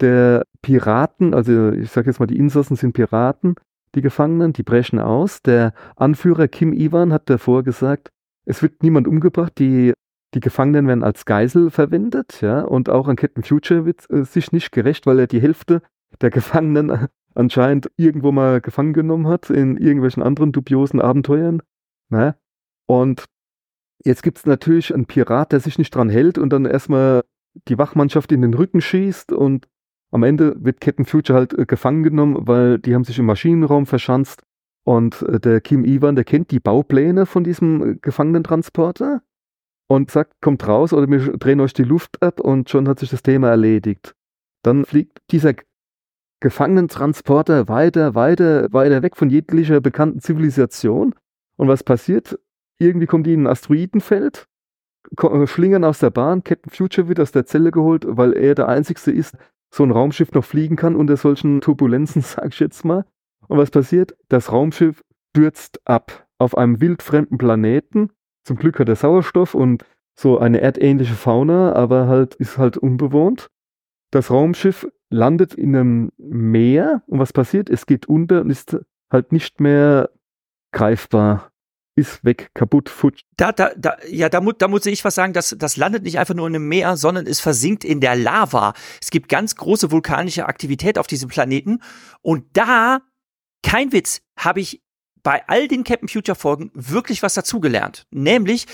Der 0.00 0.44
Piraten, 0.62 1.34
also 1.34 1.72
ich 1.72 1.90
sage 1.90 2.08
jetzt 2.08 2.20
mal, 2.20 2.26
die 2.26 2.38
Insassen 2.38 2.76
sind 2.76 2.92
Piraten, 2.92 3.56
die 3.94 4.00
Gefangenen, 4.00 4.52
die 4.52 4.62
brechen 4.62 4.98
aus. 5.00 5.42
Der 5.42 5.74
Anführer 5.96 6.48
Kim 6.48 6.72
Iwan 6.72 7.12
hat 7.12 7.28
davor 7.28 7.64
gesagt, 7.64 8.10
es 8.46 8.62
wird 8.62 8.82
niemand 8.82 9.08
umgebracht, 9.08 9.58
die, 9.58 9.92
die 10.34 10.40
Gefangenen 10.40 10.86
werden 10.86 11.02
als 11.02 11.24
Geisel 11.24 11.70
verwendet, 11.70 12.40
ja, 12.40 12.62
und 12.62 12.88
auch 12.88 13.08
an 13.08 13.16
Captain 13.16 13.42
Future 13.42 13.84
wird 13.84 14.08
äh, 14.10 14.24
sich 14.24 14.52
nicht 14.52 14.72
gerecht, 14.72 15.06
weil 15.06 15.18
er 15.18 15.26
die 15.26 15.42
Hälfte 15.42 15.82
der 16.20 16.30
Gefangenen 16.30 17.08
anscheinend 17.34 17.90
irgendwo 17.96 18.30
mal 18.30 18.60
gefangen 18.60 18.92
genommen 18.92 19.26
hat 19.26 19.50
in 19.50 19.76
irgendwelchen 19.76 20.22
anderen 20.22 20.52
dubiosen 20.52 21.00
Abenteuern. 21.00 21.60
Ne? 22.08 22.36
Und 22.86 23.24
jetzt 24.04 24.22
gibt 24.22 24.38
es 24.38 24.46
natürlich 24.46 24.94
einen 24.94 25.06
Pirat, 25.06 25.52
der 25.52 25.60
sich 25.60 25.78
nicht 25.78 25.94
dran 25.94 26.08
hält 26.08 26.38
und 26.38 26.50
dann 26.50 26.64
erstmal 26.64 27.22
die 27.68 27.78
Wachmannschaft 27.78 28.32
in 28.32 28.42
den 28.42 28.54
Rücken 28.54 28.80
schießt 28.80 29.32
und 29.32 29.68
am 30.12 30.22
Ende 30.22 30.56
wird 30.58 30.80
Captain 30.80 31.04
Future 31.04 31.38
halt 31.38 31.56
äh, 31.56 31.66
gefangen 31.66 32.02
genommen, 32.02 32.36
weil 32.46 32.78
die 32.78 32.94
haben 32.94 33.04
sich 33.04 33.18
im 33.18 33.26
Maschinenraum 33.26 33.86
verschanzt 33.86 34.42
und 34.84 35.22
äh, 35.22 35.38
der 35.38 35.60
Kim 35.60 35.84
Iwan, 35.84 36.16
der 36.16 36.24
kennt 36.24 36.50
die 36.50 36.60
Baupläne 36.60 37.26
von 37.26 37.44
diesem 37.44 37.82
äh, 37.82 37.94
Gefangenentransporter 38.00 39.22
und 39.88 40.10
sagt, 40.10 40.34
kommt 40.40 40.66
raus 40.66 40.92
oder 40.92 41.08
wir 41.08 41.36
drehen 41.36 41.60
euch 41.60 41.72
die 41.72 41.84
Luft 41.84 42.22
ab 42.22 42.40
und 42.40 42.70
schon 42.70 42.88
hat 42.88 42.98
sich 42.98 43.10
das 43.10 43.22
Thema 43.22 43.48
erledigt. 43.48 44.14
Dann 44.62 44.84
fliegt 44.84 45.18
dieser 45.30 45.54
Gefangenentransporter 46.40 47.68
weiter, 47.68 48.14
weiter, 48.14 48.72
weiter 48.72 49.02
weg 49.02 49.16
von 49.16 49.30
jeglicher 49.30 49.80
bekannten 49.80 50.20
Zivilisation. 50.20 51.14
Und 51.56 51.68
was 51.68 51.84
passiert? 51.84 52.38
Irgendwie 52.78 53.06
kommt 53.06 53.26
ihnen 53.26 53.46
ein 53.46 53.52
Asteroidenfeld, 53.52 54.46
schlingern 55.46 55.84
aus 55.84 55.98
der 55.98 56.10
Bahn, 56.10 56.44
Captain 56.44 56.72
Future 56.72 57.08
wird 57.08 57.20
aus 57.20 57.32
der 57.32 57.46
Zelle 57.46 57.70
geholt, 57.70 58.04
weil 58.06 58.32
er 58.32 58.54
der 58.54 58.68
Einzige 58.68 59.10
ist, 59.10 59.36
so 59.72 59.84
ein 59.84 59.90
Raumschiff 59.90 60.32
noch 60.32 60.44
fliegen 60.44 60.76
kann 60.76 60.96
unter 60.96 61.16
solchen 61.16 61.60
Turbulenzen, 61.60 62.22
sag 62.22 62.48
ich 62.48 62.60
jetzt 62.60 62.84
mal. 62.84 63.04
Und 63.48 63.58
was 63.58 63.70
passiert? 63.70 64.16
Das 64.28 64.52
Raumschiff 64.52 65.02
stürzt 65.30 65.80
ab 65.84 66.26
auf 66.38 66.56
einem 66.56 66.80
wildfremden 66.80 67.38
Planeten. 67.38 68.10
Zum 68.44 68.56
Glück 68.56 68.78
hat 68.78 68.88
er 68.88 68.96
Sauerstoff 68.96 69.54
und 69.54 69.84
so 70.18 70.38
eine 70.38 70.60
erdähnliche 70.60 71.14
Fauna, 71.14 71.72
aber 71.74 72.08
halt 72.08 72.34
ist 72.34 72.58
halt 72.58 72.76
unbewohnt. 72.76 73.48
Das 74.10 74.30
Raumschiff 74.30 74.88
landet 75.08 75.54
in 75.54 75.76
einem 75.76 76.12
Meer 76.18 77.02
und 77.06 77.18
was 77.18 77.32
passiert? 77.32 77.70
Es 77.70 77.86
geht 77.86 78.06
unter 78.06 78.40
und 78.40 78.50
ist 78.50 78.76
halt 79.10 79.32
nicht 79.32 79.60
mehr 79.60 80.10
greifbar. 80.72 81.49
Ist 82.00 82.24
weg, 82.24 82.50
kaputt, 82.54 82.88
futsch. 82.88 83.20
Da, 83.36 83.52
da, 83.52 83.72
da, 83.76 83.96
ja, 84.08 84.30
da, 84.30 84.40
mu 84.40 84.52
da 84.52 84.68
muss 84.68 84.86
ich 84.86 85.04
was 85.04 85.14
sagen, 85.14 85.34
das, 85.34 85.54
das 85.58 85.76
landet 85.76 86.02
nicht 86.04 86.18
einfach 86.18 86.34
nur 86.34 86.46
in 86.46 86.54
einem 86.54 86.66
Meer, 86.66 86.96
sondern 86.96 87.26
es 87.26 87.40
versinkt 87.40 87.84
in 87.84 88.00
der 88.00 88.16
Lava. 88.16 88.72
Es 89.02 89.10
gibt 89.10 89.28
ganz 89.28 89.54
große 89.56 89.90
vulkanische 89.90 90.46
Aktivität 90.46 90.96
auf 90.96 91.06
diesem 91.06 91.28
Planeten 91.28 91.82
und 92.22 92.44
da, 92.54 93.00
kein 93.62 93.92
Witz, 93.92 94.22
habe 94.38 94.60
ich 94.60 94.82
bei 95.22 95.46
all 95.46 95.68
den 95.68 95.84
Captain 95.84 96.08
Future 96.08 96.36
Folgen 96.36 96.70
wirklich 96.72 97.22
was 97.22 97.34
dazugelernt. 97.34 98.06
Nämlich, 98.10 98.64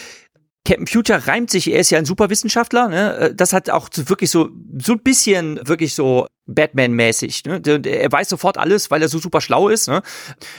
Captain 0.64 0.86
Future 0.86 1.26
reimt 1.26 1.50
sich, 1.50 1.68
er 1.68 1.80
ist 1.80 1.90
ja 1.90 1.98
ein 1.98 2.04
Superwissenschaftler, 2.04 2.88
ne? 2.88 3.16
Äh, 3.16 3.34
das 3.34 3.52
hat 3.52 3.70
auch 3.70 3.88
wirklich 3.92 4.30
so, 4.30 4.50
so 4.78 4.92
ein 4.92 5.02
bisschen 5.02 5.58
wirklich 5.66 5.94
so 5.94 6.28
Batman-mäßig. 6.46 7.44
Ne? 7.44 7.60
Er 7.84 8.10
weiß 8.10 8.28
sofort 8.28 8.58
alles, 8.58 8.90
weil 8.90 9.02
er 9.02 9.08
so 9.08 9.18
super 9.18 9.40
schlau 9.40 9.68
ist. 9.68 9.88
Ne? 9.88 10.02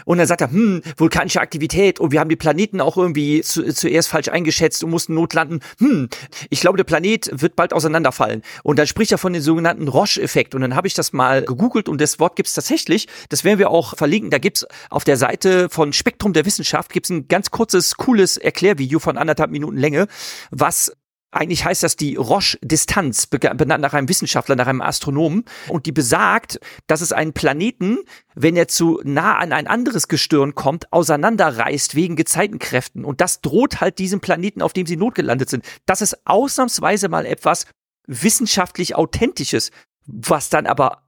Und 0.06 0.18
dann 0.18 0.28
sagt 0.28 0.42
er, 0.42 0.52
hm, 0.52 0.82
vulkanische 0.98 1.42
Aktivität 1.42 2.00
und 2.00 2.12
wir 2.12 2.20
haben 2.20 2.30
die 2.30 2.36
Planeten 2.36 2.82
auch 2.82 2.98
irgendwie 2.98 3.42
zu, 3.42 3.74
zuerst 3.74 4.10
falsch 4.10 4.30
eingeschätzt 4.30 4.84
und 4.84 4.90
mussten 4.90 5.14
notlanden. 5.14 5.62
Hm, 5.80 6.10
ich 6.50 6.62
glaube, 6.62 6.78
der 6.78 6.84
Planet 6.84 7.30
wird 7.34 7.56
bald 7.56 7.74
auseinanderfallen. 7.74 8.42
Und 8.64 8.80
dann 8.80 8.88
spricht 8.88 9.12
er 9.12 9.18
von 9.18 9.34
dem 9.34 9.42
sogenannten 9.42 9.88
Roche-Effekt. 9.88 10.56
Und 10.56 10.62
dann 10.62 10.76
habe 10.76 10.88
ich 10.88 10.94
das 10.94 11.14
mal 11.14 11.44
gegoogelt 11.44 11.90
und 11.90 12.02
das 12.02 12.20
Wort 12.20 12.36
gibt 12.36 12.48
es 12.48 12.54
tatsächlich. 12.54 13.08
Das 13.30 13.44
werden 13.44 13.60
wir 13.60 13.70
auch 13.70 13.96
verlinken. 13.96 14.30
Da 14.30 14.38
gibt's 14.38 14.66
auf 14.90 15.04
der 15.04 15.18
Seite 15.18 15.70
von 15.70 15.94
Spektrum 15.94 16.34
der 16.34 16.46
Wissenschaft 16.46 16.92
gibt's 16.92 17.10
ein 17.10 17.28
ganz 17.28 17.52
kurzes, 17.52 17.96
cooles 17.98 18.38
Erklärvideo 18.38 19.00
von 19.00 19.18
anderthalb 19.18 19.52
Minuten 19.52 19.78
Länge, 19.78 20.08
was 20.52 20.92
eigentlich 21.32 21.66
heißt 21.66 21.84
das 21.84 21.96
die 21.96 22.16
Roche-Distanz, 22.16 23.28
benannt 23.28 23.82
nach 23.82 23.94
einem 23.94 24.10
Wissenschaftler, 24.10 24.56
nach 24.56 24.68
einem 24.68 24.82
Astronomen. 24.82 25.44
Und 25.68 25.86
die 25.86 25.92
besagt, 25.92 26.60
dass 26.88 27.02
es 27.02 27.12
einen 27.12 27.34
Planeten, 27.34 28.00
wenn 28.34 28.56
er 28.56 28.68
zu 28.68 29.02
nah 29.04 29.38
an 29.38 29.52
ein 29.52 29.68
anderes 29.68 30.08
Gestirn 30.08 30.56
kommt, 30.56 30.92
auseinanderreißt 30.92 31.96
wegen 31.96 32.16
Gezeitenkräften. 32.16 33.04
Und 33.04 33.22
das 33.22 33.42
droht 33.42 33.82
halt 33.82 34.00
diesem 34.00 34.22
Planeten, 34.22 34.62
auf 34.62 34.74
dem 34.74 34.88
sie 34.88 34.98
notgelandet 34.98 35.50
sind. 35.50 35.66
Das 35.86 36.02
ist 36.02 36.26
ausnahmsweise 36.26 37.10
mal 37.10 37.26
etwas 37.26 37.66
wissenschaftlich 38.08 38.96
Authentisches, 38.96 39.72
was 40.06 40.50
dann 40.50 40.66
aber 40.66 41.04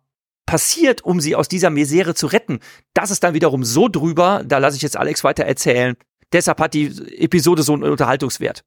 passiert, 0.45 1.03
um 1.03 1.21
sie 1.21 1.35
aus 1.35 1.47
dieser 1.47 1.69
Misere 1.69 2.13
zu 2.13 2.27
retten. 2.27 2.59
Das 2.93 3.11
ist 3.11 3.23
dann 3.23 3.33
wiederum 3.33 3.63
so 3.63 3.87
drüber, 3.87 4.43
da 4.45 4.57
lasse 4.57 4.75
ich 4.75 4.81
jetzt 4.81 4.97
Alex 4.97 5.23
weiter 5.23 5.45
erzählen. 5.45 5.95
Deshalb 6.33 6.59
hat 6.59 6.73
die 6.73 6.87
Episode 7.17 7.63
so 7.63 7.73
einen 7.73 7.83
Unterhaltungswert. 7.83 8.63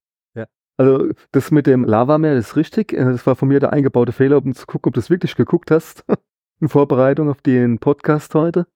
Also 0.76 1.10
das 1.32 1.50
mit 1.50 1.66
dem 1.66 1.84
Lavameer 1.84 2.34
ist 2.34 2.56
richtig. 2.56 2.92
Äh, 2.92 3.04
das 3.04 3.26
war 3.26 3.36
von 3.36 3.48
mir 3.48 3.60
der 3.60 3.72
eingebaute 3.72 4.12
Fehler, 4.12 4.38
um 4.38 4.54
zu 4.54 4.66
gucken, 4.66 4.90
ob 4.90 4.94
du 4.94 5.00
es 5.00 5.10
wirklich 5.10 5.36
geguckt 5.36 5.70
hast. 5.70 6.04
In 6.60 6.68
Vorbereitung 6.68 7.28
auf 7.28 7.42
den 7.42 7.78
Podcast 7.78 8.34
heute. 8.34 8.66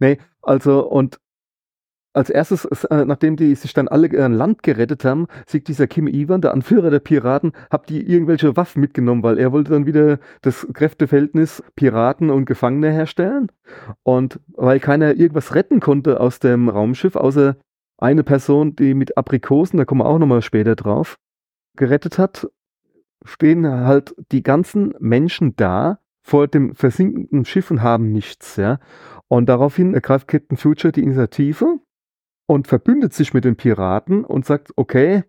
Nee, 0.00 0.18
also 0.42 0.88
und 0.88 1.18
als 2.18 2.30
erstes, 2.30 2.64
äh, 2.64 3.04
nachdem 3.04 3.36
die 3.36 3.54
sich 3.54 3.74
dann 3.74 3.86
alle 3.86 4.08
an 4.24 4.32
Land 4.32 4.62
gerettet 4.62 5.04
haben, 5.04 5.28
sieht 5.46 5.68
dieser 5.68 5.86
Kim 5.86 6.08
Ivan, 6.08 6.40
der 6.40 6.52
Anführer 6.52 6.90
der 6.90 6.98
Piraten, 6.98 7.52
habt 7.70 7.90
die 7.90 8.02
irgendwelche 8.02 8.56
Waffen 8.56 8.80
mitgenommen, 8.80 9.22
weil 9.22 9.38
er 9.38 9.52
wollte 9.52 9.72
dann 9.72 9.86
wieder 9.86 10.18
das 10.42 10.66
Kräfteverhältnis 10.72 11.62
Piraten 11.76 12.30
und 12.30 12.46
Gefangene 12.46 12.90
herstellen. 12.90 13.52
Und 14.02 14.40
weil 14.48 14.80
keiner 14.80 15.14
irgendwas 15.14 15.54
retten 15.54 15.80
konnte 15.80 16.18
aus 16.20 16.40
dem 16.40 16.68
Raumschiff, 16.68 17.14
außer 17.14 17.56
eine 17.98 18.24
Person, 18.24 18.74
die 18.74 18.94
mit 18.94 19.16
Aprikosen, 19.16 19.76
da 19.76 19.84
kommen 19.84 20.00
wir 20.00 20.06
auch 20.06 20.18
nochmal 20.18 20.42
später 20.42 20.76
drauf, 20.76 21.18
gerettet 21.78 22.18
hat, 22.18 22.48
stehen 23.24 23.66
halt 23.66 24.14
die 24.30 24.42
ganzen 24.42 24.94
Menschen 24.98 25.56
da 25.56 26.00
vor 26.22 26.46
dem 26.46 26.74
versinkenden 26.74 27.44
Schiff 27.46 27.70
und 27.70 27.82
haben 27.82 28.12
nichts, 28.12 28.56
ja. 28.56 28.78
Und 29.28 29.48
daraufhin 29.48 29.94
ergreift 29.94 30.28
Captain 30.28 30.58
Future 30.58 30.92
die 30.92 31.02
Initiative 31.02 31.78
und 32.46 32.66
verbündet 32.66 33.14
sich 33.14 33.32
mit 33.32 33.44
den 33.44 33.56
Piraten 33.56 34.24
und 34.24 34.44
sagt, 34.44 34.72
okay, 34.76 35.24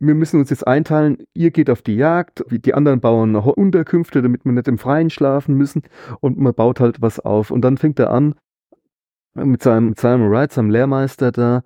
wir 0.00 0.14
müssen 0.16 0.40
uns 0.40 0.50
jetzt 0.50 0.66
einteilen, 0.66 1.18
ihr 1.32 1.52
geht 1.52 1.70
auf 1.70 1.82
die 1.82 1.94
Jagd, 1.94 2.44
die 2.50 2.74
anderen 2.74 3.00
bauen 3.00 3.36
Unterkünfte, 3.36 4.20
damit 4.20 4.44
wir 4.44 4.52
nicht 4.52 4.66
im 4.66 4.78
Freien 4.78 5.10
schlafen 5.10 5.54
müssen 5.54 5.82
und 6.20 6.38
man 6.38 6.54
baut 6.54 6.80
halt 6.80 7.00
was 7.00 7.20
auf. 7.20 7.52
Und 7.52 7.62
dann 7.62 7.78
fängt 7.78 8.00
er 8.00 8.10
an, 8.10 8.34
mit 9.34 9.62
seinem, 9.62 9.90
mit 9.90 10.00
seinem 10.00 10.28
Ride, 10.28 10.52
seinem 10.52 10.70
Lehrmeister 10.70 11.30
da, 11.30 11.62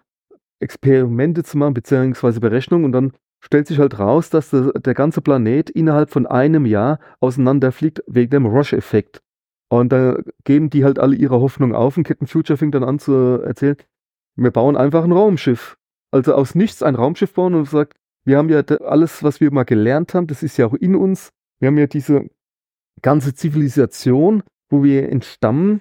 Experimente 0.61 1.45
zu 1.45 1.59
machen, 1.59 1.75
beziehungsweise 1.75 2.41
Berechnungen 2.41 2.85
und 2.85 2.93
dann 2.93 3.13
stellt 3.41 3.67
sich 3.67 3.79
halt 3.79 3.99
raus, 3.99 4.31
dass 4.31 4.51
der, 4.51 4.73
der 4.73 4.95
ganze 4.95 5.21
Planet 5.21 5.71
innerhalb 5.71 6.11
von 6.11 6.27
einem 6.27 6.67
Jahr 6.67 6.99
auseinanderfliegt 7.21 8.03
wegen 8.07 8.31
dem 8.31 8.47
Rush-Effekt. 8.47 9.23
Und 9.69 9.93
da 9.93 10.19
geben 10.45 10.71
die 10.71 10.85
halt 10.85 10.99
alle 10.99 11.17
ihre 11.17 11.41
Hoffnung 11.41 11.75
auf 11.75 11.97
und 11.97 12.05
Captain 12.05 12.27
Future 12.27 12.57
fängt 12.57 12.75
dann 12.75 12.85
an 12.85 12.99
zu 12.99 13.41
erzählen, 13.43 13.77
wir 14.37 14.51
bauen 14.51 14.77
einfach 14.77 15.05
ein 15.05 15.13
Raumschiff. 15.13 15.77
Also 16.11 16.35
aus 16.35 16.55
nichts 16.55 16.83
ein 16.83 16.95
Raumschiff 16.95 17.35
bauen 17.35 17.55
und 17.55 17.69
sagt, 17.69 17.97
wir 18.25 18.39
haben 18.39 18.49
ja 18.49 18.61
alles, 18.61 19.23
was 19.23 19.41
wir 19.41 19.53
mal 19.53 19.65
gelernt 19.65 20.15
haben, 20.15 20.27
das 20.27 20.43
ist 20.43 20.57
ja 20.57 20.67
auch 20.67 20.75
in 20.75 20.95
uns. 20.95 21.31
Wir 21.59 21.69
haben 21.69 21.79
ja 21.79 21.87
diese 21.87 22.29
ganze 23.03 23.35
Zivilisation, 23.35 24.43
wo 24.69 24.83
wir 24.83 25.09
entstammen. 25.09 25.81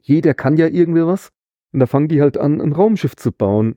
Jeder 0.00 0.34
kann 0.34 0.56
ja 0.56 0.66
irgendwie 0.66 1.06
was. 1.06 1.30
Und 1.72 1.80
da 1.80 1.86
fangen 1.86 2.08
die 2.08 2.20
halt 2.20 2.38
an, 2.38 2.60
ein 2.60 2.72
Raumschiff 2.72 3.16
zu 3.16 3.32
bauen. 3.32 3.76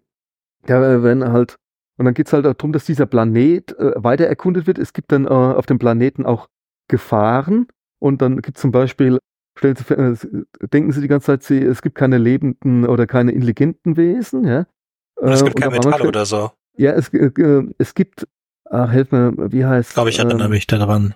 Da 0.63 1.03
werden 1.03 1.31
halt 1.31 1.57
und 1.97 2.05
dann 2.05 2.13
geht 2.13 2.27
es 2.27 2.33
halt 2.33 2.45
darum, 2.45 2.71
dass 2.71 2.85
dieser 2.85 3.07
Planet 3.07 3.77
äh, 3.77 3.91
weiter 3.95 4.25
erkundet 4.25 4.67
wird. 4.67 4.77
Es 4.77 4.93
gibt 4.93 5.11
dann 5.11 5.25
äh, 5.25 5.29
auf 5.29 5.65
dem 5.65 5.79
Planeten 5.79 6.25
auch 6.25 6.47
Gefahren. 6.87 7.67
Und 7.99 8.21
dann 8.21 8.41
gibt 8.41 8.57
es 8.57 8.61
zum 8.61 8.71
Beispiel, 8.71 9.17
stellen 9.57 9.75
Sie, 9.75 9.93
äh, 9.93 10.67
denken 10.67 10.91
Sie 10.91 11.01
die 11.01 11.07
ganze 11.07 11.25
Zeit, 11.25 11.43
Sie, 11.43 11.57
es 11.57 11.81
gibt 11.81 11.95
keine 11.95 12.19
lebenden 12.19 12.85
oder 12.87 13.07
keine 13.07 13.31
intelligenten 13.31 13.97
Wesen. 13.97 14.45
Ja? 14.45 14.67
Und 15.15 15.31
es 15.31 15.43
gibt 15.43 15.57
äh, 15.57 15.61
kein 15.63 15.71
Metall 15.71 16.01
oder 16.05 16.25
so. 16.25 16.51
Ja, 16.77 16.91
es, 16.91 17.09
äh, 17.09 17.25
äh, 17.25 17.67
es 17.79 17.95
gibt, 17.95 18.27
ach, 18.69 18.91
helf 18.91 19.11
mir, 19.11 19.33
wie 19.51 19.65
heißt 19.65 19.89
Ich 19.89 19.93
glaube, 19.95 20.11
ich 20.11 20.19
erinnere 20.19 20.45
ähm, 20.45 20.51
mich 20.51 20.67
daran. 20.67 21.15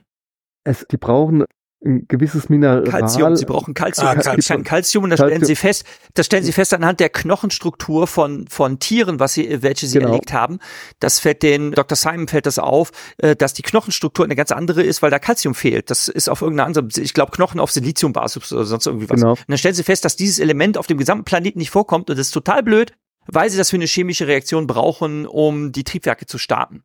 Es, 0.64 0.88
die 0.90 0.98
brauchen 0.98 1.46
ein 1.84 2.06
gewisses 2.08 2.50
Mineral. 2.50 2.84
Calcium, 2.84 3.36
sie 3.36 3.46
brauchen 3.46 3.74
Calcium. 3.74 4.08
Ah, 4.08 4.16
Calcium. 4.16 4.64
Calcium 4.64 5.04
und 5.06 5.10
das 5.10 5.20
stellen 5.20 5.44
sie 5.44 5.56
fest, 5.56 5.84
das 6.14 6.28
stellen 6.28 6.44
sie 6.44 6.52
fest 6.52 6.74
anhand 6.74 7.00
der 7.00 7.10
Knochenstruktur 7.10 8.08
von, 8.08 8.48
von 8.48 8.80
Tieren, 8.80 9.20
was 9.20 9.34
sie, 9.34 9.64
welche 9.64 9.88
sie 9.88 9.98
genau. 9.98 10.12
erlegt 10.12 10.32
haben. 10.32 10.60
Das 11.00 11.20
fällt 11.20 11.42
den, 11.44 11.72
Dr. 11.72 11.96
Simon 11.96 12.28
fällt 12.28 12.46
das 12.46 12.60
auf, 12.60 12.92
äh, 13.18 13.36
dass 13.36 13.54
die 13.54 13.64
Knochenstruktur 13.64 14.26
eine 14.26 14.36
ganz 14.36 14.52
andere 14.52 14.84
ist, 14.84 15.02
weil 15.02 15.10
da 15.10 15.20
Calcium 15.20 15.56
fehlt. 15.56 15.90
Das 15.90 16.08
ist 16.08 16.30
auf 16.30 16.42
irgendeiner 16.42 16.68
anderen, 16.68 16.90
ich 16.96 17.14
glaube 17.14 17.32
Knochen 17.32 17.60
auf 17.60 17.72
Siliziumbasis 17.72 18.54
oder 18.54 18.66
sonst 18.66 18.86
irgendwie 18.86 19.10
was. 19.10 19.20
Genau. 19.20 19.32
Und 19.32 19.46
dann 19.48 19.58
stellen 19.58 19.76
sie 19.76 19.84
fest, 19.84 20.06
dass 20.06 20.16
dieses 20.16 20.40
Element 20.40 20.78
auf 20.78 20.88
dem 20.88 20.98
gesamten 20.98 21.26
Planeten 21.26 21.60
nicht 21.60 21.72
vorkommt 21.72 22.10
und 22.10 22.20
das 22.20 22.28
ist 22.28 22.32
total 22.32 22.62
blöd, 22.62 22.94
weil 23.26 23.50
sie 23.50 23.58
das 23.58 23.72
für 23.72 23.78
eine 23.78 23.86
chemische 23.86 24.28
Reaktion 24.28 24.68
brauchen, 24.68 25.26
um 25.26 25.72
die 25.72 25.84
Triebwerke 25.84 26.28
zu 26.28 26.38
starten. 26.38 26.84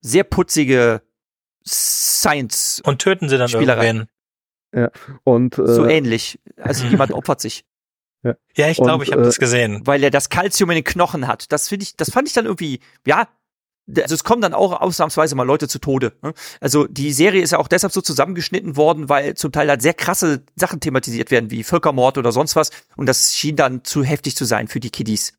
Sehr 0.00 0.24
putzige 0.24 1.02
Science. 1.66 2.80
Und 2.84 3.00
töten 3.00 3.28
sie 3.28 3.38
dann 3.38 3.48
Spielerei. 3.48 3.86
irgendwen. 3.86 4.08
Ja. 4.74 4.90
Und, 5.24 5.58
äh, 5.58 5.66
so 5.66 5.86
ähnlich. 5.86 6.38
Also 6.56 6.86
jemand 6.88 7.12
opfert 7.12 7.40
sich. 7.40 7.64
Ja, 8.22 8.34
ja 8.56 8.68
ich 8.68 8.78
glaube, 8.78 9.04
ich 9.04 9.12
habe 9.12 9.22
äh, 9.22 9.24
das 9.24 9.38
gesehen. 9.38 9.82
Weil 9.84 10.02
er 10.02 10.10
das 10.10 10.28
Kalzium 10.28 10.70
in 10.70 10.76
den 10.76 10.84
Knochen 10.84 11.26
hat. 11.26 11.52
Das 11.52 11.68
finde 11.68 11.84
ich, 11.84 11.96
das 11.96 12.10
fand 12.10 12.28
ich 12.28 12.34
dann 12.34 12.46
irgendwie, 12.46 12.80
ja, 13.06 13.28
also 13.96 14.14
es 14.14 14.24
kommen 14.24 14.42
dann 14.42 14.52
auch 14.52 14.80
ausnahmsweise 14.80 15.36
mal 15.36 15.44
Leute 15.44 15.68
zu 15.68 15.78
Tode. 15.78 16.12
Ne? 16.22 16.34
Also 16.60 16.86
die 16.86 17.12
Serie 17.12 17.42
ist 17.42 17.52
ja 17.52 17.58
auch 17.58 17.68
deshalb 17.68 17.92
so 17.92 18.00
zusammengeschnitten 18.00 18.76
worden, 18.76 19.08
weil 19.08 19.34
zum 19.34 19.52
Teil 19.52 19.68
halt 19.68 19.80
sehr 19.80 19.94
krasse 19.94 20.42
Sachen 20.56 20.80
thematisiert 20.80 21.30
werden, 21.30 21.50
wie 21.50 21.62
Völkermord 21.62 22.18
oder 22.18 22.32
sonst 22.32 22.56
was. 22.56 22.70
Und 22.96 23.06
das 23.06 23.34
schien 23.34 23.54
dann 23.54 23.84
zu 23.84 24.02
heftig 24.02 24.36
zu 24.36 24.44
sein 24.44 24.66
für 24.66 24.80
die 24.80 24.90
Kiddies. 24.90 25.34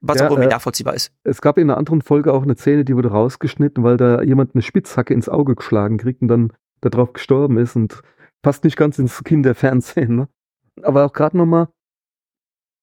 Was 0.00 0.18
ja, 0.18 0.26
auch 0.26 0.32
irgendwie 0.32 0.48
äh, 0.48 0.52
nachvollziehbar 0.52 0.94
ist. 0.94 1.12
Es 1.24 1.40
gab 1.40 1.58
in 1.58 1.70
einer 1.70 1.78
anderen 1.78 2.02
Folge 2.02 2.32
auch 2.32 2.42
eine 2.42 2.56
Szene, 2.56 2.84
die 2.84 2.94
wurde 2.94 3.10
rausgeschnitten, 3.10 3.82
weil 3.82 3.96
da 3.96 4.22
jemand 4.22 4.54
eine 4.54 4.62
Spitzhacke 4.62 5.14
ins 5.14 5.28
Auge 5.28 5.54
geschlagen 5.54 5.98
kriegt 5.98 6.22
und 6.22 6.28
dann 6.28 6.52
darauf 6.80 7.12
gestorben 7.12 7.58
ist. 7.58 7.76
Und 7.76 8.02
passt 8.42 8.64
nicht 8.64 8.76
ganz 8.76 8.98
ins 8.98 9.24
Kinderfernsehen. 9.24 10.14
Ne? 10.14 10.28
Aber 10.82 11.04
auch 11.04 11.12
gerade 11.12 11.36
nochmal, 11.36 11.68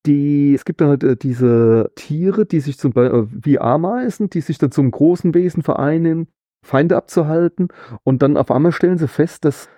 die, 0.06 0.54
es 0.54 0.66
gibt 0.66 0.82
dann 0.82 0.90
halt 0.90 1.04
äh, 1.04 1.16
diese 1.16 1.92
Tiere, 1.96 2.46
die 2.46 2.60
sich 2.60 2.78
zum 2.78 2.92
Beispiel 2.92 3.20
äh, 3.20 3.28
wie 3.30 3.60
Ameisen, 3.60 4.30
die 4.30 4.42
sich 4.42 4.58
dann 4.58 4.72
zum 4.72 4.92
großen 4.92 5.34
Wesen 5.34 5.64
vereinen, 5.64 6.28
Feinde 6.66 6.98
abzuhalten. 6.98 7.70
Und 8.04 8.22
dann 8.22 8.38
auf 8.38 8.52
einmal 8.52 8.72
stellen 8.72 8.98
sie 8.98 9.08
fest, 9.08 9.46
dass 9.46 9.70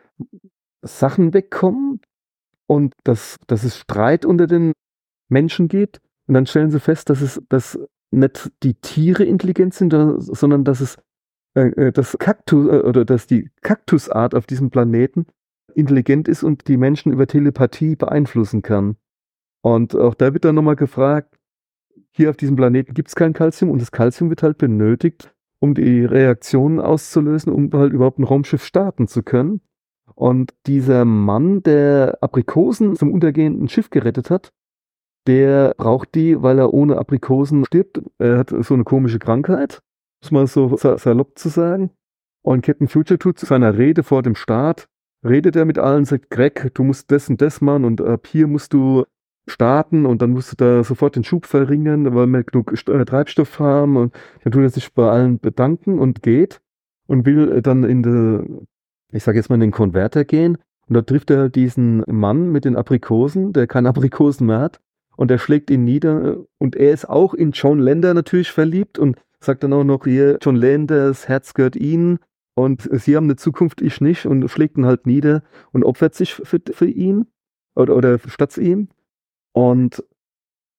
Sachen 0.81 1.33
wegkommen 1.33 2.01
und 2.67 2.93
dass, 3.03 3.37
dass 3.47 3.63
es 3.63 3.77
Streit 3.77 4.25
unter 4.25 4.47
den 4.47 4.73
Menschen 5.29 5.67
gibt. 5.67 6.01
Und 6.27 6.33
dann 6.33 6.45
stellen 6.45 6.71
sie 6.71 6.79
fest, 6.79 7.09
dass 7.09 7.21
es 7.21 7.41
dass 7.49 7.79
nicht 8.11 8.51
die 8.63 8.75
Tiere 8.75 9.23
intelligent 9.23 9.73
sind, 9.73 9.93
sondern 10.17 10.63
dass 10.63 10.81
es 10.81 10.97
äh, 11.55 11.67
äh 11.69 11.91
das 11.91 12.17
Kaktus 12.17 12.67
äh, 12.67 12.79
oder 12.79 13.05
dass 13.05 13.27
die 13.27 13.49
Kaktusart 13.61 14.35
auf 14.35 14.45
diesem 14.45 14.69
Planeten 14.69 15.27
intelligent 15.73 16.27
ist 16.27 16.43
und 16.43 16.67
die 16.67 16.77
Menschen 16.77 17.11
über 17.11 17.27
Telepathie 17.27 17.95
beeinflussen 17.95 18.61
kann. 18.61 18.95
Und 19.61 19.95
auch 19.95 20.13
da 20.13 20.33
wird 20.33 20.45
dann 20.45 20.55
nochmal 20.55 20.75
gefragt, 20.75 21.37
hier 22.11 22.29
auf 22.29 22.37
diesem 22.37 22.55
Planeten 22.55 22.93
gibt 22.93 23.09
es 23.09 23.15
kein 23.15 23.33
Kalzium 23.33 23.71
und 23.71 23.81
das 23.81 23.91
Kalzium 23.91 24.29
wird 24.29 24.41
halt 24.41 24.57
benötigt, 24.57 25.33
um 25.59 25.73
die 25.73 26.05
Reaktionen 26.05 26.79
auszulösen, 26.79 27.51
um 27.51 27.69
halt 27.73 27.91
überhaupt 27.91 28.19
ein 28.19 28.23
Raumschiff 28.23 28.63
starten 28.63 29.07
zu 29.07 29.21
können. 29.21 29.61
Und 30.13 30.53
dieser 30.65 31.03
Mann, 31.03 31.61
der 31.63 32.19
Aprikosen 32.21 32.95
zum 32.95 33.11
untergehenden 33.11 33.67
Schiff 33.67 33.89
gerettet 33.89 34.29
hat, 34.29 34.53
der 35.27 35.73
braucht 35.77 36.15
die, 36.15 36.41
weil 36.41 36.59
er 36.59 36.73
ohne 36.73 36.97
Aprikosen 36.97 37.65
stirbt. 37.65 38.01
Er 38.19 38.37
hat 38.37 38.53
so 38.59 38.73
eine 38.73 38.83
komische 38.83 39.19
Krankheit, 39.19 39.81
muss 40.21 40.31
man 40.31 40.47
so 40.47 40.77
salopp 40.77 41.37
zu 41.37 41.49
sagen. 41.49 41.91
Und 42.43 42.63
Captain 42.63 42.87
Future 42.87 43.17
tut 43.17 43.39
zu 43.39 43.45
seiner 43.45 43.77
Rede 43.77 44.03
vor 44.03 44.21
dem 44.21 44.35
Start, 44.35 44.87
redet 45.23 45.55
er 45.55 45.65
mit 45.65 45.79
allen, 45.79 46.05
sagt, 46.05 46.29
Greg, 46.29 46.71
du 46.75 46.83
musst 46.83 47.11
das 47.11 47.27
und 47.27 47.41
das 47.41 47.59
machen 47.59 47.85
und 47.85 48.01
ab 48.01 48.27
hier 48.27 48.45
musst 48.45 48.73
du 48.73 49.05
starten 49.47 50.05
und 50.05 50.21
dann 50.21 50.31
musst 50.31 50.51
du 50.51 50.55
da 50.55 50.83
sofort 50.83 51.15
den 51.15 51.23
Schub 51.23 51.45
verringern, 51.45 52.13
weil 52.13 52.27
wir 52.27 52.43
genug 52.43 52.71
äh, 52.71 53.05
Treibstoff 53.05 53.59
haben 53.59 53.97
und 53.97 54.13
dann 54.43 54.51
tut 54.51 54.63
er 54.63 54.69
sich 54.69 54.93
bei 54.93 55.09
allen 55.09 55.39
bedanken 55.39 55.99
und 55.99 56.21
geht 56.21 56.61
und 57.07 57.25
will 57.25 57.61
dann 57.61 57.83
in 57.83 58.03
der, 58.03 58.45
ich 59.11 59.23
sage 59.23 59.37
jetzt 59.37 59.49
mal 59.49 59.55
in 59.55 59.61
den 59.61 59.71
Konverter 59.71 60.23
gehen 60.23 60.57
und 60.87 60.93
da 60.93 61.01
trifft 61.01 61.31
er 61.31 61.49
diesen 61.49 62.03
Mann 62.07 62.51
mit 62.51 62.65
den 62.65 62.75
Aprikosen, 62.75 63.53
der 63.53 63.65
keine 63.65 63.89
Aprikosen 63.89 64.47
mehr 64.47 64.59
hat 64.59 64.81
und 65.17 65.31
er 65.31 65.39
schlägt 65.39 65.69
ihn 65.69 65.83
nieder 65.83 66.37
und 66.57 66.75
er 66.75 66.91
ist 66.93 67.09
auch 67.09 67.33
in 67.33 67.51
John 67.51 67.79
Lander 67.79 68.13
natürlich 68.13 68.51
verliebt 68.51 68.99
und 68.99 69.17
sagt 69.39 69.63
dann 69.63 69.73
auch 69.73 69.83
noch 69.83 70.05
hier, 70.05 70.37
John 70.41 70.55
Landers 70.55 71.27
Herz 71.27 71.53
gehört 71.53 71.75
ihnen 71.75 72.19
und 72.55 72.89
sie 72.91 73.15
haben 73.15 73.25
eine 73.25 73.35
Zukunft, 73.35 73.81
ich 73.81 74.01
nicht 74.01 74.25
und 74.25 74.47
schlägt 74.49 74.77
ihn 74.77 74.85
halt 74.85 75.05
nieder 75.05 75.43
und 75.71 75.83
opfert 75.83 76.15
sich 76.15 76.33
für, 76.33 76.61
für 76.71 76.87
ihn 76.87 77.27
oder, 77.75 77.95
oder 77.95 78.19
statt 78.27 78.57
ihm 78.57 78.89
und 79.53 80.03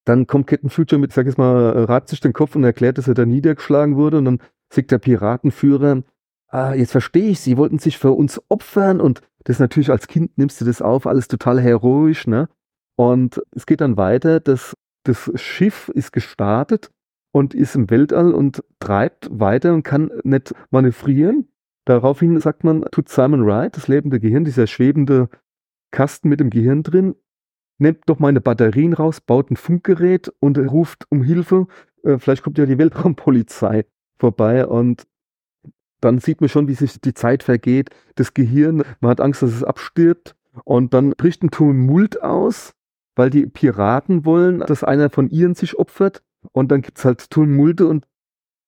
dann 0.07 0.26
kommt 0.26 0.47
Captain 0.47 0.70
Future 0.70 1.01
mit, 1.01 1.12
sag 1.12 1.26
ich 1.26 1.37
mal, 1.37 1.84
reibt 1.84 2.09
sich 2.09 2.20
den 2.20 2.32
Kopf 2.32 2.55
und 2.55 2.62
erklärt, 2.62 2.97
dass 2.97 3.09
er 3.09 3.14
da 3.14 3.26
niedergeschlagen 3.26 3.97
wurde. 3.97 4.18
Und 4.18 4.24
dann 4.24 4.39
sagt 4.72 4.93
der 4.93 4.99
Piratenführer, 4.99 6.03
ah, 6.49 6.74
jetzt 6.74 6.93
verstehe 6.93 7.30
ich, 7.30 7.41
sie 7.41 7.57
wollten 7.57 7.80
sich 7.80 7.99
für 7.99 8.12
uns 8.12 8.41
opfern. 8.49 9.01
Und 9.01 9.20
das 9.45 9.59
natürlich 9.59 9.91
als 9.91 10.07
Kind 10.07 10.39
nimmst 10.39 10.61
du 10.61 10.64
das 10.64 10.80
auf, 10.80 11.07
alles 11.07 11.26
total 11.26 11.61
heroisch, 11.61 12.26
ne? 12.26 12.49
Und 12.97 13.42
es 13.53 13.66
geht 13.66 13.80
dann 13.80 13.97
weiter, 13.97 14.40
dass 14.40 14.74
das 15.05 15.30
Schiff 15.36 15.88
ist 15.90 16.12
gestartet 16.12 16.90
und 17.32 17.55
ist 17.55 17.76
im 17.76 17.90
Weltall 17.90 18.32
und 18.34 18.64
treibt 18.80 19.28
weiter 19.30 19.74
und 19.74 19.82
kann 19.82 20.11
nicht 20.24 20.55
manövrieren. 20.70 21.49
Daraufhin 21.84 22.40
sagt 22.40 22.64
man, 22.64 22.84
tut 22.90 23.09
Simon 23.09 23.47
Wright, 23.47 23.76
das 23.76 23.86
lebende 23.86 24.18
Gehirn, 24.18 24.44
dieser 24.44 24.66
schwebende 24.66 25.28
Kasten 25.92 26.28
mit 26.28 26.40
dem 26.40 26.51
Gehirn 26.51 26.82
drin, 26.82 27.14
nimmt 27.78 28.01
doch 28.07 28.18
meine 28.18 28.40
Batterien 28.40 28.92
raus, 28.92 29.20
baut 29.20 29.51
ein 29.51 29.57
Funkgerät 29.57 30.32
und 30.40 30.59
ruft 30.59 31.07
um 31.11 31.22
Hilfe. 31.22 31.66
Äh, 32.03 32.18
vielleicht 32.18 32.42
kommt 32.42 32.59
ja 32.59 32.66
die 32.66 32.78
Weltraumpolizei 32.78 33.86
vorbei 34.18 34.66
und 34.66 35.07
dann 36.01 36.18
sieht 36.18 36.40
man 36.40 36.49
schon, 36.49 36.68
wie 36.68 36.74
sich 36.74 37.01
die 37.01 37.14
Zeit 37.14 37.42
vergeht. 37.42 37.90
Das 38.16 38.34
Gehirn, 38.34 38.82
man 39.01 39.11
hat 39.11 39.20
Angst, 39.20 39.42
dass 39.42 39.53
es 39.53 39.64
abstirbt 39.64 40.34
und 40.64 40.94
dann 40.94 41.11
bricht 41.11 41.42
ein 41.42 41.51
Tumult 41.51 42.22
aus, 42.22 42.74
weil 43.17 43.31
die 43.31 43.47
Piraten 43.47 44.25
wollen, 44.25 44.61
dass 44.61 44.85
einer 44.85 45.11
von 45.11 45.29
ihnen 45.29 45.55
sich 45.55 45.79
opfert 45.79 46.23
und 46.53 46.71
dann 46.71 46.83
gibt 46.83 46.99
es 46.99 47.05
halt 47.05 47.31
Tumulte 47.31 47.87
und 47.87 48.07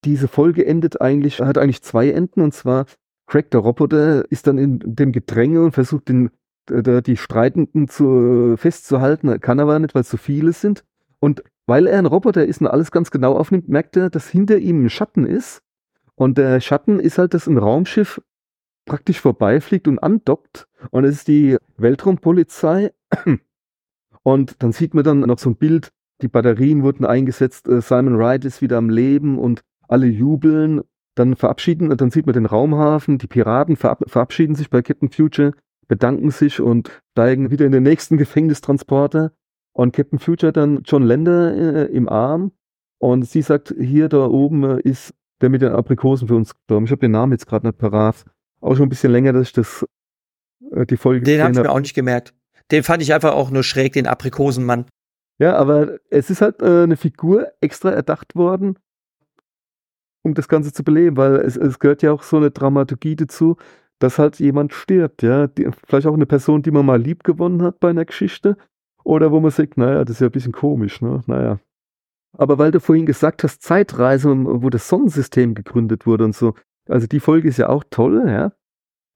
diese 0.04 0.28
Folge 0.28 0.66
endet 0.66 1.00
eigentlich, 1.00 1.40
hat 1.40 1.58
eigentlich 1.58 1.82
zwei 1.82 2.10
Enden 2.10 2.40
und 2.40 2.54
zwar 2.54 2.86
Craig 3.26 3.50
der 3.50 3.60
Roboter 3.60 4.24
ist 4.30 4.46
dann 4.46 4.58
in 4.58 4.80
dem 4.84 5.12
Gedränge 5.12 5.62
und 5.62 5.72
versucht 5.72 6.08
den 6.08 6.30
die 6.70 7.16
Streitenden 7.16 7.88
zu, 7.88 8.56
festzuhalten, 8.56 9.40
kann 9.40 9.60
aber 9.60 9.78
nicht, 9.78 9.94
weil 9.94 10.02
es 10.02 10.10
so 10.10 10.16
viele 10.16 10.52
sind. 10.52 10.84
Und 11.18 11.42
weil 11.66 11.86
er 11.86 11.98
ein 11.98 12.06
Roboter 12.06 12.44
ist 12.44 12.60
und 12.60 12.66
alles 12.66 12.90
ganz 12.90 13.10
genau 13.10 13.34
aufnimmt, 13.36 13.68
merkt 13.68 13.96
er, 13.96 14.10
dass 14.10 14.28
hinter 14.28 14.58
ihm 14.58 14.84
ein 14.84 14.90
Schatten 14.90 15.26
ist. 15.26 15.62
Und 16.14 16.38
der 16.38 16.60
Schatten 16.60 17.00
ist 17.00 17.18
halt, 17.18 17.34
dass 17.34 17.46
ein 17.46 17.58
Raumschiff 17.58 18.20
praktisch 18.84 19.20
vorbeifliegt 19.20 19.86
und 19.88 19.98
andockt. 19.98 20.68
Und 20.90 21.04
es 21.04 21.16
ist 21.16 21.28
die 21.28 21.56
Weltraumpolizei. 21.76 22.92
Und 24.28 24.62
dann 24.62 24.72
sieht 24.72 24.92
man 24.92 25.04
dann 25.04 25.20
noch 25.20 25.38
so 25.38 25.48
ein 25.48 25.56
Bild, 25.56 25.90
die 26.20 26.28
Batterien 26.28 26.82
wurden 26.82 27.06
eingesetzt, 27.06 27.66
äh, 27.66 27.80
Simon 27.80 28.18
Wright 28.18 28.44
ist 28.44 28.60
wieder 28.60 28.76
am 28.76 28.90
Leben 28.90 29.38
und 29.38 29.62
alle 29.88 30.06
jubeln. 30.06 30.82
Dann 31.14 31.34
verabschieden, 31.34 31.96
dann 31.96 32.10
sieht 32.10 32.26
man 32.26 32.34
den 32.34 32.46
Raumhafen, 32.46 33.16
die 33.16 33.26
Piraten 33.26 33.76
verabschieden 33.76 34.54
sich 34.54 34.68
bei 34.68 34.82
Captain 34.82 35.10
Future 35.10 35.52
bedanken 35.88 36.30
sich 36.30 36.60
und 36.60 37.02
steigen 37.12 37.50
wieder 37.50 37.64
in 37.64 37.72
den 37.72 37.82
nächsten 37.82 38.16
Gefängnistransporter. 38.18 39.32
Und 39.72 39.94
Captain 39.94 40.18
Future 40.18 40.52
dann 40.52 40.82
John 40.84 41.04
Lander 41.04 41.54
äh, 41.54 41.84
im 41.86 42.08
Arm. 42.08 42.52
Und 42.98 43.24
sie 43.24 43.40
sagt, 43.40 43.74
hier 43.78 44.10
da 44.10 44.26
oben 44.26 44.64
äh, 44.64 44.80
ist 44.82 45.14
der 45.40 45.48
mit 45.48 45.62
den 45.62 45.72
Aprikosen 45.72 46.28
für 46.28 46.36
uns 46.36 46.54
gestorben. 46.54 46.84
Ich 46.84 46.90
habe 46.90 47.00
den 47.00 47.12
Namen 47.12 47.32
jetzt 47.32 47.46
gerade 47.46 47.66
nicht 47.66 47.78
parat. 47.78 48.24
Auch 48.60 48.74
schon 48.74 48.86
ein 48.86 48.88
bisschen 48.90 49.12
länger, 49.12 49.32
dass 49.32 49.48
ich 49.48 49.52
das 49.54 49.86
äh, 50.72 50.84
die 50.84 50.96
Folge 50.98 51.24
Den 51.24 51.40
habe 51.40 51.52
ich 51.52 51.58
mir 51.58 51.70
auch 51.70 51.80
nicht 51.80 51.94
gemerkt. 51.94 52.34
Den 52.70 52.82
fand 52.82 53.02
ich 53.02 53.14
einfach 53.14 53.32
auch 53.32 53.50
nur 53.50 53.62
schräg, 53.62 53.94
den 53.94 54.06
Aprikosenmann. 54.06 54.86
Ja, 55.38 55.56
aber 55.56 55.98
es 56.10 56.30
ist 56.30 56.40
halt 56.40 56.62
äh, 56.62 56.82
eine 56.82 56.96
Figur 56.96 57.52
extra 57.60 57.90
erdacht 57.90 58.34
worden, 58.34 58.78
um 60.24 60.34
das 60.34 60.48
Ganze 60.48 60.72
zu 60.72 60.82
beleben, 60.82 61.16
weil 61.16 61.36
es, 61.36 61.56
es 61.56 61.78
gehört 61.78 62.02
ja 62.02 62.12
auch 62.12 62.22
so 62.22 62.36
eine 62.36 62.50
Dramaturgie 62.50 63.16
dazu, 63.16 63.56
dass 64.00 64.18
halt 64.18 64.38
jemand 64.40 64.72
stirbt, 64.72 65.22
ja. 65.22 65.46
Die, 65.46 65.68
vielleicht 65.86 66.06
auch 66.06 66.14
eine 66.14 66.26
Person, 66.26 66.62
die 66.62 66.70
man 66.70 66.86
mal 66.86 67.00
lieb 67.00 67.24
gewonnen 67.24 67.62
hat 67.62 67.80
bei 67.80 67.90
einer 67.90 68.04
Geschichte. 68.04 68.56
Oder 69.04 69.32
wo 69.32 69.40
man 69.40 69.50
sagt, 69.50 69.76
naja, 69.76 70.04
das 70.04 70.16
ist 70.16 70.20
ja 70.20 70.26
ein 70.26 70.32
bisschen 70.32 70.52
komisch, 70.52 71.00
ne? 71.00 71.22
Naja. 71.26 71.60
Aber 72.36 72.58
weil 72.58 72.70
du 72.70 72.80
vorhin 72.80 73.06
gesagt 73.06 73.42
hast, 73.42 73.62
Zeitreise, 73.62 74.28
wo 74.28 74.68
das 74.70 74.88
Sonnensystem 74.88 75.54
gegründet 75.54 76.06
wurde 76.06 76.24
und 76.24 76.34
so. 76.34 76.54
Also 76.88 77.06
die 77.06 77.20
Folge 77.20 77.48
ist 77.48 77.58
ja 77.58 77.68
auch 77.68 77.84
toll, 77.90 78.24
ja. 78.26 78.52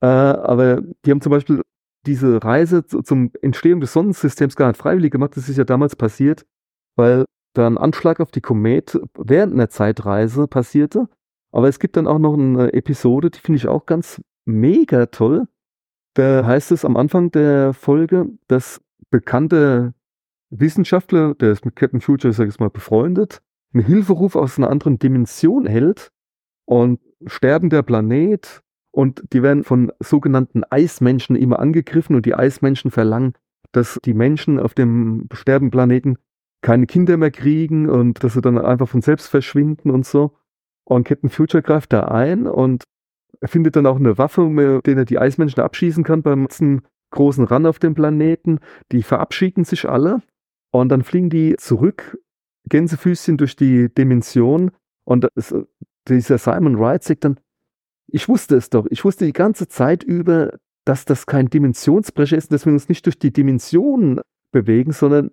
Äh, 0.01 0.07
aber 0.07 0.83
die 1.05 1.11
haben 1.11 1.21
zum 1.21 1.31
Beispiel 1.31 1.63
diese 2.07 2.43
Reise 2.43 2.85
zum 2.87 3.31
Entstehung 3.43 3.81
des 3.81 3.93
Sonnensystems 3.93 4.57
gar 4.57 4.69
nicht 4.69 4.79
freiwillig 4.79 5.13
gemacht. 5.13 5.37
Das 5.37 5.49
ist 5.49 5.57
ja 5.57 5.65
damals 5.65 5.97
passiert, 5.97 6.47
weil 6.97 7.25
da 7.55 7.67
ein 7.67 7.79
Anschlag 7.79 8.21
auf 8.21 8.31
die 8.31 8.41
Komet 8.41 8.99
während 9.17 9.53
einer 9.53 9.69
Zeitreise 9.69 10.47
passierte. 10.47 11.09
Aber 11.53 11.69
es 11.69 11.79
gibt 11.79 11.97
dann 11.97 12.07
auch 12.07 12.19
noch 12.19 12.35
eine 12.35 12.73
Episode, 12.73 13.31
die 13.31 13.39
finde 13.39 13.59
ich 13.59 13.69
auch 13.69 13.87
ganz 13.87 14.21
mega 14.47 15.07
toll. 15.07 15.47
Da 16.15 16.45
heißt 16.45 16.73
es 16.73 16.85
am 16.85 16.97
Anfang 16.97 17.31
der 17.31 17.75
Folge, 17.75 18.31
dass 18.49 18.81
bekannte 19.11 19.95
Wissenschaftler, 20.51 21.35
der 21.35 21.53
ist 21.53 21.65
mit 21.65 21.77
Captain 21.77 22.01
Future, 22.01 22.33
sag 22.33 22.49
ich 22.49 22.59
mal, 22.59 22.71
befreundet, 22.71 23.43
einen 23.73 23.85
Hilferuf 23.85 24.37
aus 24.37 24.59
einer 24.59 24.71
anderen 24.71 24.99
Dimension 24.99 25.67
hält 25.67 26.11
und 26.67 27.01
sterbender 27.27 27.83
Planet 27.83 28.62
und 28.93 29.25
die 29.33 29.43
werden 29.43 29.65
von 29.65 29.91
sogenannten 30.01 30.63
Eismenschen 30.71 31.35
immer 31.35 31.59
angegriffen 31.59 32.15
und 32.15 32.27
die 32.27 32.35
Eismenschen 32.35 32.91
verlangen, 32.91 33.33
dass 33.73 33.99
die 34.05 34.15
Menschen 34.15 34.61
auf 34.61 34.75
dem 34.75 35.29
sterbenden 35.33 35.71
Planeten 35.71 36.19
keine 36.61 36.87
Kinder 36.87 37.17
mehr 37.17 37.31
kriegen 37.31 37.89
und 37.89 38.23
dass 38.23 38.35
sie 38.35 38.43
dann 38.43 38.59
einfach 38.59 38.89
von 38.89 39.03
selbst 39.03 39.29
verschwinden 39.29 39.91
und 39.91 40.07
so. 40.07 40.37
Und 40.85 41.05
Captain 41.05 41.31
Future 41.31 41.63
greift 41.63 41.93
da 41.93 42.05
ein 42.05 42.47
und 42.47 42.85
findet 43.43 43.77
dann 43.77 43.87
auch 43.87 43.97
eine 43.97 44.19
Waffe, 44.19 44.43
mit 44.43 44.87
der 44.87 44.99
er 44.99 45.05
die 45.05 45.19
Eismenschen 45.19 45.63
abschießen 45.63 46.05
kann 46.05 46.23
beim 46.23 46.47
großen 47.11 47.45
Run 47.45 47.67
auf 47.67 47.79
dem 47.79 47.95
Planeten. 47.95 48.61
Die 48.93 49.03
verabschieden 49.03 49.65
sich 49.65 49.89
alle 49.89 50.23
und 50.71 50.91
dann 50.91 51.03
fliegen 51.03 51.31
die 51.31 51.57
zurück, 51.57 52.19
Gänsefüßchen 52.69 53.39
durch 53.39 53.57
die 53.57 53.93
Dimension. 53.93 54.71
Und 55.05 55.29
das, 55.35 55.55
dieser 56.09 56.39
Simon 56.39 56.79
Wright 56.79 57.03
sagt 57.03 57.25
dann, 57.25 57.41
ich 58.13 58.29
wusste 58.29 58.57
es 58.57 58.71
doch, 58.71 58.87
ich 58.91 59.05
wusste 59.05 59.25
die 59.25 59.33
ganze 59.33 59.69
Zeit 59.69 60.03
über, 60.03 60.59
dass 60.85 61.05
das 61.05 61.27
kein 61.27 61.49
Dimensionsbrecher 61.49 62.37
ist, 62.37 62.53
dass 62.53 62.67
wir 62.67 62.73
uns 62.73 62.89
nicht 62.89 63.07
durch 63.07 63.19
die 63.19 63.33
Dimensionen 63.33 64.21
bewegen, 64.53 64.93
sondern 64.93 65.31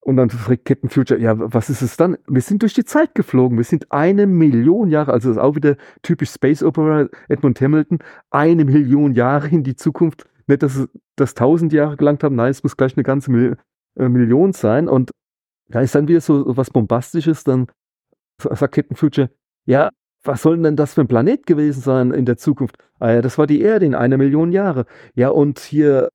und 0.00 0.16
dann 0.16 0.30
fragt 0.30 0.64
Captain 0.64 0.88
Future, 0.88 1.18
ja, 1.18 1.34
was 1.36 1.68
ist 1.68 1.82
es 1.82 1.96
dann? 1.96 2.16
Wir 2.28 2.40
sind 2.40 2.62
durch 2.62 2.74
die 2.74 2.84
Zeit 2.84 3.16
geflogen. 3.16 3.58
Wir 3.58 3.64
sind 3.64 3.90
eine 3.90 4.28
Million 4.28 4.88
Jahre, 4.88 5.12
also 5.12 5.30
das 5.30 5.36
ist 5.36 5.42
auch 5.42 5.56
wieder 5.56 5.76
typisch 6.02 6.30
Space 6.30 6.62
Opera, 6.62 7.08
Edmund 7.28 7.60
Hamilton, 7.60 7.98
eine 8.30 8.64
Million 8.64 9.14
Jahre 9.14 9.48
in 9.48 9.64
die 9.64 9.74
Zukunft. 9.74 10.24
Nicht, 10.46 10.62
dass 10.62 10.88
das 11.16 11.34
tausend 11.34 11.72
Jahre 11.72 11.96
gelangt 11.96 12.22
haben, 12.22 12.36
nein, 12.36 12.52
es 12.52 12.62
muss 12.62 12.76
gleich 12.76 12.96
eine 12.96 13.02
ganze 13.02 13.32
Mil 13.32 13.56
äh, 13.96 14.08
Million 14.08 14.52
sein. 14.52 14.88
Und 14.88 15.10
Da 15.68 15.80
ist 15.80 15.96
dann 15.96 16.06
wieder 16.06 16.20
so 16.20 16.56
was 16.56 16.70
Bombastisches, 16.70 17.42
dann 17.42 17.66
sagt 18.38 18.76
Captain 18.76 18.96
Future, 18.96 19.30
ja, 19.64 19.90
was 20.26 20.42
soll 20.42 20.58
denn 20.58 20.76
das 20.76 20.94
für 20.94 21.02
ein 21.02 21.08
Planet 21.08 21.46
gewesen 21.46 21.80
sein 21.80 22.12
in 22.12 22.24
der 22.24 22.36
Zukunft? 22.36 22.76
Ah 22.98 23.12
ja, 23.12 23.22
das 23.22 23.38
war 23.38 23.46
die 23.46 23.60
Erde 23.60 23.86
in 23.86 23.94
einer 23.94 24.16
Million 24.16 24.52
Jahre. 24.52 24.86
Ja, 25.14 25.28
und 25.30 25.58
hier 25.58 26.08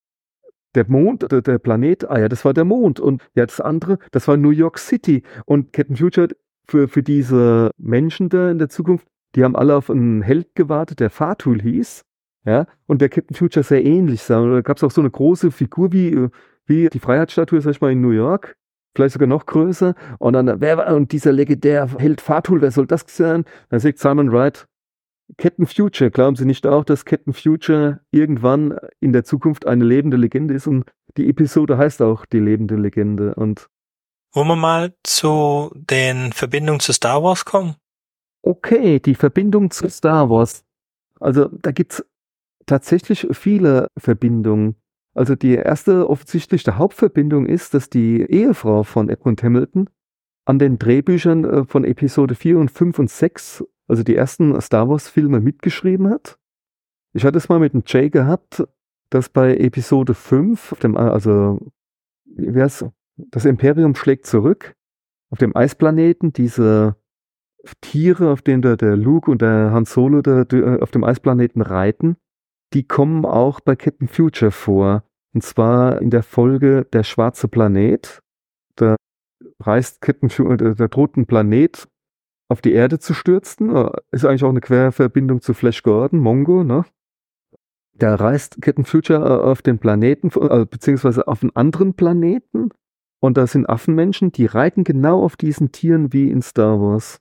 der 0.75 0.89
Mond, 0.89 1.31
der, 1.31 1.41
der, 1.41 1.57
Planet, 1.59 2.09
ah 2.09 2.19
ja, 2.19 2.29
das 2.29 2.45
war 2.45 2.53
der 2.53 2.65
Mond. 2.65 2.99
Und 2.99 3.21
ja, 3.35 3.45
das 3.45 3.59
andere, 3.59 3.97
das 4.11 4.27
war 4.27 4.37
New 4.37 4.51
York 4.51 4.79
City. 4.79 5.23
Und 5.45 5.73
Captain 5.73 5.97
Future 5.97 6.29
für, 6.67 6.87
für 6.87 7.03
diese 7.03 7.71
Menschen 7.77 8.29
da 8.29 8.49
in 8.49 8.57
der 8.57 8.69
Zukunft, 8.69 9.07
die 9.35 9.43
haben 9.43 9.55
alle 9.55 9.75
auf 9.75 9.89
einen 9.89 10.21
Held 10.21 10.55
gewartet, 10.55 10.99
der 10.99 11.09
Fatul 11.09 11.61
hieß. 11.61 12.03
Ja, 12.43 12.65
und 12.87 13.01
der 13.01 13.09
Captain 13.09 13.35
Future 13.35 13.63
sehr 13.63 13.85
ähnlich 13.85 14.23
sah. 14.23 14.43
Da 14.43 14.61
gab 14.61 14.77
es 14.77 14.83
auch 14.83 14.89
so 14.89 15.01
eine 15.01 15.11
große 15.11 15.51
Figur 15.51 15.93
wie, 15.93 16.27
wie 16.65 16.89
die 16.89 16.99
Freiheitsstatue, 16.99 17.61
sag 17.61 17.71
ich 17.71 17.81
mal, 17.81 17.91
in 17.91 18.01
New 18.01 18.11
York. 18.11 18.55
Vielleicht 18.95 19.13
sogar 19.13 19.27
noch 19.27 19.45
größer. 19.45 19.95
Und 20.19 20.33
dann, 20.33 20.59
wer 20.59 20.77
war, 20.77 20.95
und 20.95 21.11
dieser 21.11 21.31
legendär 21.31 21.87
Held 21.97 22.21
Fatul, 22.21 22.61
wer 22.61 22.71
soll 22.71 22.87
das 22.87 23.05
sein? 23.07 23.45
Dann 23.69 23.79
sagt 23.79 23.99
Simon 23.99 24.31
Wright, 24.31 24.67
Captain 25.37 25.65
Future, 25.65 26.11
glauben 26.11 26.35
Sie 26.35 26.45
nicht 26.45 26.67
auch, 26.67 26.83
dass 26.83 27.05
Captain 27.05 27.33
Future 27.33 28.01
irgendwann 28.11 28.77
in 28.99 29.13
der 29.13 29.23
Zukunft 29.23 29.65
eine 29.65 29.85
lebende 29.85 30.17
Legende 30.17 30.53
ist? 30.53 30.67
Und 30.67 30.91
die 31.17 31.29
Episode 31.29 31.77
heißt 31.77 32.01
auch 32.01 32.25
die 32.25 32.39
lebende 32.39 32.75
Legende. 32.75 33.35
Und 33.35 33.69
wollen 34.33 34.47
wir 34.47 34.55
mal 34.55 34.93
zu 35.03 35.71
den 35.75 36.33
Verbindungen 36.33 36.79
zu 36.79 36.93
Star 36.93 37.23
Wars 37.23 37.45
kommen? 37.45 37.75
Okay, 38.41 38.99
die 38.99 39.15
Verbindung 39.15 39.71
zu 39.71 39.89
Star 39.89 40.29
Wars. 40.29 40.63
Also 41.19 41.47
da 41.47 41.71
gibt's 41.71 42.03
tatsächlich 42.65 43.27
viele 43.31 43.87
Verbindungen. 43.97 44.75
Also 45.13 45.35
die 45.35 45.55
erste 45.55 46.09
offensichtliche 46.09 46.77
Hauptverbindung 46.77 47.45
ist, 47.45 47.73
dass 47.73 47.89
die 47.89 48.21
Ehefrau 48.21 48.83
von 48.83 49.09
Edmund 49.09 49.43
Hamilton 49.43 49.89
an 50.45 50.59
den 50.59 50.79
Drehbüchern 50.79 51.43
äh, 51.43 51.65
von 51.65 51.83
Episode 51.83 52.35
4 52.35 52.57
und 52.57 52.71
5 52.71 52.99
und 52.99 53.09
6 53.09 53.63
also 53.91 54.03
die 54.03 54.15
ersten 54.15 54.59
Star 54.61 54.87
Wars-Filme 54.87 55.41
mitgeschrieben 55.41 56.09
hat. 56.09 56.39
Ich 57.11 57.25
hatte 57.25 57.37
es 57.37 57.49
mal 57.49 57.59
mit 57.59 57.73
dem 57.73 57.83
Jay 57.85 58.09
gehabt, 58.09 58.63
dass 59.09 59.27
bei 59.27 59.57
Episode 59.57 60.13
5, 60.13 60.77
dem, 60.81 60.95
also 60.95 61.59
wie 62.23 62.53
wär's, 62.55 62.85
das 63.17 63.43
Imperium 63.43 63.93
schlägt 63.95 64.27
zurück, 64.27 64.77
auf 65.29 65.39
dem 65.39 65.53
Eisplaneten 65.57 66.31
diese 66.31 66.95
Tiere, 67.81 68.31
auf 68.31 68.41
denen 68.41 68.61
der, 68.61 68.77
der 68.77 68.95
Luke 68.95 69.29
und 69.29 69.41
der 69.41 69.71
Han 69.73 69.83
Solo 69.83 70.21
der, 70.21 70.45
der, 70.45 70.81
auf 70.81 70.91
dem 70.91 71.03
Eisplaneten 71.03 71.61
reiten, 71.61 72.15
die 72.73 72.87
kommen 72.87 73.25
auch 73.25 73.59
bei 73.59 73.75
Captain 73.75 74.07
Future 74.07 74.51
vor. 74.51 75.03
Und 75.33 75.43
zwar 75.43 76.01
in 76.01 76.09
der 76.09 76.23
Folge 76.23 76.85
Der 76.91 77.03
schwarze 77.03 77.47
Planet. 77.47 78.19
Da 78.75 78.95
reist 79.59 80.01
Captain 80.01 80.29
Future, 80.29 80.57
der, 80.57 80.75
der 80.75 80.87
droht 80.87 81.17
ein 81.17 81.25
Planet 81.25 81.87
auf 82.49 82.61
die 82.61 82.73
Erde 82.73 82.99
zu 82.99 83.13
stürzen. 83.13 83.75
Äh, 83.75 83.91
ist 84.11 84.25
eigentlich 84.25 84.43
auch 84.43 84.49
eine 84.49 84.61
Querverbindung 84.61 85.41
zu 85.41 85.53
Flash 85.53 85.83
Gordon, 85.83 86.19
Mongo, 86.19 86.63
ne? 86.63 86.85
Da 87.93 88.15
reist 88.15 88.61
Captain 88.61 88.85
Future 88.85 89.19
äh, 89.19 89.43
auf 89.43 89.61
den 89.61 89.79
Planeten, 89.79 90.31
äh, 90.39 90.65
beziehungsweise 90.65 91.27
auf 91.27 91.43
einen 91.43 91.55
anderen 91.55 91.93
Planeten. 91.93 92.69
Und 93.21 93.37
da 93.37 93.45
sind 93.47 93.69
Affenmenschen, 93.69 94.31
die 94.31 94.47
reiten 94.47 94.83
genau 94.83 95.23
auf 95.23 95.37
diesen 95.37 95.71
Tieren 95.71 96.11
wie 96.11 96.29
in 96.29 96.41
Star 96.41 96.81
Wars. 96.81 97.19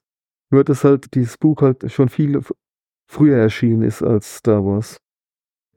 Nur, 0.49 0.63
dass 0.63 0.83
halt 0.83 1.13
dieses 1.13 1.37
Buch 1.37 1.61
halt 1.61 1.91
schon 1.91 2.09
viel 2.09 2.41
früher 3.07 3.37
erschienen 3.37 3.83
ist 3.83 4.01
als 4.01 4.37
Star 4.37 4.65
Wars. 4.65 5.00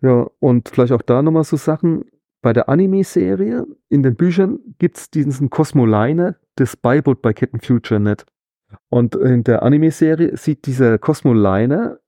Ja, 0.05 0.27
und 0.39 0.69
vielleicht 0.69 0.93
auch 0.93 1.01
da 1.01 1.23
nochmal 1.23 1.45
so 1.45 1.57
Sachen. 1.57 2.05
Bei 2.43 2.53
der 2.53 2.69
Anime-Serie, 2.69 3.67
in 3.89 4.03
den 4.03 4.17
Büchern 4.17 4.59
gibt 4.79 4.99
es 4.99 5.11
diesen 5.11 5.49
Cosmoliner, 5.49 6.37
das 6.57 6.77
Beiboot 6.77 7.23
bei 7.23 7.33
Captain 7.33 7.61
Future 7.61 7.99
nicht. 7.99 8.27
Und 8.91 9.15
in 9.15 9.45
der 9.45 9.63
Anime-Serie 9.63 10.37
sieht 10.37 10.67
dieser 10.67 10.99
Cosmo 10.99 11.33
Liner, 11.33 12.01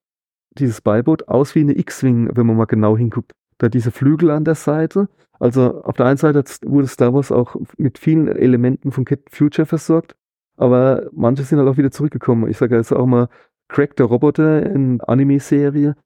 dieses 0.58 0.82
Beiboot, 0.82 1.26
aus 1.28 1.54
wie 1.54 1.60
eine 1.60 1.78
X-Wing, 1.78 2.36
wenn 2.36 2.46
man 2.46 2.58
mal 2.58 2.66
genau 2.66 2.98
hinguckt. 2.98 3.32
Da 3.56 3.70
diese 3.70 3.90
Flügel 3.90 4.30
an 4.30 4.44
der 4.44 4.56
Seite. 4.56 5.08
Also 5.38 5.82
auf 5.82 5.96
der 5.96 6.04
einen 6.04 6.18
Seite 6.18 6.44
wurde 6.66 6.88
Star 6.88 7.14
Wars 7.14 7.32
auch 7.32 7.56
mit 7.78 7.96
vielen 7.96 8.28
Elementen 8.28 8.92
von 8.92 9.06
Captain 9.06 9.34
Future 9.34 9.64
versorgt, 9.64 10.14
aber 10.58 11.08
manche 11.12 11.44
sind 11.44 11.58
halt 11.58 11.68
auch 11.68 11.78
wieder 11.78 11.90
zurückgekommen. 11.90 12.50
Ich 12.50 12.58
sage 12.58 12.76
jetzt 12.76 12.92
auch 12.92 13.06
mal 13.06 13.28
Crack 13.68 13.96
der 13.96 14.06
Roboter 14.06 14.64
in 14.66 15.00
Anime-Serie. 15.00 15.96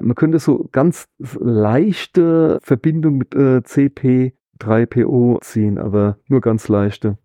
Man 0.00 0.14
könnte 0.14 0.38
so 0.38 0.68
ganz 0.72 1.08
leichte 1.18 2.58
Verbindung 2.62 3.18
mit 3.18 3.34
äh, 3.34 3.58
CP3PO 3.58 5.40
ziehen, 5.42 5.78
aber 5.78 6.18
nur 6.28 6.40
ganz 6.40 6.68
leichte. 6.68 7.18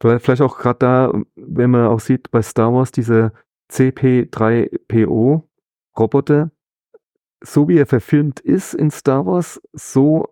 Vielleicht 0.00 0.42
auch 0.42 0.58
gerade 0.58 0.78
da, 0.78 1.12
wenn 1.36 1.70
man 1.70 1.86
auch 1.86 2.00
sieht 2.00 2.30
bei 2.30 2.42
Star 2.42 2.72
Wars 2.72 2.92
diese 2.92 3.32
CP3PO 3.70 5.42
Roboter, 5.98 6.50
so 7.42 7.68
wie 7.68 7.78
er 7.78 7.86
verfilmt 7.86 8.40
ist 8.40 8.74
in 8.74 8.90
Star 8.90 9.24
Wars, 9.24 9.60
so 9.72 10.28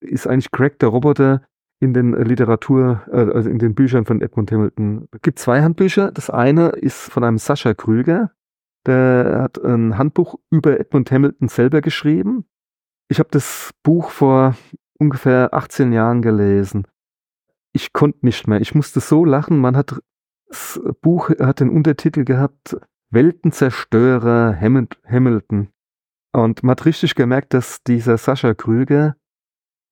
ist 0.00 0.26
eigentlich 0.26 0.52
Craig 0.52 0.78
der 0.78 0.90
Roboter 0.90 1.42
in 1.80 1.94
den 1.94 2.12
Literatur, 2.12 3.02
äh, 3.10 3.32
also 3.32 3.48
in 3.48 3.58
den 3.58 3.74
Büchern 3.74 4.04
von 4.04 4.20
Edmund 4.20 4.50
Hamilton. 4.50 5.08
Es 5.12 5.22
gibt 5.22 5.38
zwei 5.38 5.62
Handbücher. 5.62 6.10
Das 6.10 6.30
eine 6.30 6.70
ist 6.70 7.10
von 7.10 7.24
einem 7.24 7.38
Sascha 7.38 7.74
Krüger. 7.74 8.32
Der 8.88 9.42
hat 9.42 9.62
ein 9.62 9.96
Handbuch 9.96 10.40
über 10.50 10.80
Edmund 10.80 11.12
Hamilton 11.12 11.48
selber 11.48 11.80
geschrieben. 11.80 12.46
Ich 13.08 13.20
habe 13.20 13.28
das 13.30 13.70
Buch 13.84 14.10
vor 14.10 14.56
ungefähr 14.98 15.54
18 15.54 15.92
Jahren 15.92 16.22
gelesen 16.22 16.86
ich 17.78 17.92
konnte 17.92 18.26
nicht 18.26 18.46
mehr. 18.46 18.60
Ich 18.60 18.74
musste 18.74 19.00
so 19.00 19.24
lachen. 19.24 19.58
Man 19.58 19.76
hat 19.76 20.00
das 20.48 20.80
Buch 21.02 21.30
hat 21.38 21.60
den 21.60 21.70
Untertitel 21.70 22.24
gehabt 22.24 22.76
Weltenzerstörer 23.10 24.58
Hamilton. 24.58 25.68
Und 26.32 26.62
man 26.62 26.72
hat 26.72 26.84
richtig 26.84 27.14
gemerkt, 27.14 27.54
dass 27.54 27.82
dieser 27.84 28.18
Sascha 28.18 28.54
Krüger 28.54 29.16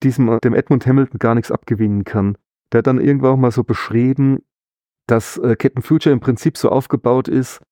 diesem, 0.03 0.39
dem 0.41 0.55
Edmund 0.55 0.87
Hamilton 0.87 1.19
gar 1.19 1.35
nichts 1.35 1.51
abgewinnen 1.51 2.05
kann. 2.05 2.37
Der 2.73 2.79
hat 2.79 2.87
dann 2.87 3.01
irgendwann 3.01 3.33
auch 3.33 3.37
mal 3.37 3.51
so 3.51 3.65
beschrieben, 3.65 4.43
dass 5.07 5.39
äh, 5.39 5.57
Captain 5.57 5.83
Future 5.83 6.13
im 6.13 6.21
Prinzip 6.21 6.57
so 6.57 6.69
aufgebaut 6.69 7.29
ist. 7.29 7.63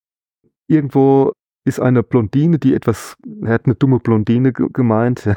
Irgendwo 0.69 1.33
ist 1.67 1.81
eine 1.81 2.03
Blondine, 2.03 2.59
die 2.59 2.75
etwas, 2.75 3.17
er 3.43 3.55
hat 3.55 3.67
eine 3.67 3.75
dumme 3.75 3.99
Blondine 4.01 4.53
gemeint, 4.53 5.25
ja. 5.25 5.37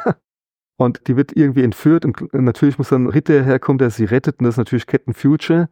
Und 0.80 1.08
die 1.08 1.16
wird 1.16 1.36
irgendwie 1.36 1.64
entführt 1.64 2.06
und 2.06 2.34
natürlich 2.34 2.78
muss 2.78 2.90
dann 2.90 3.06
ein 3.06 3.10
Ritter 3.10 3.44
herkommen, 3.44 3.80
der 3.80 3.90
sie 3.90 4.06
rettet 4.06 4.40
und 4.40 4.46
das 4.46 4.54
ist 4.54 4.60
natürlich 4.60 4.86
Captain 4.88 5.14
Future. 5.16 5.70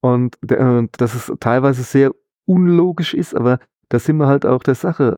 Und, 0.00 0.36
der, 0.42 0.78
und 0.78 1.00
das 1.00 1.14
ist 1.14 1.32
teilweise 1.40 1.82
sehr 1.82 2.12
unlogisch 2.46 3.14
ist, 3.14 3.34
aber 3.34 3.60
da 3.88 3.98
sind 3.98 4.16
wir 4.16 4.26
halt 4.26 4.46
auch 4.46 4.62
der 4.62 4.74
Sache. 4.74 5.16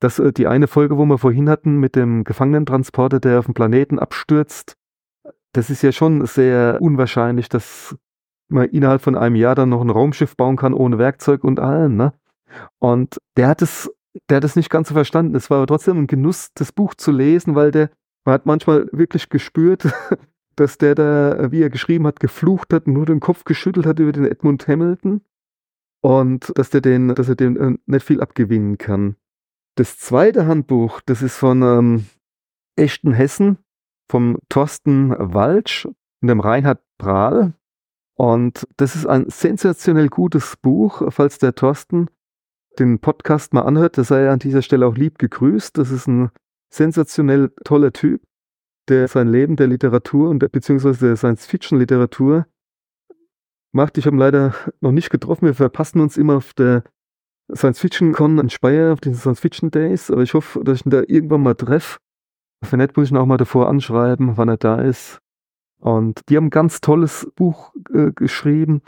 dass 0.00 0.18
äh, 0.18 0.32
die 0.32 0.46
eine 0.46 0.66
Folge, 0.66 0.96
wo 0.98 1.04
wir 1.06 1.18
vorhin 1.18 1.48
hatten 1.48 1.78
mit 1.78 1.96
dem 1.96 2.24
Gefangenentransporter, 2.24 3.20
der 3.20 3.38
auf 3.40 3.46
dem 3.46 3.54
Planeten 3.54 3.98
abstürzt, 3.98 4.76
das 5.52 5.70
ist 5.70 5.82
ja 5.82 5.92
schon 5.92 6.24
sehr 6.26 6.78
unwahrscheinlich, 6.80 7.48
dass 7.48 7.96
man 8.48 8.68
innerhalb 8.68 9.02
von 9.02 9.16
einem 9.16 9.36
Jahr 9.36 9.54
dann 9.54 9.70
noch 9.70 9.80
ein 9.80 9.90
Raumschiff 9.90 10.36
bauen 10.36 10.56
kann 10.56 10.74
ohne 10.74 10.98
Werkzeug 10.98 11.44
und 11.44 11.60
allem, 11.60 11.96
ne? 11.96 12.12
Und 12.78 13.18
der 13.36 13.48
hat 13.48 13.62
es, 13.62 13.90
der 14.28 14.38
hat 14.38 14.44
es 14.44 14.56
nicht 14.56 14.70
ganz 14.70 14.88
so 14.88 14.94
verstanden. 14.94 15.34
Es 15.34 15.50
war 15.50 15.58
aber 15.58 15.66
trotzdem 15.66 15.98
ein 15.98 16.06
Genuss, 16.06 16.50
das 16.54 16.72
Buch 16.72 16.94
zu 16.94 17.12
lesen, 17.12 17.54
weil 17.54 17.70
der 17.70 17.90
man 18.28 18.34
hat 18.34 18.44
manchmal 18.44 18.90
wirklich 18.92 19.30
gespürt, 19.30 19.88
dass 20.56 20.76
der 20.76 20.94
da, 20.94 21.50
wie 21.50 21.62
er 21.62 21.70
geschrieben 21.70 22.06
hat, 22.06 22.20
geflucht 22.20 22.74
hat 22.74 22.86
nur 22.86 23.06
den 23.06 23.20
Kopf 23.20 23.44
geschüttelt 23.44 23.86
hat 23.86 23.98
über 24.00 24.12
den 24.12 24.26
Edmund 24.26 24.68
Hamilton 24.68 25.22
und 26.02 26.52
dass 26.56 26.68
der 26.68 26.82
den, 26.82 27.14
dass 27.14 27.30
er 27.30 27.36
den 27.36 27.56
äh, 27.56 27.78
nicht 27.86 28.04
viel 28.04 28.20
abgewinnen 28.20 28.76
kann. 28.76 29.16
Das 29.76 29.98
zweite 29.98 30.46
Handbuch, 30.46 31.00
das 31.00 31.22
ist 31.22 31.36
von 31.36 31.62
ähm, 31.62 32.06
Echten 32.76 33.12
Hessen, 33.12 33.56
vom 34.10 34.38
Thorsten 34.50 35.14
Walsch 35.16 35.86
und 35.86 36.28
dem 36.28 36.40
Reinhard 36.40 36.82
Prahl. 36.98 37.54
Und 38.14 38.66
das 38.76 38.94
ist 38.94 39.06
ein 39.06 39.30
sensationell 39.30 40.08
gutes 40.08 40.56
Buch, 40.56 41.02
falls 41.10 41.38
der 41.38 41.54
Thorsten 41.54 42.08
den 42.78 42.98
Podcast 42.98 43.52
mal 43.52 43.62
anhört, 43.62 43.98
da 43.98 44.04
sei 44.04 44.30
an 44.30 44.38
dieser 44.38 44.62
Stelle 44.62 44.86
auch 44.86 44.96
lieb 44.96 45.18
gegrüßt. 45.18 45.76
Das 45.78 45.90
ist 45.90 46.06
ein 46.06 46.30
sensationell 46.70 47.50
toller 47.64 47.92
Typ, 47.92 48.22
der 48.88 49.08
sein 49.08 49.28
Leben 49.28 49.56
der 49.56 49.66
Literatur 49.66 50.30
und 50.30 50.50
beziehungsweise 50.52 51.06
der 51.06 51.16
Science-Fiction-Literatur 51.16 52.46
macht. 53.72 53.98
Ich 53.98 54.06
habe 54.06 54.16
ihn 54.16 54.20
leider 54.20 54.54
noch 54.80 54.92
nicht 54.92 55.10
getroffen. 55.10 55.46
Wir 55.46 55.54
verpassen 55.54 56.00
uns 56.00 56.16
immer 56.16 56.36
auf 56.36 56.54
der 56.54 56.84
Science-Fiction-Con 57.54 58.38
in 58.38 58.50
Speyer, 58.50 58.92
auf 58.92 59.00
den 59.00 59.14
Science-Fiction-Days. 59.14 60.10
Aber 60.10 60.22
ich 60.22 60.34
hoffe, 60.34 60.62
dass 60.64 60.80
ich 60.80 60.86
ihn 60.86 60.90
da 60.90 61.02
irgendwann 61.06 61.42
mal 61.42 61.54
treffe. 61.54 61.98
Wenn 62.70 62.80
nicht, 62.80 62.96
muss 62.96 63.06
ich 63.06 63.12
ihn 63.12 63.18
auch 63.18 63.26
mal 63.26 63.36
davor 63.36 63.68
anschreiben, 63.68 64.36
wann 64.36 64.48
er 64.48 64.56
da 64.56 64.80
ist. 64.80 65.20
Und 65.80 66.20
die 66.28 66.36
haben 66.36 66.46
ein 66.46 66.50
ganz 66.50 66.80
tolles 66.80 67.30
Buch 67.36 67.72
äh, 67.92 68.10
geschrieben, 68.12 68.82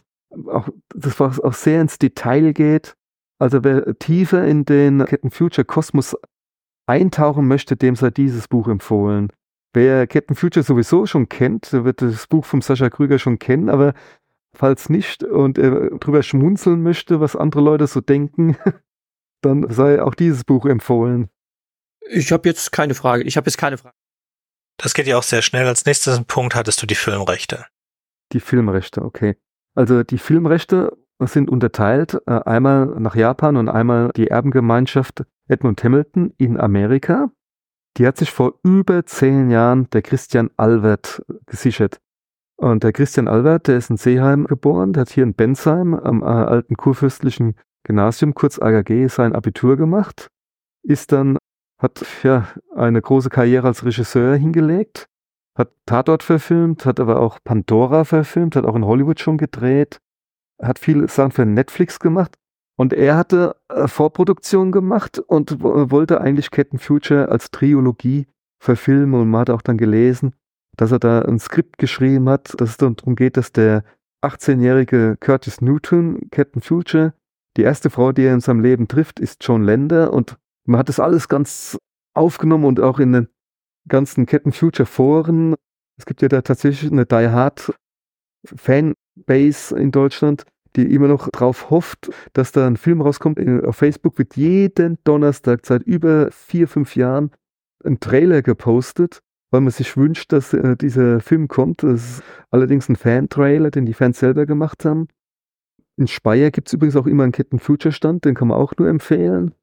auch, 0.47 0.69
das 0.95 1.21
auch 1.21 1.53
sehr 1.53 1.81
ins 1.81 1.99
Detail 1.99 2.53
geht. 2.53 2.97
Also 3.41 3.65
wer 3.65 3.99
tiefer 3.99 4.47
in 4.47 4.65
den 4.65 5.05
Captain 5.05 5.31
Future 5.31 5.65
Kosmos 5.65 6.17
eintauchen 6.87 7.49
möchte, 7.49 7.77
dem 7.77 7.97
sei 7.97 8.11
dieses 8.11 8.49
Buch 8.49 8.69
empfohlen. 8.69 9.33
Wer 9.73 10.07
Captain 10.07 10.37
Future 10.37 10.65
sowieso 10.65 11.07
schon 11.07 11.29
kennt, 11.29 11.73
der 11.73 11.85
wird 11.85 12.03
das 12.03 12.27
Buch 12.27 12.45
von 12.45 12.61
Sascha 12.61 12.91
Krüger 12.91 13.19
schon 13.19 13.39
kennen, 13.39 13.69
aber 13.69 13.95
Falls 14.53 14.89
nicht 14.89 15.23
und 15.23 15.59
er 15.59 15.91
drüber 15.91 16.23
schmunzeln 16.23 16.83
möchte, 16.83 17.21
was 17.21 17.37
andere 17.37 17.61
Leute 17.61 17.87
so 17.87 18.01
denken, 18.01 18.57
dann 19.43 19.71
sei 19.71 20.03
auch 20.03 20.15
dieses 20.15 20.45
Buch 20.45 20.67
empfohlen. 20.67 21.29
Ich 22.09 22.33
habe 22.33 22.49
jetzt 22.49 22.73
keine 22.73 22.95
Frage. 22.95 23.23
Ich 23.23 23.37
habe 23.37 23.47
jetzt 23.47 23.59
keine 23.59 23.79
Frage. 23.79 23.95
Das 24.77 24.95
geht 24.95 25.07
ja 25.07 25.19
auch 25.19 25.23
sehr 25.23 25.43
schnell. 25.43 25.67
Als 25.67 25.85
nächstes 25.85 26.23
Punkt 26.25 26.55
hattest 26.55 26.83
du 26.83 26.87
die 26.87 26.95
Filmrechte. 26.95 27.67
Die 28.33 28.41
Filmrechte, 28.41 29.03
okay. 29.03 29.37
Also 29.75 30.03
die 30.03 30.19
Filmrechte 30.19 30.97
sind 31.27 31.51
unterteilt, 31.51 32.21
äh, 32.27 32.33
einmal 32.33 32.87
nach 32.99 33.15
Japan 33.15 33.57
und 33.57 33.69
einmal 33.69 34.11
die 34.17 34.29
Erbengemeinschaft 34.29 35.25
Edmund 35.49 35.83
Hamilton 35.83 36.33
in 36.39 36.59
Amerika. 36.59 37.31
Die 37.97 38.07
hat 38.07 38.17
sich 38.17 38.31
vor 38.31 38.55
über 38.63 39.05
zehn 39.05 39.51
Jahren 39.51 39.91
der 39.91 40.03
Christian 40.03 40.51
Albert 40.57 41.23
gesichert. 41.47 41.99
Und 42.57 42.85
der 42.85 42.93
Christian 42.93 43.27
Albert, 43.27 43.69
der 43.69 43.79
ist 43.79 43.91
in 43.91 43.97
Seeheim 43.97 44.47
geboren, 44.47 44.93
der 44.93 45.03
hat 45.03 45.11
hier 45.11 45.25
in 45.25 45.35
Bensheim 45.35 45.95
am 45.95 46.23
äh, 46.23 46.27
alten 46.27 46.77
kurfürstlichen 46.77 47.55
Gymnasium, 47.85 48.35
kurz 48.35 48.59
AGG, 48.61 49.09
sein 49.09 49.35
Abitur 49.35 49.77
gemacht, 49.77 50.29
ist 50.83 51.13
dann, 51.13 51.39
hat 51.81 52.05
ja 52.23 52.49
eine 52.75 53.01
große 53.01 53.31
Karriere 53.31 53.69
als 53.69 53.85
Regisseur 53.85 54.37
hingelegt, 54.37 55.07
hat 55.57 55.73
Tatort 55.87 56.23
verfilmt, 56.23 56.85
hat 56.85 57.01
aber 57.01 57.21
auch 57.21 57.39
Pandora 57.43 58.05
verfilmt, 58.05 58.57
hat 58.57 58.67
auch 58.67 58.77
in 58.77 58.85
Hollywood 58.85 59.21
schon 59.21 59.39
gedreht, 59.39 59.99
hat 60.61 60.79
viele 60.79 61.09
Sachen 61.09 61.33
für 61.33 61.47
Netflix 61.47 61.99
gemacht 61.99 62.37
und 62.77 62.93
er 62.93 63.17
hatte 63.17 63.57
äh, 63.69 63.89
Vorproduktion 63.89 64.73
gemacht 64.73 65.19
und 65.19 65.63
wollte 65.63 66.21
eigentlich 66.21 66.51
Captain 66.51 66.79
Future 66.79 67.29
als 67.29 67.51
Trilogie 67.51 68.27
verfilmen 68.63 69.21
und 69.21 69.31
man 69.31 69.43
hat 69.43 69.51
auch 69.51 69.63
dann 69.63 69.79
gelesen, 69.79 70.35
dass 70.77 70.93
er 70.93 70.99
da 70.99 71.23
ein 71.23 71.39
Skript 71.39 71.79
geschrieben 71.79 72.29
hat, 72.29 72.59
dass 72.61 72.71
es 72.71 72.77
dann 72.77 72.97
darum 72.97 73.17
geht, 73.17 73.37
dass 73.37 73.53
der 73.53 73.85
18-jährige 74.23 75.17
Curtis 75.19 75.61
Newton, 75.61 76.31
Captain 76.31 76.63
Future, 76.63 77.15
die 77.57 77.63
erste 77.63 77.91
Frau, 77.91 78.13
die 78.13 78.23
er 78.23 78.35
in 78.35 78.41
seinem 78.41 78.61
Leben 78.61 78.87
trifft, 78.87 79.19
ist 79.19 79.45
John 79.45 79.63
Lander 79.63 80.13
und 80.13 80.37
man 80.67 80.79
hat 80.79 80.89
das 80.89 81.01
alles 81.01 81.29
ganz 81.29 81.79
aufgenommen 82.15 82.65
und 82.65 82.81
auch 82.81 82.99
in 82.99 83.13
den 83.13 83.29
ganzen 83.89 84.27
Captain 84.27 84.53
Future 84.53 84.87
Foren. 84.87 85.55
Es 85.99 86.07
gibt 86.07 86.23
ja 86.23 86.29
da 86.29 86.43
tatsächlich 86.43 86.91
eine 86.93 87.07
Die 87.07 87.29
Hard 87.29 87.75
Fanbase 89.15 89.77
in 89.77 89.91
Deutschland, 89.91 90.45
die 90.77 90.95
immer 90.95 91.09
noch 91.09 91.29
drauf 91.31 91.71
hofft, 91.71 92.11
dass 92.33 92.53
da 92.53 92.67
ein 92.67 92.77
Film 92.77 93.01
rauskommt. 93.01 93.41
Auf 93.65 93.77
Facebook 93.77 94.19
wird 94.19 94.37
jeden 94.37 94.99
Donnerstag 95.05 95.67
seit 95.67 95.83
über 95.83 96.31
vier, 96.31 96.69
fünf 96.69 96.97
Jahren 96.97 97.31
ein 97.85 97.99
Trailer 97.99 98.43
gepostet, 98.43 99.21
weil 99.51 99.63
man 99.63 99.73
sich 99.73 99.97
wünscht, 99.97 100.33
dass 100.33 100.53
äh, 100.53 100.77
dieser 100.77 101.21
Film 101.21 101.49
kommt. 101.49 101.83
Das 101.83 102.19
ist 102.19 102.23
allerdings 102.51 102.89
ein 102.89 102.97
Fan-Trailer, 102.97 103.71
den 103.71 103.87
die 103.87 103.95
Fans 103.95 104.19
selber 104.19 104.47
gemacht 104.47 104.85
haben. 104.85 105.09
In 105.97 106.07
Speyer 106.07 106.51
gibt 106.51 106.69
es 106.69 106.75
übrigens 106.75 106.97
auch 106.97 107.07
immer 107.07 107.25
einen 107.25 107.33
Captain 107.33 107.59
Future 107.59 107.93
Stand, 107.93 108.25
den 108.25 108.35
kann 108.35 108.49
man 108.49 108.59
auch 108.59 108.75
nur 108.79 108.89
empfehlen. 108.89 109.55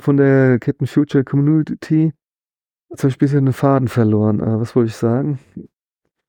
Von 0.00 0.16
der 0.16 0.58
Captain 0.58 0.86
Future 0.86 1.24
Community. 1.24 2.12
Jetzt 2.88 3.02
habe 3.02 3.08
ich 3.08 3.16
ein 3.16 3.18
bisschen 3.18 3.46
den 3.46 3.52
Faden 3.52 3.88
verloren. 3.88 4.40
Äh, 4.40 4.60
was 4.60 4.76
wollte 4.76 4.90
ich 4.90 4.96
sagen? 4.96 5.38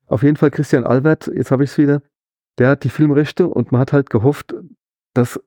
Auf 0.06 0.22
jeden 0.22 0.36
Fall 0.36 0.50
Christian 0.50 0.84
Albert, 0.84 1.30
jetzt 1.34 1.50
habe 1.50 1.64
ich 1.64 1.70
es 1.70 1.78
wieder 1.78 2.02
der 2.58 2.68
hat 2.68 2.84
die 2.84 2.90
Filmrechte 2.90 3.48
und 3.48 3.72
man 3.72 3.80
hat 3.80 3.92
halt 3.92 4.10
gehofft, 4.10 4.54
dass 5.12 5.40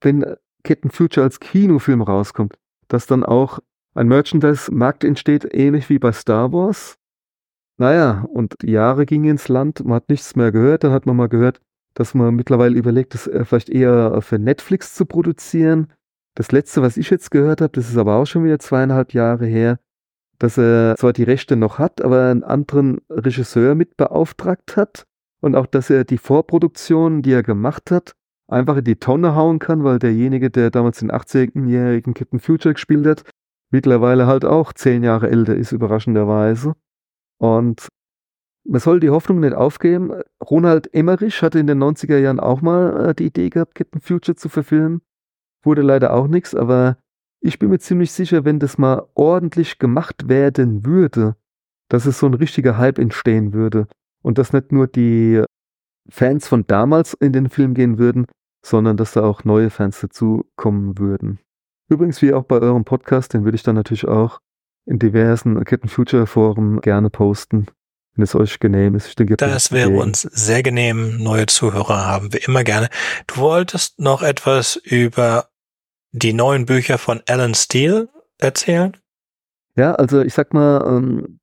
wenn 0.00 0.24
Captain 0.62 0.90
Future 0.90 1.24
als 1.24 1.40
Kinofilm 1.40 2.02
rauskommt, 2.02 2.58
dass 2.88 3.06
dann 3.06 3.24
auch 3.24 3.58
ein 3.94 4.08
Merchandise-Markt 4.08 5.04
entsteht, 5.04 5.46
ähnlich 5.52 5.88
wie 5.88 5.98
bei 5.98 6.12
Star 6.12 6.52
Wars. 6.52 6.96
Naja, 7.76 8.24
und 8.32 8.56
Jahre 8.62 9.06
gingen 9.06 9.30
ins 9.30 9.48
Land, 9.48 9.84
man 9.84 9.94
hat 9.94 10.08
nichts 10.08 10.36
mehr 10.36 10.52
gehört, 10.52 10.84
dann 10.84 10.92
hat 10.92 11.06
man 11.06 11.16
mal 11.16 11.28
gehört, 11.28 11.60
dass 11.94 12.14
man 12.14 12.34
mittlerweile 12.34 12.76
überlegt, 12.76 13.14
das 13.14 13.26
äh, 13.26 13.44
vielleicht 13.44 13.68
eher 13.68 14.20
für 14.22 14.38
Netflix 14.38 14.94
zu 14.94 15.06
produzieren. 15.06 15.92
Das 16.34 16.50
letzte, 16.50 16.82
was 16.82 16.96
ich 16.96 17.10
jetzt 17.10 17.30
gehört 17.30 17.60
habe, 17.60 17.72
das 17.72 17.88
ist 17.88 17.96
aber 17.96 18.16
auch 18.16 18.26
schon 18.26 18.44
wieder 18.44 18.58
zweieinhalb 18.58 19.12
Jahre 19.12 19.46
her, 19.46 19.78
dass 20.38 20.58
er 20.58 20.96
zwar 20.96 21.12
die 21.12 21.22
Rechte 21.22 21.56
noch 21.56 21.78
hat, 21.78 22.02
aber 22.02 22.30
einen 22.30 22.42
anderen 22.42 23.00
Regisseur 23.08 23.74
mit 23.74 23.96
beauftragt 23.96 24.76
hat 24.76 25.06
und 25.44 25.56
auch, 25.56 25.66
dass 25.66 25.90
er 25.90 26.04
die 26.04 26.16
Vorproduktion, 26.16 27.20
die 27.20 27.32
er 27.32 27.42
gemacht 27.42 27.90
hat, 27.90 28.14
einfach 28.48 28.78
in 28.78 28.84
die 28.84 28.96
Tonne 28.96 29.34
hauen 29.34 29.58
kann, 29.58 29.84
weil 29.84 29.98
derjenige, 29.98 30.48
der 30.48 30.70
damals 30.70 31.00
den 31.00 31.12
18-jährigen 31.12 32.14
Captain 32.14 32.40
Future 32.40 32.72
gespielt 32.72 33.06
hat, 33.06 33.24
mittlerweile 33.70 34.26
halt 34.26 34.46
auch 34.46 34.72
zehn 34.72 35.04
Jahre 35.04 35.28
älter 35.28 35.54
ist, 35.54 35.72
überraschenderweise. 35.72 36.72
Und 37.38 37.88
man 38.66 38.80
soll 38.80 39.00
die 39.00 39.10
Hoffnung 39.10 39.40
nicht 39.40 39.52
aufgeben. 39.52 40.12
Ronald 40.42 40.94
Emmerich 40.94 41.42
hatte 41.42 41.58
in 41.58 41.66
den 41.66 41.82
90er 41.82 42.16
Jahren 42.16 42.40
auch 42.40 42.62
mal 42.62 43.10
äh, 43.10 43.14
die 43.14 43.26
Idee 43.26 43.50
gehabt, 43.50 43.74
Captain 43.74 44.00
Future 44.00 44.36
zu 44.36 44.48
verfilmen. 44.48 45.02
Wurde 45.62 45.82
leider 45.82 46.14
auch 46.14 46.26
nichts, 46.26 46.54
aber 46.54 46.96
ich 47.40 47.58
bin 47.58 47.68
mir 47.68 47.80
ziemlich 47.80 48.12
sicher, 48.12 48.46
wenn 48.46 48.60
das 48.60 48.78
mal 48.78 49.06
ordentlich 49.12 49.78
gemacht 49.78 50.26
werden 50.26 50.86
würde, 50.86 51.36
dass 51.90 52.06
es 52.06 52.18
so 52.18 52.24
ein 52.24 52.32
richtiger 52.32 52.78
Hype 52.78 52.98
entstehen 52.98 53.52
würde 53.52 53.88
und 54.24 54.38
dass 54.38 54.52
nicht 54.52 54.72
nur 54.72 54.86
die 54.86 55.42
Fans 56.08 56.48
von 56.48 56.66
damals 56.66 57.14
in 57.14 57.32
den 57.32 57.48
Film 57.48 57.74
gehen 57.74 57.98
würden, 57.98 58.26
sondern 58.64 58.96
dass 58.96 59.12
da 59.12 59.22
auch 59.22 59.44
neue 59.44 59.70
Fans 59.70 60.00
dazu 60.00 60.44
kommen 60.56 60.98
würden. 60.98 61.38
Übrigens, 61.88 62.22
wie 62.22 62.32
auch 62.32 62.44
bei 62.44 62.58
eurem 62.58 62.84
Podcast, 62.84 63.34
den 63.34 63.44
würde 63.44 63.56
ich 63.56 63.62
dann 63.62 63.74
natürlich 63.74 64.06
auch 64.06 64.40
in 64.86 64.98
diversen 64.98 65.62
Captain 65.64 65.88
Future 65.88 66.26
Foren 66.26 66.80
gerne 66.80 67.10
posten, 67.10 67.66
wenn 68.14 68.24
es 68.24 68.34
euch 68.34 68.58
genehm 68.58 68.94
ist. 68.94 69.18
Denke, 69.18 69.36
das 69.36 69.70
wäre 69.70 69.90
uns 69.90 70.22
sehr 70.22 70.62
genehm. 70.62 71.22
Neue 71.22 71.46
Zuhörer 71.46 72.06
haben 72.06 72.32
wir 72.32 72.46
immer 72.46 72.64
gerne. 72.64 72.88
Du 73.26 73.36
wolltest 73.36 74.00
noch 74.00 74.22
etwas 74.22 74.76
über 74.76 75.48
die 76.12 76.32
neuen 76.32 76.64
Bücher 76.64 76.96
von 76.96 77.22
Alan 77.28 77.54
Steele 77.54 78.08
erzählen? 78.38 78.96
Ja, 79.76 79.94
also 79.94 80.22
ich 80.22 80.32
sag 80.32 80.54
mal, 80.54 80.82
ähm, 80.86 81.40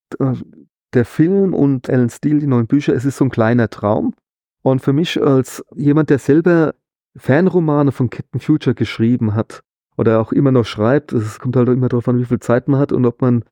der 0.93 1.05
Film 1.05 1.53
und 1.53 1.89
Alan 1.89 2.09
Steele, 2.09 2.39
die 2.39 2.47
neuen 2.47 2.67
Bücher, 2.67 2.93
es 2.93 3.05
ist 3.05 3.17
so 3.17 3.25
ein 3.25 3.31
kleiner 3.31 3.69
Traum. 3.69 4.13
Und 4.61 4.81
für 4.81 4.93
mich 4.93 5.21
als 5.21 5.63
jemand, 5.75 6.09
der 6.09 6.19
selber 6.19 6.75
Fanromane 7.15 7.91
von 7.91 8.09
Captain 8.09 8.39
Future 8.39 8.75
geschrieben 8.75 9.33
hat 9.33 9.61
oder 9.97 10.19
auch 10.19 10.31
immer 10.31 10.51
noch 10.51 10.65
schreibt, 10.65 11.13
es 11.13 11.39
kommt 11.39 11.55
halt 11.55 11.69
immer 11.69 11.89
darauf 11.89 12.07
an, 12.07 12.19
wie 12.19 12.25
viel 12.25 12.39
Zeit 12.39 12.67
man 12.67 12.79
hat 12.79 12.91
und 12.91 13.05
ob 13.05 13.21
man 13.21 13.43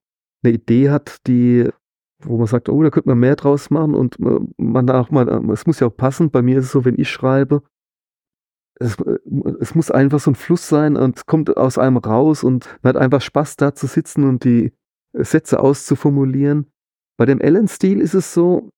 eine 0.44 0.54
Idee 0.54 0.90
hat, 0.90 1.28
die, 1.28 1.70
wo 2.20 2.38
man 2.38 2.48
sagt, 2.48 2.70
oh, 2.70 2.82
da 2.84 2.90
könnte 2.90 3.10
man 3.10 3.20
mehr 3.20 3.36
draus 3.36 3.70
machen 3.70 3.96
und 3.96 4.18
man 4.20 4.90
auch 4.90 5.12
mal, 5.12 5.28
es 5.52 5.66
muss 5.66 5.80
ja 5.80 5.88
auch 5.88 5.96
passen. 5.96 6.32
Bei 6.32 6.42
mir 6.42 6.60
ist 6.60 6.66
es 6.66 6.72
so, 6.72 6.86
wenn 6.86 7.00
ich 7.00 7.10
schreibe, 7.10 7.64
es, 8.80 8.98
es 9.60 9.76
muss 9.76 9.92
einfach 9.92 10.20
so 10.20 10.32
ein 10.32 10.36
Fluss 10.36 10.68
sein 10.68 10.96
und 10.96 11.18
es 11.18 11.26
kommt 11.26 11.58
aus 11.58 11.78
einem 11.78 11.98
raus 11.98 12.44
und 12.44 12.70
man 12.82 12.94
hat 12.94 13.02
einfach 13.02 13.22
Spaß 13.22 13.58
da 13.58 13.76
zu 13.76 13.88
sitzen 13.88 14.24
und 14.24 14.44
die 14.44 14.74
Sätze 15.14 15.60
auszuformulieren. 15.60 16.68
Bei 17.20 17.26
dem 17.26 17.42
Ellen-Stil 17.42 18.00
ist 18.00 18.14
es 18.14 18.34
so, 18.34 18.70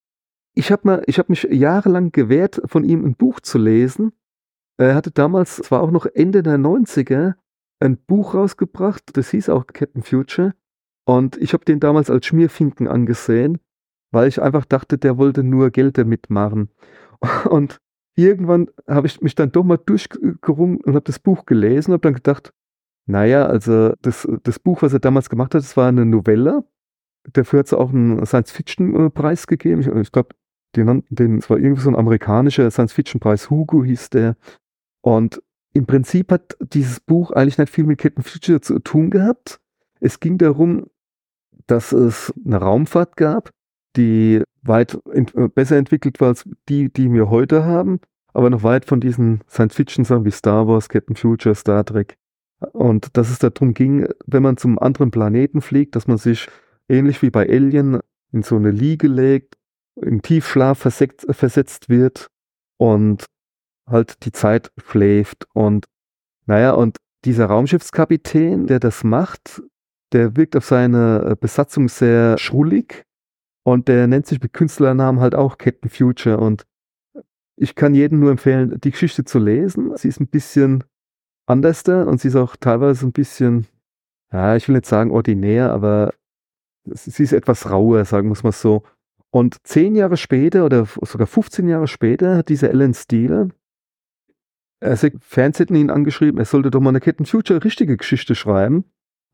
ich 0.56 0.72
habe 0.72 1.04
hab 1.08 1.30
mich 1.30 1.44
jahrelang 1.44 2.12
gewehrt, 2.12 2.60
von 2.66 2.84
ihm 2.84 3.06
ein 3.06 3.14
Buch 3.14 3.40
zu 3.40 3.60
lesen. 3.60 4.14
Er 4.78 4.96
hatte 4.96 5.12
damals, 5.12 5.60
es 5.60 5.70
war 5.70 5.84
auch 5.84 5.92
noch 5.92 6.08
Ende 6.08 6.42
der 6.42 6.58
90er, 6.58 7.36
ein 7.80 7.98
Buch 7.98 8.34
rausgebracht, 8.34 9.16
das 9.16 9.30
hieß 9.30 9.50
auch 9.50 9.68
Captain 9.68 10.02
Future. 10.02 10.56
Und 11.06 11.38
ich 11.38 11.54
habe 11.54 11.66
den 11.66 11.80
damals 11.80 12.10
als 12.10 12.26
Schmierfinken 12.26 12.88
angesehen, 12.88 13.60
weil 14.10 14.28
ich 14.28 14.42
einfach 14.42 14.66
dachte, 14.66 14.98
der 14.98 15.20
wollte 15.20 15.44
nur 15.44 15.70
Geld 15.70 16.00
damit 16.00 16.32
machen. 16.32 16.72
Und 17.48 17.78
irgendwann 18.16 18.72
habe 18.88 19.06
ich 19.06 19.22
mich 19.22 19.36
dann 19.36 19.52
doch 19.52 19.64
mal 19.64 19.78
durchgerungen 19.78 20.82
und 20.82 20.96
habe 20.96 21.06
das 21.06 21.20
Buch 21.20 21.46
gelesen 21.46 21.92
und 21.92 21.94
habe 21.94 22.08
dann 22.08 22.16
gedacht, 22.16 22.52
naja, 23.06 23.46
also 23.46 23.94
das, 24.02 24.28
das 24.42 24.58
Buch, 24.58 24.82
was 24.82 24.94
er 24.94 25.00
damals 25.00 25.30
gemacht 25.30 25.54
hat, 25.54 25.62
das 25.62 25.78
war 25.78 25.90
eine 25.90 26.08
Novelle 26.08 26.64
Dafür 27.34 27.60
hat 27.60 27.68
es 27.68 27.74
auch 27.74 27.92
einen 27.92 28.26
Science-Fiction-Preis 28.26 29.48
gegeben. 29.48 29.82
Ich, 29.82 29.88
ich 29.88 30.12
glaube, 30.12 30.30
den, 30.76 31.04
den, 31.10 31.38
es 31.38 31.50
war 31.50 31.58
irgendwie 31.58 31.82
so 31.82 31.90
ein 31.90 31.96
amerikanischer 31.96 32.70
Science-Fiction-Preis, 32.70 33.50
Hugo 33.50 33.84
hieß 33.84 34.10
der. 34.10 34.38
Und 35.02 35.42
im 35.74 35.86
Prinzip 35.86 36.32
hat 36.32 36.58
dieses 36.60 37.00
Buch 37.00 37.32
eigentlich 37.32 37.58
nicht 37.58 37.72
viel 37.72 37.86
mit 37.86 38.00
Captain 38.00 38.24
Future 38.24 38.62
zu 38.62 38.80
tun 38.80 39.10
gehabt. 39.10 39.60
Es 40.00 40.20
ging 40.20 40.38
darum, 40.38 40.88
dass 41.68 41.92
es 41.92 42.34
eine 42.46 42.58
Raumfahrt 42.58 43.16
gab, 43.16 43.52
die 43.96 44.44
weit 44.64 44.98
ent 45.12 45.36
äh, 45.36 45.48
besser 45.48 45.78
entwickelt 45.78 46.20
war 46.20 46.30
als 46.30 46.48
die, 46.70 46.92
die 46.92 47.12
wir 47.12 47.30
heute 47.30 47.64
haben, 47.66 48.00
aber 48.34 48.50
noch 48.50 48.64
weit 48.64 48.86
von 48.86 49.00
diesen 49.00 49.42
Science-Fiction-Sachen 49.50 50.26
wie 50.26 50.32
Star 50.32 50.68
Wars, 50.68 50.90
Captain 50.90 51.16
Future, 51.16 51.56
Star 51.56 51.86
Trek. 51.86 52.18
Und 52.74 53.18
dass 53.18 53.30
es 53.30 53.40
darum 53.40 53.74
ging, 53.74 54.08
wenn 54.26 54.44
man 54.44 54.58
zum 54.58 54.78
anderen 54.78 55.12
Planeten 55.12 55.62
fliegt, 55.62 55.96
dass 55.96 56.08
man 56.08 56.18
sich 56.18 56.48
ähnlich 56.92 57.22
wie 57.22 57.30
bei 57.30 57.48
Alien 57.48 58.00
in 58.32 58.44
so 58.44 58.56
eine 58.56 58.72
Liege 58.72 59.08
legt, 59.08 59.56
im 59.96 60.22
Tiefschlaf 60.22 60.80
versetzt, 60.80 61.26
versetzt 61.30 61.90
wird 61.90 62.28
und 62.78 63.26
halt 63.88 64.26
die 64.26 64.32
Zeit 64.32 64.72
schläft. 64.78 65.48
Und 65.54 65.86
naja, 66.46 66.72
und 66.72 66.98
dieser 67.26 67.48
Raumschiffskapitän, 67.48 68.68
der 68.68 68.80
das 68.80 69.04
macht, 69.04 69.62
der 70.12 70.36
wirkt 70.36 70.56
auf 70.56 70.66
seine 70.66 71.32
äh, 71.32 71.36
Besatzung 71.40 71.88
sehr 71.88 72.38
schrullig 72.38 73.06
und 73.64 73.88
der 73.88 74.08
nennt 74.08 74.26
sich 74.26 74.42
mit 74.42 74.54
Künstlernamen 74.54 75.20
halt 75.20 75.36
auch 75.36 75.58
Captain 75.58 75.90
Future. 75.90 76.38
Und 76.38 76.66
ich 77.56 77.76
kann 77.76 77.94
jedem 77.94 78.20
nur 78.20 78.32
empfehlen, 78.32 78.80
die 78.82 78.92
Geschichte 78.92 79.24
zu 79.24 79.40
lesen. 79.40 79.96
Sie 79.98 80.08
ist 80.08 80.20
ein 80.20 80.28
bisschen 80.28 80.84
anders 81.46 81.84
und 81.84 82.20
sie 82.20 82.30
ist 82.30 82.36
auch 82.36 82.56
teilweise 82.56 83.06
ein 83.06 83.12
bisschen, 83.12 83.68
ja, 84.32 84.56
ich 84.56 84.68
will 84.68 84.76
nicht 84.76 84.86
sagen 84.86 85.12
ordinär, 85.12 85.72
aber 85.72 86.14
sie 86.86 87.24
ist 87.24 87.34
etwas 87.34 87.70
rauer, 87.70 88.06
sagen 88.06 88.30
wir 88.30 88.50
es 88.50 88.62
so. 88.62 88.84
Und 89.30 89.66
zehn 89.66 89.96
Jahre 89.96 90.18
später 90.18 90.66
oder 90.66 90.86
sogar 91.04 91.28
15 91.28 91.68
Jahre 91.68 91.88
später 91.88 92.38
hat 92.38 92.50
dieser 92.50 92.70
Alan 92.70 92.94
Steele, 92.94 93.50
er 94.82 94.98
hat 94.98 95.14
Fernsehen 95.20 95.76
ihn 95.76 95.92
angeschrieben, 95.92 96.40
er 96.40 96.46
sollte 96.46 96.72
doch 96.72 96.82
mal 96.82 96.90
eine 96.90 97.00
Captain 97.00 97.26
Future 97.26 97.64
richtige 97.64 97.98
Geschichte 97.98 98.34
schreiben. 98.36 98.84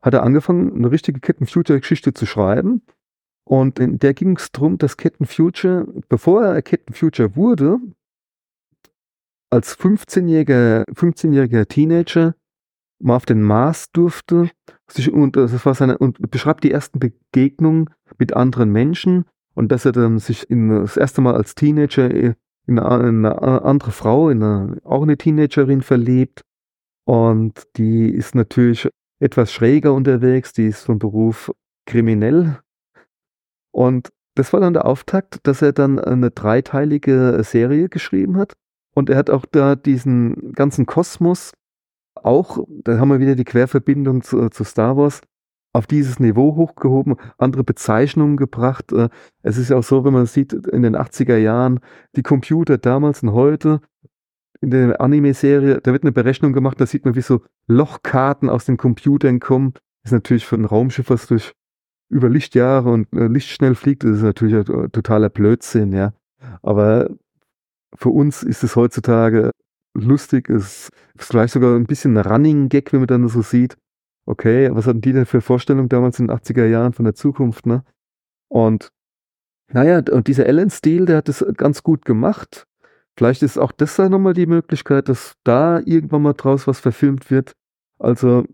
Hat 0.02 0.14
er 0.14 0.22
angefangen, 0.22 0.76
eine 0.76 0.90
richtige 0.90 1.20
Captain 1.20 1.46
Future 1.46 1.80
Geschichte 1.80 2.12
zu 2.12 2.26
schreiben. 2.26 2.82
Und 3.44 3.78
in 3.78 3.98
der 3.98 4.12
ging 4.12 4.36
es 4.36 4.52
darum, 4.52 4.76
dass 4.76 4.98
Captain 4.98 5.26
Future, 5.26 5.86
bevor 6.08 6.44
er 6.44 6.62
Captain 6.62 6.94
Future 6.94 7.34
wurde, 7.34 7.78
als 9.50 9.76
15-jähriger 9.78 10.84
15 10.94 11.66
Teenager 11.66 12.34
mal 12.98 13.16
auf 13.16 13.26
den 13.26 13.42
Mars 13.42 13.90
durfte 13.92 14.50
sich, 14.88 15.12
und 15.12 15.36
das 15.36 15.64
war 15.64 15.74
seine 15.74 15.98
und 15.98 16.30
beschreibt 16.30 16.64
die 16.64 16.72
ersten 16.72 16.98
Begegnungen 16.98 17.90
mit 18.18 18.34
anderen 18.34 18.70
Menschen 18.70 19.24
und 19.54 19.72
dass 19.72 19.84
er 19.84 19.92
dann 19.92 20.18
sich 20.18 20.48
in, 20.50 20.68
das 20.68 20.96
erste 20.96 21.20
Mal 21.20 21.34
als 21.34 21.54
Teenager 21.54 22.10
in 22.10 22.78
eine, 22.78 23.08
in 23.08 23.26
eine 23.26 23.62
andere 23.62 23.90
Frau, 23.90 24.30
in 24.30 24.42
eine, 24.42 24.78
auch 24.84 25.02
eine 25.02 25.16
Teenagerin 25.16 25.82
verliebt. 25.82 26.42
Und 27.04 27.66
die 27.76 28.10
ist 28.10 28.34
natürlich 28.34 28.88
etwas 29.18 29.52
schräger 29.52 29.94
unterwegs, 29.94 30.52
die 30.52 30.66
ist 30.66 30.84
von 30.84 30.98
Beruf 30.98 31.50
kriminell. 31.86 32.58
Und 33.72 34.10
das 34.34 34.52
war 34.52 34.60
dann 34.60 34.74
der 34.74 34.86
Auftakt, 34.86 35.38
dass 35.42 35.62
er 35.62 35.72
dann 35.72 35.98
eine 35.98 36.30
dreiteilige 36.30 37.40
Serie 37.42 37.88
geschrieben 37.88 38.36
hat. 38.36 38.52
Und 38.94 39.10
er 39.10 39.16
hat 39.16 39.30
auch 39.30 39.44
da 39.50 39.74
diesen 39.74 40.52
ganzen 40.52 40.86
Kosmos 40.86 41.52
auch, 42.24 42.64
da 42.84 42.98
haben 42.98 43.08
wir 43.08 43.20
wieder 43.20 43.34
die 43.34 43.44
Querverbindung 43.44 44.22
zu, 44.22 44.48
zu 44.48 44.64
Star 44.64 44.96
Wars, 44.96 45.20
auf 45.72 45.86
dieses 45.86 46.18
Niveau 46.18 46.56
hochgehoben, 46.56 47.16
andere 47.36 47.62
Bezeichnungen 47.64 48.36
gebracht. 48.36 48.92
Äh, 48.92 49.08
es 49.42 49.58
ist 49.58 49.70
ja 49.70 49.76
auch 49.76 49.82
so, 49.82 50.04
wenn 50.04 50.12
man 50.12 50.26
sieht, 50.26 50.52
in 50.52 50.82
den 50.82 50.96
80er 50.96 51.36
Jahren, 51.36 51.80
die 52.16 52.22
Computer 52.22 52.78
damals 52.78 53.22
und 53.22 53.32
heute, 53.32 53.80
in 54.60 54.70
der 54.70 55.00
Anime-Serie, 55.00 55.80
da 55.80 55.92
wird 55.92 56.02
eine 56.02 56.12
Berechnung 56.12 56.52
gemacht, 56.52 56.80
da 56.80 56.86
sieht 56.86 57.04
man, 57.04 57.14
wie 57.14 57.20
so 57.20 57.42
Lochkarten 57.68 58.48
aus 58.48 58.64
den 58.64 58.76
Computern 58.76 59.38
kommen. 59.38 59.74
Das 60.02 60.10
ist 60.10 60.12
natürlich 60.12 60.46
für 60.46 60.56
ein 60.56 60.64
Raumschiff, 60.64 61.10
was 61.10 61.26
durch 61.26 61.52
über 62.10 62.28
Lichtjahre 62.28 62.90
und 62.90 63.12
äh, 63.12 63.26
lichtschnell 63.26 63.74
fliegt, 63.74 64.02
das 64.02 64.16
ist 64.16 64.22
natürlich 64.22 64.68
ein 64.68 64.90
totaler 64.92 65.28
Blödsinn, 65.28 65.92
ja. 65.92 66.14
Aber 66.62 67.10
für 67.94 68.08
uns 68.08 68.42
ist 68.42 68.64
es 68.64 68.76
heutzutage 68.76 69.50
lustig, 70.00 70.48
ist 70.48 70.90
vielleicht 71.16 71.54
sogar 71.54 71.76
ein 71.76 71.86
bisschen 71.86 72.16
ein 72.16 72.26
Running 72.26 72.68
Gag, 72.68 72.92
wenn 72.92 73.00
man 73.00 73.06
dann 73.06 73.28
so 73.28 73.42
sieht. 73.42 73.76
Okay, 74.26 74.70
was 74.72 74.86
hatten 74.86 75.00
die 75.00 75.12
denn 75.12 75.26
für 75.26 75.40
Vorstellungen 75.40 75.88
damals 75.88 76.18
in 76.18 76.26
den 76.26 76.36
80er 76.36 76.66
Jahren 76.66 76.92
von 76.92 77.04
der 77.04 77.14
Zukunft, 77.14 77.66
ne? 77.66 77.82
Und 78.48 78.90
naja, 79.72 80.02
und 80.10 80.28
dieser 80.28 80.46
Alan 80.46 80.70
Steele, 80.70 81.06
der 81.06 81.16
hat 81.18 81.28
das 81.28 81.44
ganz 81.56 81.82
gut 81.82 82.04
gemacht. 82.04 82.66
Vielleicht 83.16 83.42
ist 83.42 83.58
auch 83.58 83.72
das 83.72 83.96
da 83.96 84.08
nochmal 84.08 84.32
die 84.32 84.46
Möglichkeit, 84.46 85.08
dass 85.08 85.34
da 85.44 85.80
irgendwann 85.80 86.22
mal 86.22 86.34
draus 86.34 86.66
was 86.66 86.80
verfilmt 86.80 87.30
wird. 87.30 87.52
Also, 87.98 88.44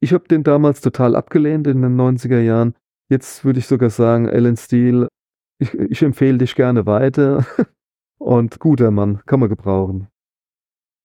ich 0.00 0.12
habe 0.12 0.26
den 0.28 0.42
damals 0.42 0.80
total 0.80 1.14
abgelehnt 1.14 1.66
in 1.66 1.82
den 1.82 1.96
90er 1.96 2.40
Jahren. 2.40 2.74
Jetzt 3.08 3.44
würde 3.44 3.58
ich 3.58 3.66
sogar 3.66 3.90
sagen, 3.90 4.28
Alan 4.28 4.56
Steele, 4.56 5.08
ich, 5.58 5.74
ich 5.74 6.02
empfehle 6.02 6.38
dich 6.38 6.54
gerne 6.54 6.86
weiter. 6.86 7.44
Und 8.18 8.60
guter 8.60 8.90
Mann, 8.90 9.20
kann 9.26 9.40
man 9.40 9.48
gebrauchen. 9.48 10.08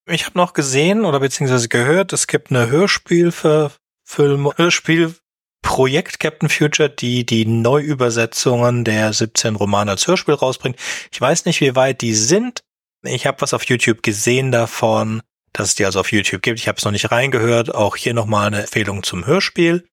Ich 0.08 0.26
habe 0.26 0.38
noch 0.38 0.54
gesehen 0.54 1.04
oder 1.04 1.20
beziehungsweise 1.20 1.68
gehört, 1.68 2.14
es 2.14 2.28
gibt 2.28 2.52
eine 2.52 2.70
Hörspielverfilmung, 2.70 4.54
Hörspielprojekt 4.56 6.20
Captain 6.20 6.50
Future, 6.50 6.90
die 6.90 7.26
die 7.26 7.46
Neuübersetzungen 7.46 8.84
der 8.84 9.14
17 9.14 9.56
Romane 9.56 9.92
als 9.92 10.08
Hörspiel 10.08 10.36
rausbringt. 10.36 10.78
Ich 11.12 11.20
weiß 11.20 11.46
nicht, 11.46 11.60
wie 11.62 11.76
weit 11.76 12.02
die 12.02 12.14
sind. 12.14 12.64
Ich 13.02 13.26
habe 13.26 13.42
was 13.42 13.56
auf 13.56 13.64
YouTube 13.66 14.04
gesehen 14.04 14.52
davon, 14.52 15.24
dass 15.54 15.70
es 15.70 15.76
die 15.76 15.86
also 15.86 16.02
auf 16.02 16.12
YouTube 16.12 16.44
gibt. 16.44 16.60
Ich 16.60 16.68
habe 16.68 16.78
es 16.78 16.86
noch 16.86 16.92
nicht 16.92 17.12
reingehört. 17.12 17.74
Auch 17.74 17.96
hier 17.96 18.14
nochmal 18.14 18.48
eine 18.48 18.62
Empfehlung 18.62 19.02
zum 19.02 19.26
Hörspiel. 19.26 19.88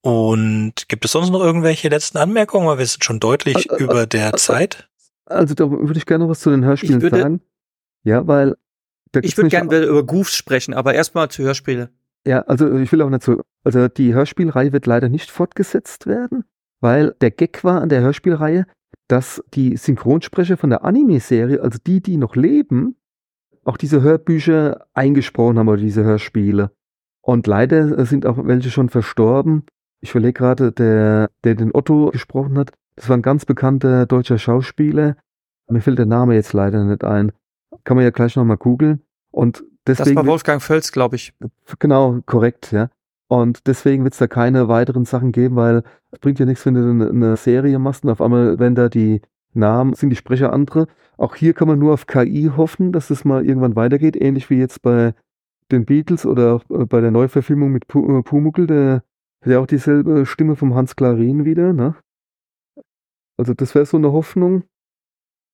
Und 0.00 0.88
gibt 0.88 1.04
es 1.04 1.12
sonst 1.12 1.30
noch 1.30 1.40
irgendwelche 1.40 1.88
letzten 1.88 2.18
Anmerkungen? 2.18 2.68
Weil 2.68 2.78
wir 2.78 2.86
sind 2.86 3.04
schon 3.04 3.18
deutlich 3.18 3.70
also, 3.70 3.76
über 3.84 4.06
der 4.06 4.32
also, 4.32 4.52
Zeit. 4.52 4.88
Also 5.26 5.54
da 5.54 5.68
würde 5.68 5.98
ich 5.98 6.06
gerne 6.06 6.24
noch 6.24 6.30
was 6.30 6.40
zu 6.40 6.50
den 6.50 6.64
Hörspielen 6.64 7.00
sagen. 7.00 7.40
Ja, 8.04 8.24
weil. 8.26 8.56
Ich 9.22 9.36
würde 9.36 9.50
gerne 9.50 9.84
über 9.84 10.04
Goofs 10.04 10.34
sprechen, 10.34 10.74
aber 10.74 10.94
erstmal 10.94 11.28
zu 11.28 11.42
Hörspiele. 11.42 11.90
Ja, 12.26 12.42
also 12.42 12.76
ich 12.76 12.90
will 12.92 13.02
auch 13.02 13.10
nicht 13.10 13.22
so. 13.22 13.40
Also 13.64 13.88
die 13.88 14.14
Hörspielreihe 14.14 14.72
wird 14.72 14.86
leider 14.86 15.08
nicht 15.08 15.30
fortgesetzt 15.30 16.06
werden, 16.06 16.44
weil 16.80 17.14
der 17.20 17.30
Gag 17.30 17.64
war 17.64 17.80
an 17.80 17.88
der 17.88 18.02
Hörspielreihe, 18.02 18.66
dass 19.08 19.42
die 19.54 19.76
Synchronsprecher 19.76 20.56
von 20.56 20.70
der 20.70 20.84
Anime-Serie, 20.84 21.62
also 21.62 21.78
die, 21.86 22.02
die 22.02 22.16
noch 22.16 22.36
leben, 22.36 22.96
auch 23.64 23.76
diese 23.76 24.02
Hörbücher 24.02 24.86
eingesprochen 24.94 25.58
haben 25.58 25.68
oder 25.68 25.80
diese 25.80 26.04
Hörspiele. 26.04 26.70
Und 27.22 27.46
leider 27.46 28.04
sind 28.06 28.26
auch 28.26 28.38
welche 28.46 28.70
schon 28.70 28.88
verstorben. 28.88 29.64
Ich 30.00 30.10
überlege 30.10 30.34
gerade, 30.34 30.72
der, 30.72 31.30
der 31.44 31.54
den 31.54 31.74
Otto 31.74 32.10
gesprochen 32.10 32.58
hat, 32.58 32.72
das 32.96 33.08
war 33.08 33.16
ein 33.16 33.22
ganz 33.22 33.44
bekannter 33.44 34.06
deutscher 34.06 34.38
Schauspieler. 34.38 35.16
Mir 35.68 35.80
fällt 35.80 35.98
der 35.98 36.06
Name 36.06 36.34
jetzt 36.34 36.52
leider 36.52 36.82
nicht 36.84 37.04
ein. 37.04 37.32
Kann 37.84 37.96
man 37.96 38.04
ja 38.04 38.10
gleich 38.10 38.36
nochmal 38.36 38.56
googeln. 38.56 39.02
Und 39.30 39.64
deswegen. 39.86 40.16
Das 40.16 40.24
war 40.24 40.26
Wolfgang 40.26 40.62
Völz, 40.62 40.92
glaube 40.92 41.16
ich. 41.16 41.32
Genau, 41.78 42.20
korrekt, 42.26 42.72
ja. 42.72 42.90
Und 43.28 43.66
deswegen 43.66 44.04
wird 44.04 44.14
es 44.14 44.18
da 44.18 44.26
keine 44.26 44.68
weiteren 44.68 45.04
Sachen 45.04 45.32
geben, 45.32 45.56
weil 45.56 45.82
es 46.10 46.18
bringt 46.18 46.38
ja 46.38 46.46
nichts, 46.46 46.64
wenn 46.64 46.74
du 46.74 47.08
eine, 47.08 47.36
Serie 47.36 47.78
machst 47.78 48.04
und 48.04 48.10
auf 48.10 48.22
einmal, 48.22 48.58
wenn 48.58 48.74
da 48.74 48.88
die 48.88 49.20
Namen 49.52 49.92
sind, 49.94 50.10
die 50.10 50.16
Sprecher 50.16 50.52
andere. 50.52 50.86
Auch 51.18 51.34
hier 51.34 51.52
kann 51.52 51.68
man 51.68 51.78
nur 51.78 51.92
auf 51.92 52.06
KI 52.06 52.50
hoffen, 52.56 52.92
dass 52.92 53.10
es 53.10 53.24
mal 53.24 53.44
irgendwann 53.44 53.76
weitergeht, 53.76 54.16
ähnlich 54.16 54.48
wie 54.48 54.58
jetzt 54.58 54.80
bei 54.80 55.14
den 55.70 55.84
Beatles 55.84 56.24
oder 56.24 56.54
auch 56.54 56.70
äh, 56.70 56.86
bei 56.86 57.02
der 57.02 57.10
Neuverfilmung 57.10 57.70
mit 57.70 57.84
äh, 57.84 58.22
Pumuckl, 58.22 58.66
der 58.66 59.02
hat 59.42 59.52
ja 59.52 59.58
auch 59.58 59.66
dieselbe 59.66 60.24
Stimme 60.24 60.56
vom 60.56 60.74
Hans 60.74 60.96
Klarin 60.96 61.44
wieder, 61.44 61.74
ne? 61.74 61.94
Also 63.36 63.54
das 63.54 63.74
wäre 63.74 63.86
so 63.86 63.98
eine 63.98 64.12
Hoffnung. 64.12 64.64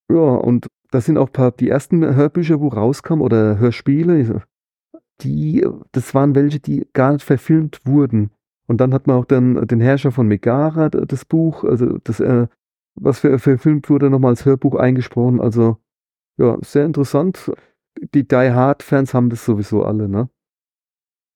Ja, 0.09 0.15
und 0.17 0.67
das 0.95 1.05
sind 1.05 1.17
auch 1.17 1.31
paar, 1.31 1.51
die 1.51 1.69
ersten 1.69 2.03
Hörbücher, 2.15 2.61
wo 2.61 2.69
rauskamen 2.69 3.21
oder 3.21 3.59
Hörspiele, 3.59 4.41
die, 5.21 5.67
das 5.91 6.13
waren 6.15 6.35
welche, 6.35 6.61
die 6.61 6.87
gar 6.93 7.11
nicht 7.11 7.25
verfilmt 7.25 7.81
wurden. 7.83 8.31
Und 8.67 8.79
dann 8.79 8.93
hat 8.93 9.05
man 9.05 9.17
auch 9.17 9.25
dann 9.25 9.67
den 9.67 9.81
Herrscher 9.81 10.13
von 10.13 10.27
Megara, 10.27 10.89
das 10.89 11.25
Buch, 11.25 11.65
also 11.65 11.97
das, 12.05 12.21
äh, 12.21 12.47
was 12.95 13.19
für, 13.19 13.37
verfilmt 13.39 13.89
wurde, 13.89 14.09
nochmal 14.09 14.31
als 14.31 14.45
Hörbuch 14.45 14.75
eingesprochen. 14.75 15.41
Also 15.41 15.77
ja, 16.37 16.57
sehr 16.61 16.85
interessant. 16.85 17.51
Die 18.13 18.25
Die 18.25 18.35
Hard-Fans 18.35 19.13
haben 19.13 19.29
das 19.29 19.43
sowieso 19.43 19.83
alle, 19.83 20.07
ne? 20.07 20.29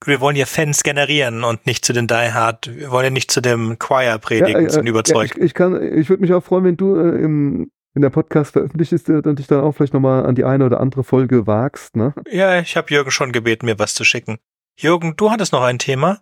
wir 0.06 0.22
wollen 0.22 0.38
ja 0.38 0.46
Fans 0.46 0.84
generieren 0.84 1.44
und 1.44 1.66
nicht 1.66 1.84
zu 1.84 1.92
den 1.92 2.08
Die 2.08 2.14
Hard, 2.14 2.74
wir 2.74 2.92
wollen 2.92 3.06
ja 3.06 3.10
nicht 3.10 3.32
zu 3.32 3.42
dem 3.42 3.78
Choir 3.80 4.18
predigen, 4.20 4.70
ja, 4.70 4.80
äh, 4.80 4.88
überzeugt. 4.88 5.36
Ja, 5.36 5.44
ich, 5.44 5.48
ich, 5.48 5.54
kann, 5.54 5.76
ich 5.98 6.10
würde 6.10 6.22
mich 6.22 6.32
auch 6.34 6.42
freuen, 6.42 6.64
wenn 6.64 6.78
du 6.78 6.96
äh, 6.96 7.22
im, 7.22 7.70
in 7.96 8.02
der 8.02 8.10
Podcast 8.10 8.52
veröffentlicht 8.54 8.92
ist 8.92 9.10
und 9.10 9.40
dich 9.40 9.48
dann 9.48 9.62
auch 9.62 9.74
vielleicht 9.74 9.94
nochmal 9.94 10.26
an 10.26 10.36
die 10.36 10.44
eine 10.44 10.66
oder 10.66 10.80
andere 10.80 11.04
Folge 11.04 11.48
wagst, 11.48 11.96
ne? 11.96 12.14
Ja, 12.30 12.60
ich 12.60 12.78
habe 12.78 12.94
Jürgen 12.94 13.12
schon 13.12 13.32
gebeten, 13.32 13.66
mir 13.66 13.80
was 13.80 13.96
zu 13.96 14.04
schicken. 14.04 14.38
Jürgen, 14.78 15.16
du 15.18 15.32
hattest 15.32 15.52
noch 15.52 15.64
ein 15.64 15.80
Thema? 15.80 16.22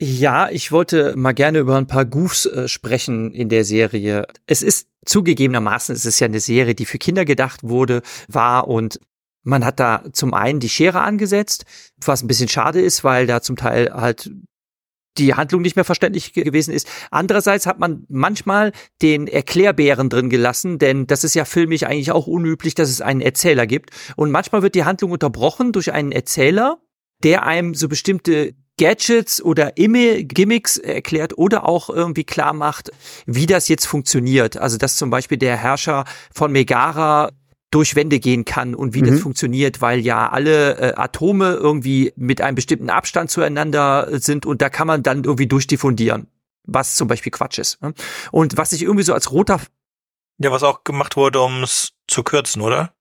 Ja, 0.00 0.48
ich 0.50 0.70
wollte 0.70 1.16
mal 1.16 1.32
gerne 1.32 1.58
über 1.58 1.76
ein 1.76 1.88
paar 1.88 2.04
Goofs 2.04 2.46
äh, 2.46 2.68
sprechen 2.68 3.32
in 3.32 3.48
der 3.48 3.64
Serie. 3.64 4.26
Es 4.46 4.62
ist 4.62 4.88
zugegebenermaßen, 5.04 5.94
es 5.94 6.04
ist 6.04 6.20
ja 6.20 6.26
eine 6.26 6.40
Serie, 6.40 6.74
die 6.74 6.86
für 6.86 6.98
Kinder 6.98 7.24
gedacht 7.24 7.64
wurde, 7.64 8.02
war 8.28 8.68
und 8.68 9.00
man 9.42 9.64
hat 9.64 9.80
da 9.80 10.04
zum 10.12 10.34
einen 10.34 10.60
die 10.60 10.68
Schere 10.68 11.00
angesetzt, 11.00 11.64
was 11.96 12.22
ein 12.22 12.28
bisschen 12.28 12.48
schade 12.48 12.80
ist, 12.80 13.02
weil 13.02 13.26
da 13.26 13.40
zum 13.40 13.56
Teil 13.56 13.92
halt 13.92 14.30
die 15.18 15.34
Handlung 15.34 15.62
nicht 15.62 15.76
mehr 15.76 15.84
verständlich 15.84 16.32
gewesen 16.32 16.72
ist. 16.72 16.88
Andererseits 17.10 17.66
hat 17.66 17.78
man 17.78 18.04
manchmal 18.08 18.72
den 19.02 19.26
Erklärbären 19.26 20.08
drin 20.08 20.30
gelassen, 20.30 20.78
denn 20.78 21.06
das 21.06 21.24
ist 21.24 21.34
ja 21.34 21.44
filmisch 21.44 21.84
eigentlich 21.84 22.12
auch 22.12 22.26
unüblich, 22.26 22.74
dass 22.74 22.88
es 22.88 23.00
einen 23.00 23.20
Erzähler 23.20 23.66
gibt. 23.66 23.90
Und 24.16 24.30
manchmal 24.30 24.62
wird 24.62 24.74
die 24.74 24.84
Handlung 24.84 25.10
unterbrochen 25.10 25.72
durch 25.72 25.92
einen 25.92 26.12
Erzähler, 26.12 26.78
der 27.22 27.44
einem 27.44 27.74
so 27.74 27.88
bestimmte 27.88 28.54
Gadgets 28.78 29.42
oder 29.42 29.72
Gimmicks 29.72 30.76
erklärt 30.76 31.36
oder 31.36 31.68
auch 31.68 31.90
irgendwie 31.90 32.24
klar 32.24 32.52
macht, 32.52 32.90
wie 33.26 33.46
das 33.46 33.68
jetzt 33.68 33.86
funktioniert. 33.86 34.56
Also 34.56 34.78
dass 34.78 34.96
zum 34.96 35.10
Beispiel 35.10 35.36
der 35.36 35.56
Herrscher 35.56 36.04
von 36.32 36.52
Megara 36.52 37.30
durch 37.70 37.94
Wände 37.96 38.18
gehen 38.18 38.44
kann 38.44 38.74
und 38.74 38.94
wie 38.94 39.02
mhm. 39.02 39.06
das 39.06 39.20
funktioniert, 39.20 39.80
weil 39.80 40.00
ja 40.00 40.30
alle 40.30 40.78
äh, 40.78 40.94
Atome 40.96 41.54
irgendwie 41.54 42.12
mit 42.16 42.40
einem 42.40 42.54
bestimmten 42.54 42.90
Abstand 42.90 43.30
zueinander 43.30 44.08
sind 44.18 44.46
und 44.46 44.62
da 44.62 44.70
kann 44.70 44.86
man 44.86 45.02
dann 45.02 45.24
irgendwie 45.24 45.46
durchdiffundieren, 45.46 46.28
was 46.64 46.96
zum 46.96 47.08
Beispiel 47.08 47.32
Quatsch 47.32 47.58
ist. 47.58 47.82
Ne? 47.82 47.92
Und 48.32 48.56
was 48.56 48.72
ich 48.72 48.82
irgendwie 48.82 49.04
so 49.04 49.12
als 49.12 49.32
roter 49.32 49.60
ja, 50.38 50.52
was 50.52 50.62
auch 50.62 50.84
gemacht 50.84 51.16
wurde, 51.16 51.40
um 51.40 51.64
es 51.64 51.92
zu 52.06 52.22
kürzen, 52.22 52.62
oder? 52.62 52.94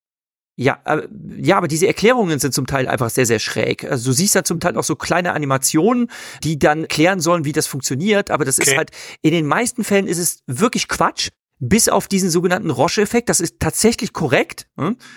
Ja, 0.60 0.80
äh, 0.86 1.08
ja, 1.38 1.58
aber 1.58 1.68
diese 1.68 1.86
Erklärungen 1.86 2.40
sind 2.40 2.52
zum 2.52 2.66
Teil 2.66 2.88
einfach 2.88 3.12
sehr, 3.12 3.28
sehr 3.28 3.38
schräg. 3.38 3.84
Also 3.84 4.10
du 4.10 4.14
siehst 4.14 4.36
da 4.36 4.44
zum 4.44 4.60
Teil 4.60 4.76
auch 4.76 4.84
so 4.84 4.96
kleine 4.96 5.34
Animationen, 5.34 6.10
die 6.44 6.58
dann 6.58 6.88
klären 6.88 7.20
sollen, 7.20 7.46
wie 7.46 7.52
das 7.52 7.68
funktioniert. 7.68 8.32
Aber 8.32 8.44
das 8.44 8.60
okay. 8.60 8.72
ist 8.72 8.78
halt, 8.78 8.90
in 9.22 9.32
den 9.32 9.46
meisten 9.46 9.84
Fällen 9.84 10.08
ist 10.08 10.18
es 10.18 10.42
wirklich 10.48 10.88
Quatsch, 10.88 11.30
bis 11.60 11.90
auf 11.90 12.08
diesen 12.08 12.30
sogenannten 12.30 12.70
Roche-Effekt. 12.70 13.30
Das 13.30 13.40
ist 13.40 13.60
tatsächlich 13.60 14.14
korrekt. 14.14 14.68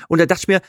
Und 0.09 0.19
da 0.19 0.27
dachte 0.27 0.43
ich 0.43 0.49
mir, 0.49 0.61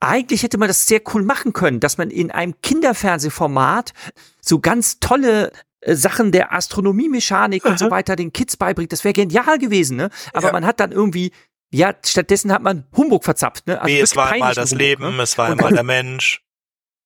eigentlich 0.00 0.42
hätte 0.42 0.58
man 0.58 0.68
das 0.68 0.86
sehr 0.86 1.00
cool 1.14 1.22
machen 1.22 1.52
können, 1.52 1.78
dass 1.78 1.96
man 1.96 2.10
in 2.10 2.30
einem 2.30 2.60
Kinderfernsehformat 2.60 3.92
so 4.40 4.58
ganz 4.58 4.98
tolle 4.98 5.52
äh, 5.80 5.94
Sachen 5.94 6.32
der 6.32 6.52
Astronomiemechanik 6.52 7.64
und 7.64 7.78
so 7.78 7.90
weiter 7.90 8.16
den 8.16 8.32
Kids 8.32 8.56
beibringt. 8.56 8.92
Das 8.92 9.04
wäre 9.04 9.12
genial 9.12 9.58
gewesen, 9.58 9.96
ne? 9.96 10.10
Aber 10.32 10.48
ja. 10.48 10.52
man 10.52 10.66
hat 10.66 10.80
dann 10.80 10.90
irgendwie 10.90 11.30
ja, 11.72 11.94
stattdessen 12.04 12.52
hat 12.52 12.62
man 12.62 12.84
Humbug 12.94 13.24
verzapft. 13.24 13.66
Ne? 13.66 13.80
Also 13.80 13.92
nee, 13.92 14.00
es 14.00 14.14
war 14.14 14.30
einmal 14.30 14.54
das 14.54 14.72
Humbug, 14.72 14.86
Leben, 14.86 15.16
ne? 15.16 15.22
es 15.22 15.38
war 15.38 15.48
einmal 15.48 15.72
der 15.72 15.82
Mensch. 15.82 16.42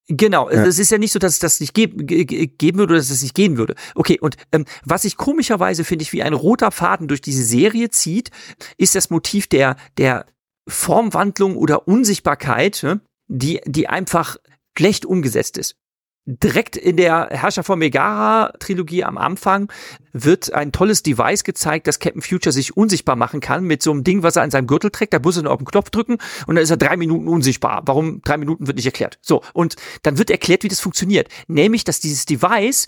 Genau, 0.08 0.48
ja. 0.50 0.64
es 0.64 0.78
ist 0.78 0.90
ja 0.90 0.98
nicht 0.98 1.12
so, 1.12 1.18
dass 1.18 1.32
es 1.32 1.38
das 1.40 1.60
nicht 1.60 1.74
geben, 1.74 2.06
geben 2.06 2.78
würde 2.78 2.92
oder 2.92 3.00
dass 3.00 3.10
es 3.10 3.22
nicht 3.22 3.34
gehen 3.34 3.56
würde. 3.56 3.74
Okay, 3.94 4.18
und 4.20 4.36
ähm, 4.52 4.64
was 4.84 5.02
sich 5.02 5.16
komischerweise, 5.16 5.82
finde 5.82 6.02
ich, 6.02 6.12
wie 6.12 6.22
ein 6.22 6.32
roter 6.32 6.70
Faden 6.70 7.08
durch 7.08 7.20
diese 7.20 7.42
Serie 7.42 7.90
zieht, 7.90 8.30
ist 8.76 8.94
das 8.94 9.10
Motiv 9.10 9.48
der, 9.48 9.76
der 9.98 10.26
Formwandlung 10.68 11.56
oder 11.56 11.88
Unsichtbarkeit, 11.88 12.82
ne? 12.84 13.00
die, 13.26 13.60
die 13.66 13.88
einfach 13.88 14.36
schlecht 14.76 15.04
umgesetzt 15.06 15.58
ist 15.58 15.76
direkt 16.26 16.76
in 16.76 16.96
der 16.96 17.28
Herrscher 17.30 17.62
von 17.62 17.78
Megara 17.78 18.52
Trilogie 18.58 19.04
am 19.04 19.16
Anfang 19.16 19.72
wird 20.12 20.52
ein 20.52 20.72
tolles 20.72 21.02
Device 21.02 21.44
gezeigt, 21.44 21.86
dass 21.86 22.00
Captain 22.00 22.20
Future 22.20 22.52
sich 22.52 22.76
unsichtbar 22.76 23.14
machen 23.14 23.40
kann 23.40 23.64
mit 23.64 23.82
so 23.82 23.92
einem 23.92 24.02
Ding, 24.02 24.24
was 24.24 24.34
er 24.36 24.42
an 24.42 24.50
seinem 24.50 24.66
Gürtel 24.66 24.90
trägt. 24.90 25.14
Da 25.14 25.20
muss 25.20 25.36
er 25.36 25.44
nur 25.44 25.52
auf 25.52 25.58
den 25.58 25.66
Knopf 25.66 25.90
drücken 25.90 26.18
und 26.46 26.56
dann 26.56 26.64
ist 26.64 26.70
er 26.70 26.76
drei 26.76 26.96
Minuten 26.96 27.28
unsichtbar. 27.28 27.82
Warum 27.86 28.22
drei 28.22 28.36
Minuten 28.38 28.66
wird 28.66 28.76
nicht 28.76 28.86
erklärt. 28.86 29.18
So. 29.22 29.42
Und 29.52 29.76
dann 30.02 30.18
wird 30.18 30.30
erklärt, 30.30 30.64
wie 30.64 30.68
das 30.68 30.80
funktioniert. 30.80 31.28
Nämlich, 31.46 31.84
dass 31.84 32.00
dieses 32.00 32.26
Device 32.26 32.86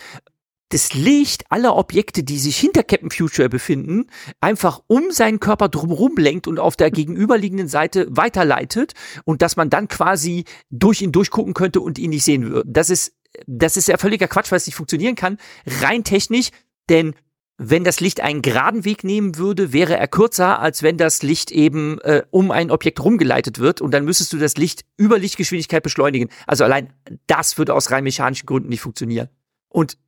das 0.70 0.92
Licht 0.92 1.44
aller 1.50 1.76
Objekte, 1.76 2.22
die 2.22 2.38
sich 2.38 2.58
hinter 2.58 2.82
Captain 2.82 3.10
Future 3.10 3.48
befinden, 3.48 4.06
einfach 4.40 4.82
um 4.86 5.10
seinen 5.10 5.40
Körper 5.40 5.68
drumherum 5.68 6.16
lenkt 6.16 6.46
und 6.46 6.58
auf 6.58 6.76
der 6.76 6.90
gegenüberliegenden 6.90 7.68
Seite 7.68 8.06
weiterleitet 8.10 8.92
und 9.24 9.40
dass 9.40 9.56
man 9.56 9.70
dann 9.70 9.88
quasi 9.88 10.44
durch 10.70 11.00
ihn 11.00 11.12
durchgucken 11.12 11.54
könnte 11.54 11.80
und 11.80 11.98
ihn 11.98 12.10
nicht 12.10 12.24
sehen 12.24 12.50
würde. 12.50 12.70
Das 12.70 12.90
ist 12.90 13.14
das 13.46 13.76
ist 13.76 13.88
ja 13.88 13.98
völliger 13.98 14.28
Quatsch, 14.28 14.50
weil 14.50 14.58
es 14.58 14.66
nicht 14.66 14.76
funktionieren 14.76 15.14
kann, 15.14 15.38
rein 15.66 16.04
technisch, 16.04 16.50
denn 16.88 17.14
wenn 17.58 17.82
das 17.82 17.98
Licht 17.98 18.20
einen 18.20 18.40
geraden 18.40 18.84
Weg 18.84 19.02
nehmen 19.02 19.36
würde, 19.36 19.72
wäre 19.72 19.96
er 19.96 20.06
kürzer, 20.06 20.60
als 20.60 20.84
wenn 20.84 20.96
das 20.96 21.22
Licht 21.24 21.50
eben 21.50 22.00
äh, 22.02 22.22
um 22.30 22.52
ein 22.52 22.70
Objekt 22.70 23.02
rumgeleitet 23.02 23.58
wird 23.58 23.80
und 23.80 23.90
dann 23.90 24.04
müsstest 24.04 24.32
du 24.32 24.38
das 24.38 24.56
Licht 24.56 24.84
über 24.96 25.18
Lichtgeschwindigkeit 25.18 25.82
beschleunigen. 25.82 26.28
Also 26.46 26.62
allein 26.62 26.92
das 27.26 27.58
würde 27.58 27.74
aus 27.74 27.90
rein 27.90 28.04
mechanischen 28.04 28.46
Gründen 28.46 28.68
nicht 28.68 28.80
funktionieren. 28.80 29.28
Und 29.68 29.98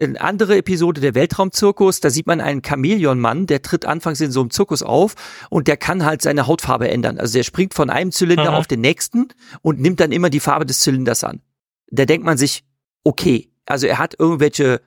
eine 0.00 0.20
andere 0.20 0.56
Episode 0.56 1.00
der 1.00 1.14
Weltraumzirkus, 1.14 1.98
da 1.98 2.10
sieht 2.10 2.26
man 2.26 2.40
einen 2.40 2.62
Chamäleonmann, 2.62 3.46
der 3.46 3.62
tritt 3.62 3.86
anfangs 3.86 4.20
in 4.20 4.30
so 4.30 4.40
einem 4.40 4.50
Zirkus 4.50 4.82
auf 4.82 5.14
und 5.50 5.66
der 5.66 5.76
kann 5.76 6.04
halt 6.04 6.22
seine 6.22 6.46
Hautfarbe 6.46 6.88
ändern. 6.88 7.18
Also 7.18 7.38
der 7.38 7.44
springt 7.44 7.74
von 7.74 7.90
einem 7.90 8.12
Zylinder 8.12 8.52
mhm. 8.52 8.56
auf 8.56 8.66
den 8.68 8.80
nächsten 8.80 9.28
und 9.62 9.80
nimmt 9.80 9.98
dann 9.98 10.12
immer 10.12 10.30
die 10.30 10.40
Farbe 10.40 10.66
des 10.66 10.80
Zylinders 10.80 11.24
an 11.24 11.40
da 11.98 12.04
denkt 12.04 12.24
man 12.24 12.38
sich, 12.38 12.64
okay, 13.04 13.50
also 13.66 13.86
er 13.86 13.98
hat 13.98 14.14
irgendwelche 14.18 14.80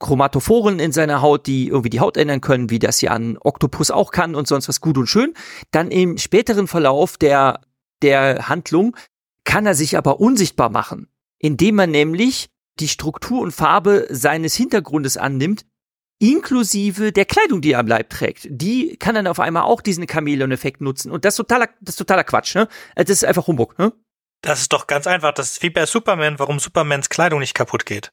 Chromatophoren 0.00 0.80
in 0.80 0.92
seiner 0.92 1.22
Haut, 1.22 1.46
die 1.46 1.68
irgendwie 1.68 1.90
die 1.90 2.00
Haut 2.00 2.16
ändern 2.16 2.40
können, 2.40 2.70
wie 2.70 2.78
das 2.78 3.00
ja 3.00 3.12
ein 3.12 3.38
Oktopus 3.38 3.90
auch 3.90 4.10
kann 4.10 4.34
und 4.34 4.46
sonst 4.46 4.68
was 4.68 4.80
gut 4.80 4.98
und 4.98 5.06
schön. 5.06 5.34
Dann 5.70 5.90
im 5.90 6.18
späteren 6.18 6.66
Verlauf 6.66 7.16
der, 7.16 7.60
der 8.02 8.48
Handlung 8.48 8.96
kann 9.44 9.66
er 9.66 9.74
sich 9.74 9.96
aber 9.96 10.20
unsichtbar 10.20 10.68
machen, 10.68 11.08
indem 11.38 11.78
er 11.78 11.86
nämlich 11.86 12.48
die 12.80 12.88
Struktur 12.88 13.40
und 13.40 13.52
Farbe 13.52 14.06
seines 14.10 14.54
Hintergrundes 14.54 15.16
annimmt, 15.16 15.64
inklusive 16.18 17.12
der 17.12 17.24
Kleidung, 17.24 17.60
die 17.60 17.72
er 17.72 17.80
am 17.80 17.86
Leib 17.86 18.10
trägt. 18.10 18.46
Die 18.50 18.96
kann 18.96 19.14
dann 19.14 19.26
auf 19.26 19.40
einmal 19.40 19.62
auch 19.62 19.80
diesen 19.80 20.08
Chamäleon-Effekt 20.08 20.80
nutzen. 20.80 21.12
Und 21.12 21.24
das 21.24 21.34
ist 21.34 21.38
totaler, 21.38 21.68
das 21.80 21.94
ist 21.94 21.98
totaler 21.98 22.24
Quatsch, 22.24 22.54
ne? 22.54 22.68
Das 22.96 23.10
ist 23.10 23.24
einfach 23.24 23.46
Humbug, 23.46 23.78
ne? 23.78 23.92
Das 24.44 24.60
ist 24.60 24.74
doch 24.74 24.86
ganz 24.86 25.06
einfach. 25.06 25.32
Das 25.32 25.52
ist 25.52 25.62
wie 25.62 25.70
bei 25.70 25.86
Superman, 25.86 26.38
warum 26.38 26.58
Supermans 26.58 27.08
Kleidung 27.08 27.40
nicht 27.40 27.54
kaputt 27.54 27.86
geht. 27.86 28.12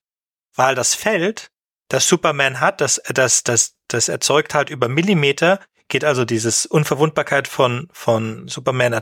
Weil 0.55 0.75
das 0.75 0.95
Feld, 0.95 1.51
das 1.89 2.07
Superman 2.07 2.61
hat, 2.61 2.79
das, 2.79 3.01
das, 3.13 3.43
das, 3.43 3.75
das 3.89 4.07
erzeugt 4.07 4.53
halt 4.53 4.69
über 4.69 4.87
Millimeter, 4.87 5.59
geht 5.89 6.05
also 6.05 6.23
dieses 6.23 6.65
Unverwundbarkeit 6.65 7.49
von, 7.49 7.89
von 7.91 8.47
Superman, 8.47 9.01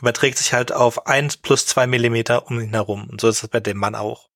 überträgt 0.00 0.38
sich 0.38 0.52
halt 0.52 0.70
auf 0.70 1.08
eins 1.08 1.36
plus 1.36 1.66
zwei 1.66 1.88
Millimeter 1.88 2.46
um 2.46 2.60
ihn 2.60 2.70
herum. 2.70 3.08
Und 3.10 3.20
so 3.20 3.28
ist 3.28 3.42
es 3.42 3.48
bei 3.48 3.58
dem 3.58 3.76
Mann 3.76 3.96
auch. 3.96 4.27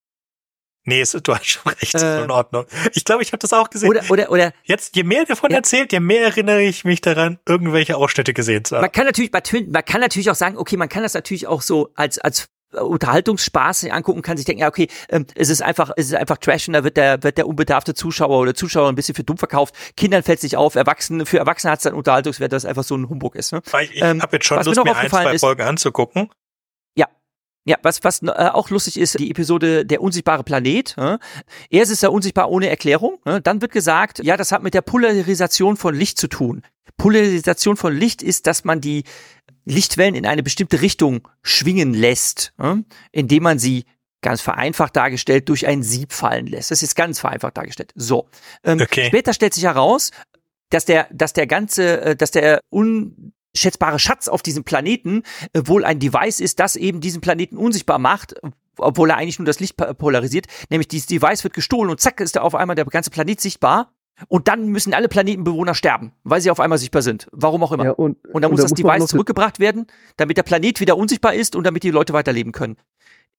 Nee, 0.85 1.01
es, 1.01 1.13
du 1.13 1.35
hast 1.35 1.47
schon 1.47 1.73
recht, 1.73 1.95
äh, 1.95 2.25
in 2.25 2.31
Ordnung. 2.31 2.67
Ich 2.95 3.05
glaube, 3.05 3.23
ich 3.23 3.33
habe 3.33 3.39
das 3.39 3.53
auch 3.53 3.71
gesehen. 3.71 3.89
Oder, 3.89 4.03
oder, 4.11 4.31
oder. 4.31 4.53
Jetzt, 4.65 4.97
je 4.97 5.05
mehr 5.05 5.25
davon 5.25 5.51
ja. 5.51 5.59
erzählt, 5.59 5.93
je 5.93 6.01
mehr 6.01 6.25
erinnere 6.25 6.63
ich 6.63 6.85
mich 6.85 7.01
daran, 7.01 7.39
irgendwelche 7.47 7.97
Ausschnitte 7.97 8.33
gesehen 8.35 8.65
zu 8.65 8.77
haben. 8.77 8.83
Man 8.83 8.93
kann 8.93 9.07
natürlich, 9.07 9.31
man 9.33 9.85
kann 9.85 10.01
natürlich 10.01 10.31
auch 10.31 10.35
sagen, 10.35 10.57
okay, 10.57 10.77
man 10.77 10.89
kann 10.89 11.03
das 11.03 11.15
natürlich 11.15 11.47
auch 11.47 11.63
so 11.63 11.91
als, 11.95 12.19
als 12.19 12.49
Unterhaltungsspaß 12.73 13.85
angucken 13.91 14.23
kann 14.23 14.37
sich 14.37 14.47
denken, 14.47 14.63
ja, 14.63 14.69
okay, 14.69 14.89
ähm, 15.11 15.27
es 15.35 15.51
ist 15.51 15.63
einfach, 15.63 15.91
es 15.97 16.07
ist 16.07 16.15
einfach 16.15 16.39
Trash 16.39 16.69
und 16.69 16.75
da 16.75 16.85
wird 16.85 16.97
der, 16.97 17.23
wird 17.23 17.39
der 17.39 17.47
unbedarfte 17.47 17.95
Zuschauer 17.95 18.39
oder 18.39 18.55
Zuschauer 18.55 18.89
ein 18.89 18.95
bisschen 18.95 19.15
für 19.15 19.25
dumm 19.25 19.39
verkauft. 19.39 19.75
Kindern 19.97 20.23
fällt 20.23 20.41
sich 20.41 20.57
auf, 20.57 20.75
Erwachsene, 20.75 21.27
für 21.27 21.39
Erwachsene 21.39 21.71
hat 21.71 21.81
es 21.81 21.85
dann 21.85 21.95
Unterhaltungswert, 21.95 22.53
dass 22.53 22.65
es 22.65 22.69
einfach 22.69 22.85
so 22.85 22.97
ein 22.97 23.09
Humbug 23.09 23.37
ist. 23.37 23.53
Ne? 23.53 23.61
Ich, 23.83 23.97
ich 23.97 24.03
ähm, 24.03 24.23
habe 24.23 24.37
jetzt 24.37 24.47
schon 24.47 24.63
Lust, 24.63 24.85
mir 24.85 24.97
ein, 24.97 25.09
zwei 25.09 25.35
ist, 25.35 25.41
Folgen 25.41 25.63
anzugucken. 25.63 26.31
Ja, 27.65 27.77
was, 27.83 28.03
was 28.03 28.23
äh, 28.23 28.27
auch 28.27 28.71
lustig 28.71 28.99
ist, 28.99 29.19
die 29.19 29.31
Episode 29.31 29.87
Der 29.87 30.01
unsichtbare 30.01 30.43
Planet. 30.43 30.97
Äh? 30.99 31.19
Erst 31.71 31.93
ist 31.93 32.03
er 32.03 32.13
unsichtbar 32.13 32.51
ohne 32.51 32.69
Erklärung. 32.69 33.19
Äh? 33.25 33.41
Dann 33.41 33.63
wird 33.63 33.73
gesagt, 33.73 34.23
ja, 34.25 34.37
das 34.37 34.51
hat 34.51 34.63
mit 34.63 34.75
der 34.75 34.83
Polarisation 34.83 35.77
von 35.77 35.95
Licht 35.95 36.19
zu 36.19 36.29
tun. 36.29 36.63
Polarisation 36.97 37.77
von 37.77 37.97
Licht 37.97 38.23
ist, 38.23 38.47
dass 38.47 38.65
man 38.65 38.81
die 38.81 39.05
Lichtwellen 39.65 40.17
in 40.17 40.27
eine 40.27 40.43
bestimmte 40.43 40.81
Richtung 40.81 41.29
schwingen 41.43 41.95
lässt, 41.95 42.53
äh? 42.59 42.75
indem 43.13 43.45
man 43.45 43.59
sie 43.61 43.85
ganz 44.23 44.41
vereinfacht 44.41 44.97
dargestellt 44.97 45.49
durch 45.49 45.67
ein 45.67 45.83
Sieb 45.83 46.13
fallen 46.13 46.47
lässt. 46.47 46.71
Das 46.71 46.83
ist 46.83 46.95
ganz 46.97 47.21
vereinfacht 47.21 47.57
dargestellt. 47.57 47.93
So. 47.95 48.29
Ähm, 48.65 48.81
okay. 48.81 49.07
Später 49.07 49.35
stellt 49.35 49.55
sich 49.55 49.65
heraus, 49.65 50.11
dass 50.71 50.85
der, 50.85 51.09
dass 51.13 51.33
der 51.33 51.47
ganze, 51.47 52.01
äh, 52.01 52.17
dass 52.17 52.31
der 52.31 52.61
un 52.71 53.35
schätzbare 53.55 53.99
Schatz 53.99 54.29
auf 54.29 54.43
diesem 54.43 54.65
Planeten 54.65 55.23
äh, 55.53 55.63
wohl 55.65 55.85
ein 55.85 55.99
Device 55.99 56.41
ist, 56.41 56.61
das 56.61 56.77
eben 56.77 57.01
diesen 57.01 57.21
Planeten 57.21 57.57
unsichtbar 57.57 57.99
macht, 57.99 58.35
obwohl 58.79 59.11
er 59.11 59.17
eigentlich 59.17 59.39
nur 59.39 59.47
das 59.47 59.61
Licht 59.61 59.77
polarisiert. 59.77 60.47
Nämlich 60.71 60.89
dieses 60.89 61.07
Device 61.07 61.45
wird 61.45 61.55
gestohlen 61.55 61.91
und 61.91 62.01
zack 62.01 62.21
ist 62.21 62.37
da 62.37 62.41
auf 62.41 62.55
einmal 62.55 62.77
der 62.77 62.85
ganze 62.87 63.11
Planet 63.11 63.41
sichtbar. 63.41 63.93
Und 64.29 64.47
dann 64.47 64.69
müssen 64.69 64.95
alle 64.95 65.09
Planetenbewohner 65.09 65.75
sterben, 65.75 66.13
weil 66.23 66.41
sie 66.41 66.51
auf 66.51 66.61
einmal 66.61 66.79
sichtbar 66.79 67.03
sind. 67.03 67.29
Warum 67.33 67.63
auch 67.65 67.73
immer. 67.73 67.87
Ja, 67.87 67.91
und, 67.93 68.25
und 68.27 68.43
dann 68.43 68.51
muss 68.51 68.61
und 68.61 68.71
da 68.71 68.75
das 68.77 68.85
muss 68.85 68.93
Device 68.93 69.11
zurückgebracht 69.11 69.59
werden, 69.59 69.87
damit 70.17 70.37
der 70.37 70.43
Planet 70.43 70.81
wieder 70.81 70.97
unsichtbar 70.97 71.35
ist 71.35 71.57
und 71.57 71.65
damit 71.65 71.83
die 71.83 71.91
Leute 71.91 72.13
weiterleben 72.13 72.53
können. 72.53 72.77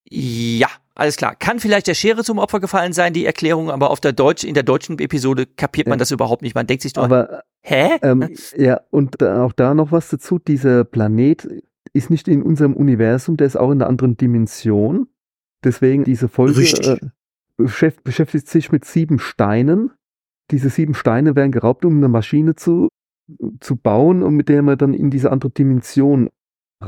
Ja, 0.09 0.68
alles 0.95 1.16
klar. 1.16 1.36
Kann 1.36 1.59
vielleicht 1.59 1.88
der 1.88 1.93
Schere 1.93 2.24
zum 2.24 2.38
Opfer 2.38 2.59
gefallen 2.59 2.91
sein, 2.91 3.14
die 3.14 3.26
Erklärung, 3.26 3.72
aber 3.72 3.89
auf 3.89 4.01
der 4.01 4.11
Deutsch, 4.11 4.43
in 4.43 4.53
der 4.53 4.64
deutschen 4.64 4.99
Episode 4.99 5.45
kapiert 5.45 5.88
man 5.88 5.97
ja. 5.97 5.99
das 5.99 6.11
überhaupt 6.11 6.41
nicht. 6.41 6.55
Man 6.55 6.68
denkt 6.68 6.84
sich 6.84 6.93
doch, 6.93 7.03
aber, 7.03 7.43
hä? 7.64 7.97
Ähm, 8.01 8.30
ja, 8.55 8.82
und 8.91 9.22
auch 9.24 9.53
da 9.53 9.74
noch 9.74 9.91
was 9.91 10.09
dazu. 10.09 10.39
Dieser 10.39 10.84
Planet 10.84 11.47
ist 11.93 12.09
nicht 12.09 12.28
in 12.28 12.43
unserem 12.43 12.74
Universum, 12.74 13.38
der 13.38 13.47
ist 13.47 13.55
auch 13.55 13.72
in 13.72 13.82
einer 13.82 13.89
anderen 13.89 14.18
Dimension. 14.18 15.07
Deswegen 15.64 16.03
diese 16.03 16.28
Folge 16.28 16.61
äh, 16.61 16.97
beschäftigt 17.57 18.47
sich 18.47 18.72
mit 18.72 18.86
sieben 18.86 19.20
Steinen. 19.20 19.91
Diese 20.51 20.70
sieben 20.70 20.93
Steine 20.93 21.36
werden 21.36 21.51
geraubt, 21.51 21.86
um 21.86 21.97
eine 21.97 22.09
Maschine 22.09 22.55
zu, 22.55 22.89
zu 23.59 23.76
bauen 23.78 24.24
und 24.24 24.36
mit 24.36 24.49
der 24.49 24.61
man 24.61 24.78
dann 24.78 24.93
in 24.93 25.09
diese 25.09 25.32
andere 25.32 25.51
Dimension 25.51 26.30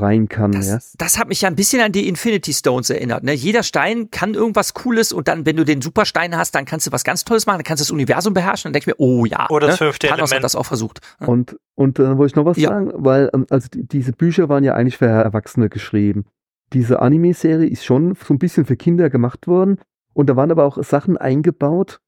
rein 0.00 0.28
kann. 0.28 0.52
Das, 0.52 0.68
ja. 0.68 0.78
das 0.98 1.18
hat 1.18 1.28
mich 1.28 1.42
ja 1.42 1.48
ein 1.48 1.56
bisschen 1.56 1.82
an 1.82 1.92
die 1.92 2.08
Infinity 2.08 2.52
Stones 2.52 2.90
erinnert. 2.90 3.24
Ne? 3.24 3.32
Jeder 3.32 3.62
Stein 3.62 4.10
kann 4.10 4.34
irgendwas 4.34 4.74
Cooles 4.74 5.12
und 5.12 5.28
dann, 5.28 5.46
wenn 5.46 5.56
du 5.56 5.64
den 5.64 5.82
Superstein 5.82 6.36
hast, 6.36 6.54
dann 6.54 6.64
kannst 6.64 6.86
du 6.86 6.92
was 6.92 7.04
ganz 7.04 7.24
Tolles 7.24 7.46
machen, 7.46 7.58
dann 7.58 7.64
kannst 7.64 7.82
du 7.82 7.84
das 7.84 7.90
Universum 7.90 8.34
beherrschen 8.34 8.68
und 8.68 8.72
denkst 8.72 8.86
mir, 8.86 8.94
oh 8.98 9.24
ja. 9.24 9.48
Oder 9.50 9.68
das 9.68 9.80
ne? 9.80 9.86
fünfte 9.86 10.08
Thanos 10.08 10.30
Element. 10.30 10.36
hat 10.36 10.44
das 10.44 10.56
auch 10.56 10.66
versucht. 10.66 11.00
Und, 11.20 11.58
und 11.74 11.98
dann 11.98 12.18
wollte 12.18 12.32
ich 12.32 12.36
noch 12.36 12.44
was 12.44 12.56
ja. 12.56 12.70
sagen, 12.70 12.92
weil 12.94 13.30
ähm, 13.34 13.46
also 13.50 13.68
die, 13.72 13.86
diese 13.86 14.12
Bücher 14.12 14.48
waren 14.48 14.64
ja 14.64 14.74
eigentlich 14.74 14.98
für 14.98 15.06
Erwachsene 15.06 15.68
geschrieben. 15.68 16.26
Diese 16.72 17.00
Anime-Serie 17.00 17.68
ist 17.68 17.84
schon 17.84 18.14
so 18.14 18.34
ein 18.34 18.38
bisschen 18.38 18.64
für 18.64 18.76
Kinder 18.76 19.10
gemacht 19.10 19.46
worden 19.46 19.78
und 20.14 20.28
da 20.28 20.36
waren 20.36 20.50
aber 20.50 20.64
auch 20.64 20.82
Sachen 20.82 21.16
eingebaut. 21.16 22.00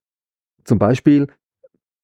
Zum 0.65 0.79
Beispiel, 0.79 1.27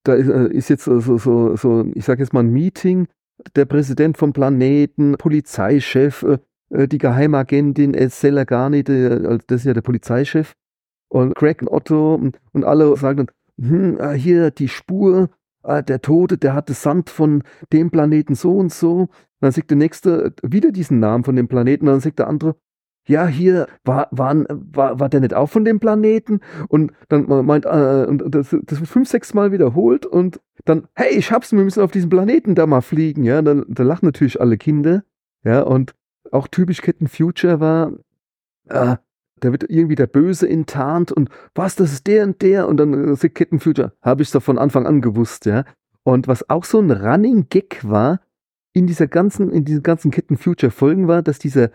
da 0.03 0.13
ist, 0.13 0.29
äh, 0.29 0.47
ist 0.47 0.69
jetzt 0.69 0.85
so, 0.85 0.99
so, 0.99 1.55
so, 1.55 1.85
ich 1.93 2.05
sag 2.05 2.19
jetzt 2.19 2.33
mal 2.33 2.41
ein 2.41 2.51
Meeting 2.51 3.07
der 3.55 3.65
Präsident 3.65 4.17
vom 4.17 4.33
Planeten, 4.33 5.15
Polizeichef, 5.17 6.23
äh, 6.23 6.37
äh 6.69 6.87
die 6.87 6.97
Geheimagentin 6.97 7.93
Estella 7.93 8.43
Garni, 8.43 8.83
das 8.83 9.41
ist 9.49 9.65
ja 9.65 9.73
der 9.73 9.81
Polizeichef, 9.81 10.53
und 11.09 11.35
Craig 11.35 11.61
und 11.61 11.69
Otto 11.69 12.15
und, 12.15 12.39
und 12.51 12.63
alle 12.63 12.95
sagen 12.97 13.27
dann, 13.27 13.69
hm, 13.69 13.97
ah, 13.99 14.11
hier 14.11 14.51
die 14.51 14.67
Spur, 14.67 15.29
ah, 15.63 15.81
der 15.81 16.01
Tote, 16.01 16.37
der 16.37 16.53
hatte 16.53 16.73
Sand 16.73 17.09
von 17.09 17.43
dem 17.71 17.89
Planeten 17.89 18.35
so 18.35 18.57
und 18.57 18.71
so. 18.71 19.01
Und 19.01 19.09
dann 19.39 19.51
sagt 19.51 19.69
der 19.69 19.77
Nächste 19.77 20.33
wieder 20.43 20.71
diesen 20.71 20.99
Namen 20.99 21.23
von 21.23 21.35
dem 21.35 21.47
Planeten. 21.47 21.87
Und 21.87 21.93
dann 21.93 22.01
sagt 22.01 22.19
der 22.19 22.27
andere, 22.27 22.55
ja, 23.07 23.27
hier 23.27 23.67
war, 23.83 24.07
waren, 24.11 24.45
war, 24.49 24.99
war 24.99 25.09
der 25.09 25.19
nicht 25.19 25.33
auch 25.33 25.49
von 25.49 25.65
dem 25.65 25.79
Planeten? 25.79 26.39
Und 26.67 26.91
dann 27.09 27.27
meint, 27.45 27.65
äh, 27.65 28.05
und 28.07 28.23
das, 28.33 28.55
das 28.63 28.79
wird 28.79 28.89
fünf, 28.89 29.09
sechs 29.09 29.33
Mal 29.33 29.51
wiederholt 29.51 30.05
und 30.05 30.39
dann, 30.65 30.87
hey, 30.95 31.15
ich 31.15 31.31
hab's, 31.31 31.51
wir 31.51 31.63
müssen 31.63 31.81
auf 31.81 31.91
diesen 31.91 32.09
Planeten 32.09 32.55
da 32.55 32.65
mal 32.65 32.81
fliegen, 32.81 33.23
ja. 33.23 33.41
Dann, 33.41 33.65
dann 33.67 33.87
lachen 33.87 34.05
natürlich 34.05 34.41
alle 34.41 34.57
Kinder, 34.57 35.03
ja, 35.43 35.61
und 35.61 35.93
auch 36.31 36.47
typisch 36.47 36.81
Captain 36.81 37.07
Future 37.07 37.59
war, 37.59 37.93
äh, 38.69 38.97
da 39.41 39.51
wird 39.51 39.69
irgendwie 39.69 39.95
der 39.95 40.07
Böse 40.07 40.49
enttarnt 40.49 41.11
und 41.11 41.29
was, 41.53 41.75
das 41.75 41.91
ist 41.91 42.07
der 42.07 42.23
und 42.23 42.41
der 42.41 42.67
und 42.67 42.77
dann 42.77 43.15
sagt 43.15 43.35
Captain 43.35 43.59
Future, 43.59 43.93
habe 44.01 44.23
ich 44.23 44.31
doch 44.31 44.41
von 44.41 44.57
Anfang 44.57 44.87
an 44.87 45.01
gewusst, 45.01 45.45
ja. 45.45 45.65
Und 46.03 46.27
was 46.27 46.49
auch 46.49 46.63
so 46.63 46.79
ein 46.79 46.91
Running 46.91 47.47
Gag 47.49 47.79
war, 47.83 48.21
in 48.73 48.87
dieser 48.87 49.07
ganzen, 49.07 49.51
in 49.51 49.65
diesen 49.65 49.83
ganzen 49.83 50.11
Captain 50.11 50.37
Future 50.37 50.71
Folgen 50.71 51.07
war, 51.07 51.21
dass 51.21 51.39
dieser 51.39 51.69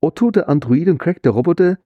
Otto, 0.00 0.30
der 0.30 0.48
Android 0.48 0.88
und 0.88 0.98
Craig, 0.98 1.22
der 1.22 1.32
Roboter, 1.32 1.78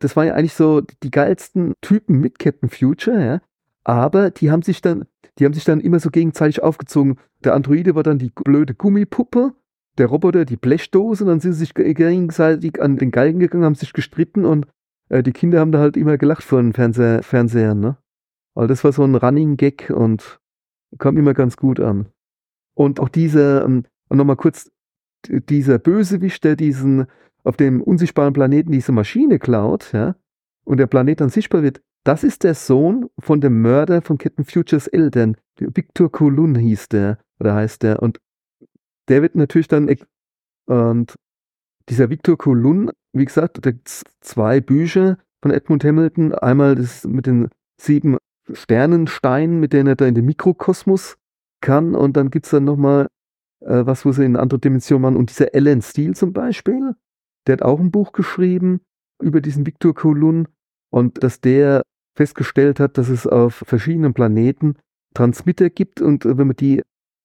das 0.00 0.16
waren 0.16 0.26
ja 0.26 0.34
eigentlich 0.34 0.54
so 0.54 0.80
die 0.80 1.10
geilsten 1.10 1.74
Typen 1.80 2.20
mit 2.20 2.38
Captain 2.38 2.68
Future, 2.68 3.24
ja. 3.24 3.40
Aber 3.84 4.30
die 4.30 4.50
haben 4.50 4.62
sich 4.62 4.82
dann, 4.82 5.04
die 5.38 5.44
haben 5.44 5.54
sich 5.54 5.64
dann 5.64 5.80
immer 5.80 6.00
so 6.00 6.10
gegenseitig 6.10 6.62
aufgezogen. 6.62 7.18
Der 7.44 7.54
Androide 7.54 7.94
war 7.94 8.02
dann 8.02 8.18
die 8.18 8.30
blöde 8.30 8.74
Gummipuppe, 8.74 9.54
der 9.98 10.06
Roboter 10.06 10.44
die 10.44 10.56
Blechdose, 10.56 11.24
und 11.24 11.28
dann 11.28 11.40
sind 11.40 11.52
sie 11.52 11.60
sich 11.60 11.74
gegenseitig 11.74 12.82
an 12.82 12.96
den 12.96 13.10
Galgen 13.10 13.38
gegangen, 13.38 13.64
haben 13.64 13.74
sich 13.74 13.92
gestritten 13.92 14.44
und 14.44 14.66
äh, 15.08 15.22
die 15.22 15.32
Kinder 15.32 15.60
haben 15.60 15.72
da 15.72 15.78
halt 15.78 15.96
immer 15.96 16.18
gelacht 16.18 16.42
vor 16.42 16.60
den 16.60 16.72
Fernseher, 16.72 17.22
Fernsehern, 17.22 17.80
ne? 17.80 17.96
Also 18.54 18.68
das 18.68 18.84
war 18.84 18.92
so 18.92 19.04
ein 19.04 19.14
Running 19.14 19.56
Gag 19.56 19.90
und 19.94 20.40
kam 20.98 21.16
immer 21.16 21.34
ganz 21.34 21.56
gut 21.56 21.78
an. 21.78 22.08
Und 22.74 23.00
auch 23.00 23.10
dieser, 23.10 23.64
ähm, 23.64 23.84
nochmal 24.08 24.36
kurz, 24.36 24.70
dieser 25.28 25.78
Bösewicht, 25.78 26.42
der 26.42 26.56
diesen 26.56 27.06
auf 27.46 27.56
dem 27.56 27.80
unsichtbaren 27.80 28.32
Planeten 28.32 28.72
diese 28.72 28.92
Maschine 28.92 29.38
klaut, 29.38 29.92
ja, 29.92 30.16
und 30.64 30.78
der 30.78 30.86
Planet 30.86 31.20
dann 31.20 31.28
sichtbar 31.28 31.62
wird, 31.62 31.80
das 32.04 32.24
ist 32.24 32.44
der 32.44 32.54
Sohn 32.54 33.08
von 33.18 33.40
dem 33.40 33.62
Mörder 33.62 34.02
von 34.02 34.18
Captain 34.18 34.44
Futures 34.44 34.86
Eltern. 34.86 35.36
Victor 35.58 36.10
Colun 36.10 36.54
hieß 36.54 36.88
der, 36.88 37.18
oder 37.40 37.54
heißt 37.54 37.82
der. 37.82 38.02
Und 38.02 38.20
der 39.08 39.22
wird 39.22 39.34
natürlich 39.34 39.68
dann, 39.68 39.88
und 40.66 41.14
dieser 41.88 42.10
Victor 42.10 42.36
Colun, 42.36 42.90
wie 43.12 43.24
gesagt, 43.24 43.64
da 43.64 43.70
gibt 43.70 44.02
zwei 44.20 44.60
Bücher 44.60 45.18
von 45.42 45.50
Edmund 45.50 45.84
Hamilton. 45.84 46.32
Einmal 46.34 46.74
das 46.74 47.04
mit 47.04 47.26
den 47.26 47.48
sieben 47.80 48.18
Sternensteinen, 48.52 49.58
mit 49.58 49.72
denen 49.72 49.88
er 49.88 49.96
da 49.96 50.06
in 50.06 50.14
den 50.14 50.26
Mikrokosmos 50.26 51.16
kann. 51.60 51.94
Und 51.94 52.16
dann 52.16 52.30
gibt 52.30 52.46
es 52.46 52.50
dann 52.50 52.64
nochmal 52.64 53.08
äh, 53.60 53.86
was, 53.86 54.04
wo 54.04 54.12
sie 54.12 54.24
in 54.24 54.36
andere 54.36 54.60
Dimensionen 54.60 55.02
machen. 55.02 55.16
Und 55.16 55.30
dieser 55.30 55.54
Alan 55.54 55.82
Steele 55.82 56.14
zum 56.14 56.32
Beispiel, 56.32 56.94
der 57.46 57.54
hat 57.54 57.62
auch 57.62 57.80
ein 57.80 57.90
Buch 57.90 58.12
geschrieben 58.12 58.80
über 59.22 59.40
diesen 59.40 59.66
Victor 59.66 59.94
Colun 59.94 60.48
und 60.90 61.22
dass 61.22 61.40
der 61.40 61.82
festgestellt 62.16 62.80
hat, 62.80 62.98
dass 62.98 63.08
es 63.08 63.26
auf 63.26 63.62
verschiedenen 63.66 64.14
Planeten 64.14 64.76
Transmitter 65.14 65.70
gibt 65.70 66.00
und 66.00 66.24
äh, 66.24 66.38
wenn 66.38 66.48
man 66.48 66.56
die 66.56 66.82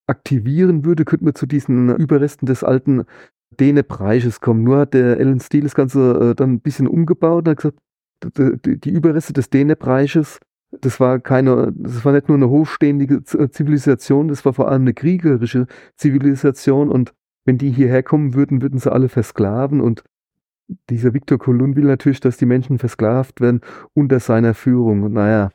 aktivieren 0.07 0.83
würde, 0.85 1.05
könnte 1.05 1.25
man 1.25 1.35
zu 1.35 1.45
diesen 1.45 1.95
Überresten 1.95 2.45
des 2.45 2.63
alten 2.63 3.05
Deneb-Reiches 3.59 4.41
kommen. 4.41 4.63
Nur 4.63 4.79
hat 4.79 4.93
der 4.93 5.17
Alan 5.17 5.39
Steele 5.39 5.63
das 5.63 5.75
Ganze 5.75 6.31
äh, 6.31 6.35
dann 6.35 6.53
ein 6.53 6.59
bisschen 6.61 6.87
umgebaut 6.87 7.47
und 7.47 7.51
hat 7.51 7.57
gesagt, 7.57 7.77
die 8.23 8.91
Überreste 8.91 9.33
des 9.33 9.49
Deneb-Reiches, 9.49 10.39
das 10.79 10.99
war 10.99 11.19
keine, 11.19 11.73
das 11.75 12.05
war 12.05 12.13
nicht 12.13 12.27
nur 12.27 12.37
eine 12.37 12.49
hochstehende 12.49 13.23
Zivilisation, 13.23 14.27
das 14.27 14.45
war 14.45 14.53
vor 14.53 14.69
allem 14.69 14.83
eine 14.83 14.93
kriegerische 14.93 15.65
Zivilisation 15.97 16.89
und 16.89 17.13
wenn 17.45 17.57
die 17.57 17.71
hierher 17.71 18.03
kommen 18.03 18.35
würden, 18.35 18.61
würden 18.61 18.79
sie 18.79 18.91
alle 18.91 19.09
versklaven 19.09 19.81
und 19.81 20.03
dieser 20.89 21.13
Victor 21.13 21.37
Colun 21.37 21.75
will 21.75 21.85
natürlich, 21.85 22.19
dass 22.19 22.37
die 22.37 22.45
Menschen 22.45 22.79
versklavt 22.79 23.41
werden 23.41 23.61
unter 23.93 24.19
seiner 24.19 24.53
Führung. 24.53 25.11
Naja. 25.11 25.51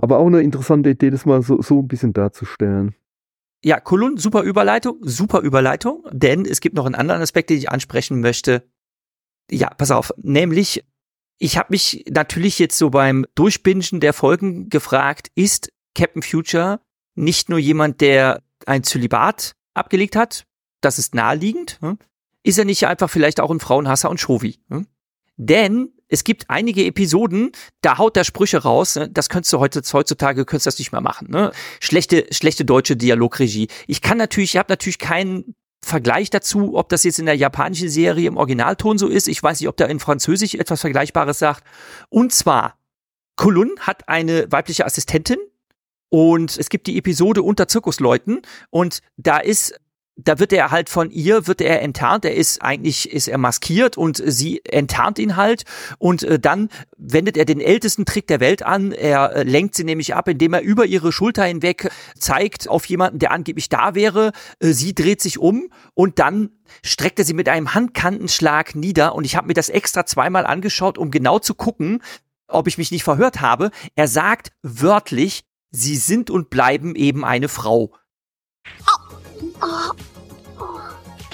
Aber 0.00 0.18
auch 0.18 0.26
eine 0.26 0.42
interessante 0.42 0.90
Idee, 0.90 1.10
das 1.10 1.26
mal 1.26 1.42
so, 1.42 1.60
so 1.60 1.80
ein 1.80 1.88
bisschen 1.88 2.12
darzustellen. 2.12 2.94
Ja, 3.64 3.80
Colun, 3.80 4.16
super 4.16 4.42
Überleitung, 4.42 4.98
super 5.00 5.40
Überleitung, 5.40 6.04
denn 6.12 6.44
es 6.44 6.60
gibt 6.60 6.76
noch 6.76 6.86
einen 6.86 6.94
anderen 6.94 7.22
Aspekt, 7.22 7.50
den 7.50 7.58
ich 7.58 7.70
ansprechen 7.70 8.20
möchte. 8.20 8.62
Ja, 9.50 9.70
pass 9.70 9.90
auf, 9.90 10.12
nämlich, 10.16 10.84
ich 11.38 11.58
habe 11.58 11.68
mich 11.70 12.04
natürlich 12.08 12.60
jetzt 12.60 12.78
so 12.78 12.90
beim 12.90 13.26
Durchbingen 13.34 13.98
der 13.98 14.12
Folgen 14.12 14.68
gefragt, 14.68 15.32
ist 15.34 15.72
Captain 15.96 16.22
Future 16.22 16.80
nicht 17.16 17.48
nur 17.48 17.58
jemand, 17.58 18.00
der 18.00 18.42
ein 18.66 18.84
Zölibat 18.84 19.56
abgelegt 19.74 20.14
hat, 20.14 20.46
das 20.80 21.00
ist 21.00 21.16
naheliegend, 21.16 21.78
hm? 21.80 21.98
Ist 22.48 22.58
er 22.58 22.64
nicht 22.64 22.86
einfach 22.86 23.10
vielleicht 23.10 23.40
auch 23.40 23.50
ein 23.50 23.60
Frauenhasser 23.60 24.08
und 24.08 24.18
Shovi? 24.18 24.58
Hm? 24.70 24.86
Denn 25.36 25.92
es 26.08 26.24
gibt 26.24 26.48
einige 26.48 26.86
Episoden, 26.86 27.52
da 27.82 27.98
haut 27.98 28.16
er 28.16 28.24
Sprüche 28.24 28.62
raus. 28.62 28.96
Ne? 28.96 29.10
Das 29.10 29.28
könntest 29.28 29.52
du 29.52 29.58
heute, 29.58 29.82
heutzutage 29.92 30.46
könntest 30.46 30.64
du 30.64 30.70
das 30.70 30.78
nicht 30.78 30.90
mehr 30.90 31.02
machen. 31.02 31.30
Ne? 31.30 31.52
Schlechte, 31.78 32.26
schlechte 32.30 32.64
deutsche 32.64 32.96
Dialogregie. 32.96 33.68
Ich 33.86 34.00
kann 34.00 34.16
natürlich, 34.16 34.54
ich 34.54 34.56
habe 34.56 34.72
natürlich 34.72 34.98
keinen 34.98 35.54
Vergleich 35.84 36.30
dazu, 36.30 36.76
ob 36.76 36.88
das 36.88 37.04
jetzt 37.04 37.18
in 37.18 37.26
der 37.26 37.36
japanischen 37.36 37.90
Serie 37.90 38.26
im 38.26 38.38
Originalton 38.38 38.96
so 38.96 39.08
ist. 39.08 39.28
Ich 39.28 39.42
weiß 39.42 39.60
nicht, 39.60 39.68
ob 39.68 39.76
der 39.76 39.90
in 39.90 40.00
Französisch 40.00 40.54
etwas 40.54 40.80
Vergleichbares 40.80 41.38
sagt. 41.38 41.64
Und 42.08 42.32
zwar, 42.32 42.78
Kulun 43.36 43.72
hat 43.80 44.08
eine 44.08 44.50
weibliche 44.50 44.86
Assistentin 44.86 45.38
und 46.08 46.56
es 46.56 46.70
gibt 46.70 46.86
die 46.86 46.96
Episode 46.96 47.42
unter 47.42 47.68
Zirkusleuten 47.68 48.40
und 48.70 49.00
da 49.18 49.36
ist 49.36 49.78
da 50.18 50.40
wird 50.40 50.52
er 50.52 50.72
halt 50.72 50.88
von 50.88 51.10
ihr, 51.10 51.46
wird 51.46 51.60
er 51.60 51.80
enttarnt, 51.80 52.24
er 52.24 52.34
ist 52.34 52.60
eigentlich, 52.60 53.10
ist 53.10 53.28
er 53.28 53.38
maskiert 53.38 53.96
und 53.96 54.20
sie 54.24 54.60
enttarnt 54.64 55.18
ihn 55.20 55.36
halt. 55.36 55.62
Und 55.98 56.24
äh, 56.24 56.40
dann 56.40 56.68
wendet 56.96 57.36
er 57.36 57.44
den 57.44 57.60
ältesten 57.60 58.04
Trick 58.04 58.26
der 58.26 58.40
Welt 58.40 58.64
an, 58.64 58.90
er 58.90 59.32
äh, 59.34 59.42
lenkt 59.44 59.76
sie 59.76 59.84
nämlich 59.84 60.16
ab, 60.16 60.28
indem 60.28 60.54
er 60.54 60.62
über 60.62 60.86
ihre 60.86 61.12
Schulter 61.12 61.44
hinweg 61.44 61.90
zeigt 62.18 62.68
auf 62.68 62.84
jemanden, 62.86 63.20
der 63.20 63.30
angeblich 63.30 63.68
da 63.68 63.94
wäre, 63.94 64.32
äh, 64.58 64.72
sie 64.72 64.92
dreht 64.92 65.22
sich 65.22 65.38
um 65.38 65.70
und 65.94 66.18
dann 66.18 66.50
streckt 66.84 67.20
er 67.20 67.24
sie 67.24 67.34
mit 67.34 67.48
einem 67.48 67.74
Handkantenschlag 67.74 68.74
nieder. 68.74 69.14
Und 69.14 69.24
ich 69.24 69.36
habe 69.36 69.46
mir 69.46 69.54
das 69.54 69.68
extra 69.68 70.04
zweimal 70.04 70.46
angeschaut, 70.46 70.98
um 70.98 71.12
genau 71.12 71.38
zu 71.38 71.54
gucken, 71.54 72.02
ob 72.48 72.66
ich 72.66 72.76
mich 72.76 72.90
nicht 72.90 73.04
verhört 73.04 73.40
habe. 73.40 73.70
Er 73.94 74.08
sagt 74.08 74.50
wörtlich, 74.62 75.44
sie 75.70 75.96
sind 75.96 76.28
und 76.28 76.50
bleiben 76.50 76.96
eben 76.96 77.24
eine 77.24 77.48
Frau. 77.48 77.92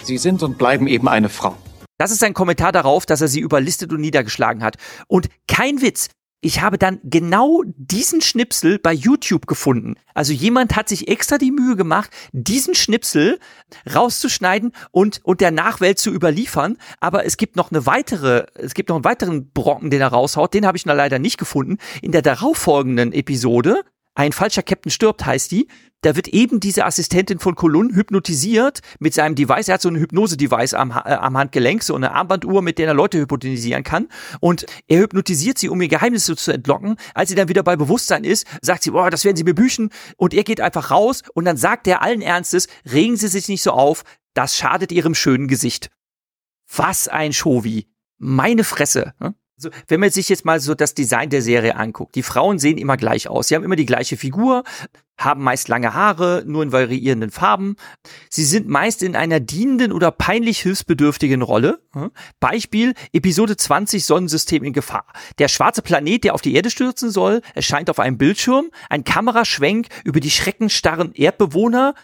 Sie 0.02 0.18
sind 0.18 0.42
und 0.42 0.58
bleiben 0.58 0.86
eben 0.86 1.08
eine 1.08 1.28
Frau. 1.28 1.56
Das 1.98 2.10
ist 2.10 2.22
ein 2.24 2.34
Kommentar 2.34 2.72
darauf, 2.72 3.06
dass 3.06 3.20
er 3.20 3.28
sie 3.28 3.40
überlistet 3.40 3.92
und 3.92 4.00
niedergeschlagen 4.00 4.62
hat. 4.62 4.76
Und 5.06 5.28
kein 5.46 5.80
Witz, 5.80 6.08
ich 6.44 6.60
habe 6.60 6.76
dann 6.76 7.00
genau 7.04 7.62
diesen 7.66 8.20
Schnipsel 8.20 8.78
bei 8.78 8.92
YouTube 8.92 9.46
gefunden. 9.46 9.94
Also 10.12 10.34
jemand 10.34 10.76
hat 10.76 10.90
sich 10.90 11.08
extra 11.08 11.38
die 11.38 11.50
Mühe 11.50 11.74
gemacht, 11.74 12.10
diesen 12.32 12.74
Schnipsel 12.74 13.38
rauszuschneiden 13.92 14.72
und, 14.90 15.20
und 15.24 15.40
der 15.40 15.52
Nachwelt 15.52 15.98
zu 15.98 16.12
überliefern. 16.12 16.76
Aber 17.00 17.24
es 17.24 17.38
gibt 17.38 17.56
noch 17.56 17.70
eine 17.70 17.86
weitere, 17.86 18.44
es 18.56 18.74
gibt 18.74 18.90
noch 18.90 18.96
einen 18.96 19.06
weiteren 19.06 19.52
Brocken, 19.52 19.88
den 19.88 20.02
er 20.02 20.08
raushaut. 20.08 20.52
Den 20.52 20.66
habe 20.66 20.76
ich 20.76 20.84
leider 20.84 21.18
nicht 21.18 21.38
gefunden. 21.38 21.78
In 22.02 22.12
der 22.12 22.20
darauffolgenden 22.20 23.14
Episode 23.14 23.82
ein 24.14 24.32
falscher 24.32 24.62
Captain 24.62 24.90
stirbt, 24.90 25.26
heißt 25.26 25.50
die. 25.50 25.68
Da 26.02 26.16
wird 26.16 26.28
eben 26.28 26.60
diese 26.60 26.84
Assistentin 26.84 27.38
von 27.38 27.54
Colun 27.54 27.94
hypnotisiert 27.94 28.80
mit 28.98 29.14
seinem 29.14 29.34
Device. 29.34 29.68
Er 29.68 29.74
hat 29.74 29.82
so 29.82 29.88
ein 29.88 29.96
Hypnose-Device 29.96 30.74
am, 30.74 30.90
äh, 30.90 30.94
am 30.94 31.38
Handgelenk, 31.38 31.82
so 31.82 31.94
eine 31.94 32.12
Armbanduhr, 32.12 32.60
mit 32.60 32.78
der 32.78 32.88
er 32.88 32.94
Leute 32.94 33.18
hypnotisieren 33.18 33.84
kann. 33.84 34.08
Und 34.40 34.66
er 34.86 35.00
hypnotisiert 35.00 35.56
sie, 35.56 35.70
um 35.70 35.80
ihr 35.80 35.88
Geheimnisse 35.88 36.36
zu 36.36 36.52
entlocken. 36.52 36.96
Als 37.14 37.30
sie 37.30 37.34
dann 37.34 37.48
wieder 37.48 37.62
bei 37.62 37.76
Bewusstsein 37.76 38.24
ist, 38.24 38.46
sagt 38.60 38.82
sie, 38.82 38.90
boah, 38.90 39.10
das 39.10 39.24
werden 39.24 39.36
sie 39.36 39.44
mir 39.44 39.54
büchen. 39.54 39.88
Und 40.18 40.34
er 40.34 40.44
geht 40.44 40.60
einfach 40.60 40.90
raus 40.90 41.22
und 41.32 41.46
dann 41.46 41.56
sagt 41.56 41.86
er 41.86 42.02
allen 42.02 42.20
Ernstes, 42.20 42.68
regen 42.92 43.16
Sie 43.16 43.28
sich 43.28 43.48
nicht 43.48 43.62
so 43.62 43.70
auf, 43.70 44.04
das 44.34 44.56
schadet 44.56 44.92
Ihrem 44.92 45.14
schönen 45.14 45.48
Gesicht. 45.48 45.90
Was 46.76 47.08
ein 47.08 47.32
Shovi. 47.32 47.88
Meine 48.18 48.64
Fresse. 48.64 49.14
Ne? 49.20 49.34
Also, 49.56 49.70
wenn 49.86 50.00
man 50.00 50.10
sich 50.10 50.28
jetzt 50.28 50.44
mal 50.44 50.58
so 50.58 50.74
das 50.74 50.94
Design 50.94 51.30
der 51.30 51.42
Serie 51.42 51.76
anguckt, 51.76 52.16
die 52.16 52.22
Frauen 52.24 52.58
sehen 52.58 52.76
immer 52.76 52.96
gleich 52.96 53.28
aus. 53.28 53.48
Sie 53.48 53.54
haben 53.54 53.62
immer 53.62 53.76
die 53.76 53.86
gleiche 53.86 54.16
Figur, 54.16 54.64
haben 55.16 55.44
meist 55.44 55.68
lange 55.68 55.94
Haare, 55.94 56.42
nur 56.44 56.64
in 56.64 56.72
variierenden 56.72 57.30
Farben. 57.30 57.76
Sie 58.28 58.44
sind 58.44 58.68
meist 58.68 59.00
in 59.02 59.14
einer 59.14 59.38
dienenden 59.38 59.92
oder 59.92 60.10
peinlich 60.10 60.58
hilfsbedürftigen 60.60 61.42
Rolle. 61.42 61.80
Beispiel 62.40 62.94
Episode 63.12 63.56
20 63.56 64.04
Sonnensystem 64.04 64.64
in 64.64 64.72
Gefahr. 64.72 65.06
Der 65.38 65.46
schwarze 65.46 65.82
Planet, 65.82 66.24
der 66.24 66.34
auf 66.34 66.42
die 66.42 66.54
Erde 66.54 66.70
stürzen 66.70 67.10
soll, 67.10 67.40
erscheint 67.54 67.90
auf 67.90 68.00
einem 68.00 68.18
Bildschirm. 68.18 68.70
Ein 68.90 69.04
Kameraschwenk 69.04 69.86
über 70.02 70.18
die 70.18 70.32
schreckenstarren 70.32 71.12
Erdbewohner, 71.12 71.94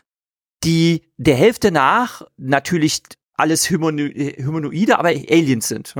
die 0.63 1.03
der 1.17 1.35
Hälfte 1.35 1.73
nach 1.73 2.23
natürlich 2.37 3.03
alles 3.35 3.71
Humanoide, 3.71 4.99
aber 4.99 5.09
Aliens 5.09 5.67
sind. 5.67 5.95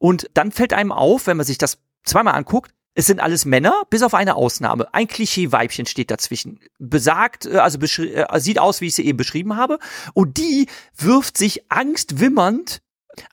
Und 0.00 0.30
dann 0.34 0.50
fällt 0.50 0.72
einem 0.72 0.92
auf, 0.92 1.26
wenn 1.26 1.36
man 1.36 1.46
sich 1.46 1.58
das 1.58 1.78
zweimal 2.04 2.34
anguckt, 2.34 2.72
Es 2.94 3.06
sind 3.06 3.20
alles 3.20 3.44
Männer, 3.44 3.84
bis 3.88 4.02
auf 4.02 4.14
eine 4.14 4.34
Ausnahme. 4.34 4.92
Ein 4.92 5.06
Klischee-Weibchen 5.06 5.86
steht 5.86 6.10
dazwischen. 6.10 6.58
Besagt, 6.80 7.46
äh, 7.46 7.58
also 7.58 7.78
äh, 7.78 8.40
sieht 8.40 8.58
aus, 8.58 8.80
wie 8.80 8.88
ich 8.88 8.96
sie 8.96 9.06
eben 9.06 9.16
beschrieben 9.16 9.56
habe. 9.56 9.78
Und 10.12 10.38
die 10.38 10.66
wirft 10.96 11.38
sich 11.38 11.70
angstwimmernd 11.70 12.80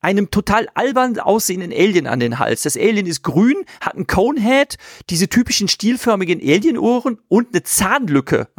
einem 0.01 0.29
total 0.29 0.67
albern 0.75 1.19
aussehenden 1.19 1.71
Alien 1.71 2.05
an 2.05 2.19
den 2.19 2.37
Hals. 2.37 2.61
Das 2.63 2.77
Alien 2.77 3.07
ist 3.07 3.23
grün, 3.23 3.65
hat 3.81 3.95
ein 3.95 4.05
Conehead, 4.05 4.77
diese 5.09 5.27
typischen 5.27 5.67
stielförmigen 5.67 6.39
Alienohren 6.39 7.19
und 7.27 7.49
eine 7.49 7.63
Zahnlücke. 7.63 8.49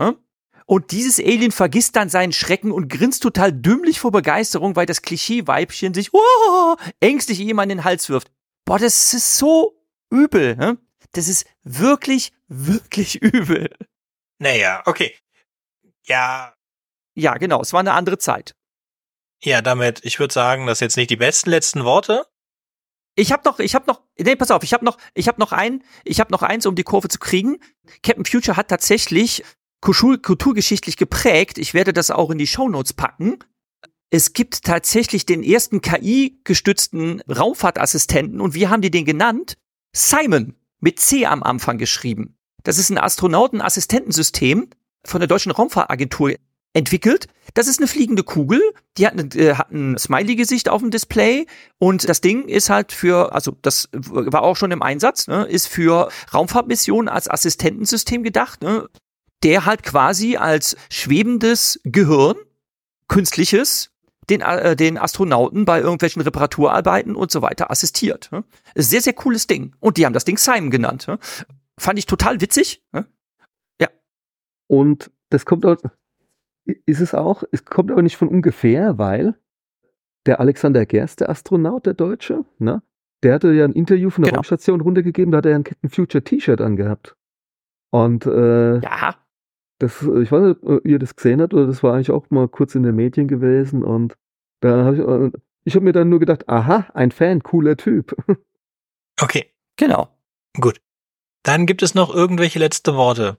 Und 0.70 0.90
dieses 0.90 1.18
Alien 1.18 1.50
vergisst 1.50 1.96
dann 1.96 2.10
seinen 2.10 2.34
Schrecken 2.34 2.72
und 2.72 2.90
grinst 2.90 3.22
total 3.22 3.54
dümmlich 3.54 4.00
vor 4.00 4.12
Begeisterung, 4.12 4.76
weil 4.76 4.84
das 4.84 5.00
Klischee-Weibchen 5.00 5.94
sich 5.94 6.12
oh, 6.12 6.76
ängstlich 7.00 7.40
ihm 7.40 7.58
an 7.58 7.70
den 7.70 7.84
Hals 7.84 8.10
wirft. 8.10 8.30
Boah, 8.66 8.78
das 8.78 9.14
ist 9.14 9.38
so 9.38 9.82
übel. 10.10 10.56
Ne? 10.56 10.76
Das 11.12 11.26
ist 11.26 11.46
wirklich, 11.62 12.34
wirklich 12.48 13.14
übel. 13.22 13.74
Naja, 14.38 14.82
okay. 14.84 15.16
Ja. 16.04 16.54
Ja, 17.14 17.38
genau. 17.38 17.62
Es 17.62 17.72
war 17.72 17.80
eine 17.80 17.94
andere 17.94 18.18
Zeit. 18.18 18.54
Ja, 19.42 19.62
damit, 19.62 20.04
ich 20.04 20.20
würde 20.20 20.34
sagen, 20.34 20.66
das 20.66 20.80
sind 20.80 20.86
jetzt 20.86 20.96
nicht 20.98 21.10
die 21.10 21.16
besten 21.16 21.48
letzten 21.48 21.84
Worte. 21.84 22.26
Ich 23.14 23.32
habe 23.32 23.42
noch, 23.46 23.58
ich 23.58 23.74
habe 23.74 23.86
noch, 23.86 24.02
nee, 24.18 24.36
pass 24.36 24.50
auf, 24.50 24.62
ich 24.62 24.74
habe 24.74 24.84
noch, 24.84 24.98
ich 25.14 25.28
habe 25.28 25.40
noch 25.40 25.52
ein, 25.52 25.82
ich 26.04 26.20
habe 26.20 26.30
noch 26.30 26.42
eins, 26.42 26.66
um 26.66 26.74
die 26.74 26.84
Kurve 26.84 27.08
zu 27.08 27.18
kriegen. 27.18 27.58
Captain 28.02 28.26
Future 28.26 28.56
hat 28.58 28.68
tatsächlich 28.68 29.42
kulturgeschichtlich 29.80 30.96
geprägt. 30.96 31.58
Ich 31.58 31.74
werde 31.74 31.92
das 31.92 32.10
auch 32.10 32.30
in 32.30 32.38
die 32.38 32.46
Shownotes 32.46 32.92
packen. 32.92 33.38
Es 34.10 34.32
gibt 34.32 34.64
tatsächlich 34.64 35.26
den 35.26 35.42
ersten 35.42 35.80
KI-gestützten 35.80 37.20
Raumfahrtassistenten 37.28 38.40
und 38.40 38.54
wie 38.54 38.68
haben 38.68 38.82
die 38.82 38.90
den 38.90 39.04
genannt? 39.04 39.58
Simon 39.94 40.54
mit 40.80 40.98
C 41.00 41.26
am 41.26 41.42
Anfang 41.42 41.78
geschrieben. 41.78 42.36
Das 42.64 42.78
ist 42.78 42.90
ein 42.90 42.98
Astronautenassistentensystem 42.98 44.70
von 45.04 45.20
der 45.20 45.28
Deutschen 45.28 45.52
Raumfahrtagentur 45.52 46.34
entwickelt. 46.72 47.26
Das 47.54 47.66
ist 47.66 47.80
eine 47.80 47.88
fliegende 47.88 48.22
Kugel, 48.22 48.60
die 48.96 49.06
hat, 49.06 49.14
eine, 49.14 49.24
äh, 49.34 49.54
hat 49.54 49.70
ein 49.70 49.96
Smiley-Gesicht 49.98 50.68
auf 50.68 50.80
dem 50.80 50.90
Display 50.90 51.46
und 51.78 52.08
das 52.08 52.20
Ding 52.20 52.46
ist 52.46 52.70
halt 52.70 52.92
für, 52.92 53.32
also 53.32 53.56
das 53.62 53.88
war 53.92 54.42
auch 54.42 54.56
schon 54.56 54.70
im 54.70 54.82
Einsatz, 54.82 55.28
ne, 55.28 55.44
ist 55.44 55.66
für 55.66 56.10
Raumfahrtmissionen 56.32 57.08
als 57.08 57.28
Assistentensystem 57.28 58.22
gedacht, 58.22 58.62
ne, 58.62 58.88
der 59.43 59.66
halt 59.66 59.82
quasi 59.82 60.36
als 60.36 60.76
schwebendes 60.91 61.80
Gehirn, 61.84 62.36
künstliches, 63.09 63.91
den, 64.30 64.41
äh, 64.41 64.76
den 64.76 64.99
Astronauten 64.99 65.64
bei 65.64 65.80
irgendwelchen 65.80 66.22
Reparaturarbeiten 66.22 67.16
und 67.16 67.30
so 67.30 67.43
weiter 67.43 67.70
assistiert. 67.70 68.28
Ne? 68.32 68.45
Sehr, 68.74 69.01
sehr 69.01 69.14
cooles 69.14 69.47
Ding. 69.47 69.74
Und 69.80 69.97
die 69.97 70.05
haben 70.05 70.12
das 70.12 70.24
Ding 70.24 70.36
Simon 70.36 70.70
genannt. 70.70 71.09
Ne? 71.09 71.18
Fand 71.78 71.99
ich 71.99 72.07
total 72.07 72.41
witzig. 72.41 72.82
Ne? 72.93 73.07
Ja. 73.80 73.89
Und 74.66 75.11
das 75.30 75.47
kommt 75.47 75.64
aus, 75.64 75.78
ist 76.86 77.01
es 77.01 77.14
auch, 77.14 77.43
es 77.53 77.64
kommt 77.64 77.91
aber 77.91 78.03
nicht 78.03 78.16
von 78.16 78.28
ungefähr, 78.28 78.99
weil 78.99 79.34
der 80.26 80.41
Alexander 80.41 80.84
Gerst, 80.84 81.20
der 81.20 81.30
Astronaut, 81.30 81.86
der 81.86 81.95
Deutsche, 81.95 82.45
ne? 82.59 82.82
Der 83.22 83.34
hatte 83.34 83.53
ja 83.53 83.64
ein 83.64 83.72
Interview 83.72 84.11
von 84.11 84.22
der 84.22 84.30
genau. 84.30 84.39
Raumstation 84.39 84.80
runtergegeben, 84.80 85.32
da 85.32 85.39
hat 85.39 85.47
er 85.47 85.53
ja 85.53 85.57
ein 85.59 85.64
Captain 85.64 85.91
Future 85.91 86.22
T-Shirt 86.22 86.61
angehabt. 86.61 87.16
Und 87.91 88.26
äh, 88.26 88.78
ja. 88.78 89.16
Das, 89.78 90.02
ich 90.02 90.32
weiß 90.32 90.42
nicht, 90.42 90.62
ob 90.62 90.84
ihr 90.84 90.98
das 90.98 91.14
gesehen 91.14 91.40
habt, 91.40 91.54
oder 91.54 91.66
das 91.66 91.82
war 91.82 91.94
eigentlich 91.94 92.10
auch 92.10 92.30
mal 92.30 92.48
kurz 92.48 92.74
in 92.74 92.82
den 92.82 92.96
Medien 92.96 93.28
gewesen 93.28 93.84
und 93.84 94.16
da 94.60 94.84
habe 94.84 94.96
ich, 94.96 95.02
äh, 95.02 95.30
ich 95.64 95.74
habe 95.76 95.84
mir 95.84 95.92
dann 95.92 96.08
nur 96.08 96.18
gedacht, 96.18 96.48
aha, 96.48 96.88
ein 96.94 97.10
Fan, 97.12 97.42
cooler 97.42 97.76
Typ. 97.76 98.16
Okay. 99.20 99.46
Genau. 99.76 100.08
Gut. 100.60 100.80
Dann 101.42 101.66
gibt 101.66 101.82
es 101.82 101.94
noch 101.94 102.14
irgendwelche 102.14 102.60
letzte 102.60 102.94
Worte. 102.94 103.38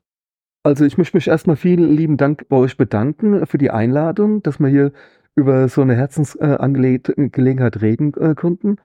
Also 0.63 0.83
ich 0.83 0.97
möchte 0.97 1.15
mich 1.15 1.27
erstmal 1.27 1.55
vielen 1.55 1.95
lieben 1.95 2.17
Dank 2.17 2.49
bei 2.49 2.57
euch 2.57 2.75
bedanken 2.75 3.45
für 3.45 3.57
die 3.57 3.71
Einladung, 3.71 4.43
dass 4.43 4.59
wir 4.59 4.67
hier 4.67 4.91
über 5.35 5.69
so 5.69 5.81
eine 5.81 5.95
Herzensangelegenheit 5.95 7.81
reden 7.81 8.13
äh, 8.15 8.35
konnten. 8.35 8.75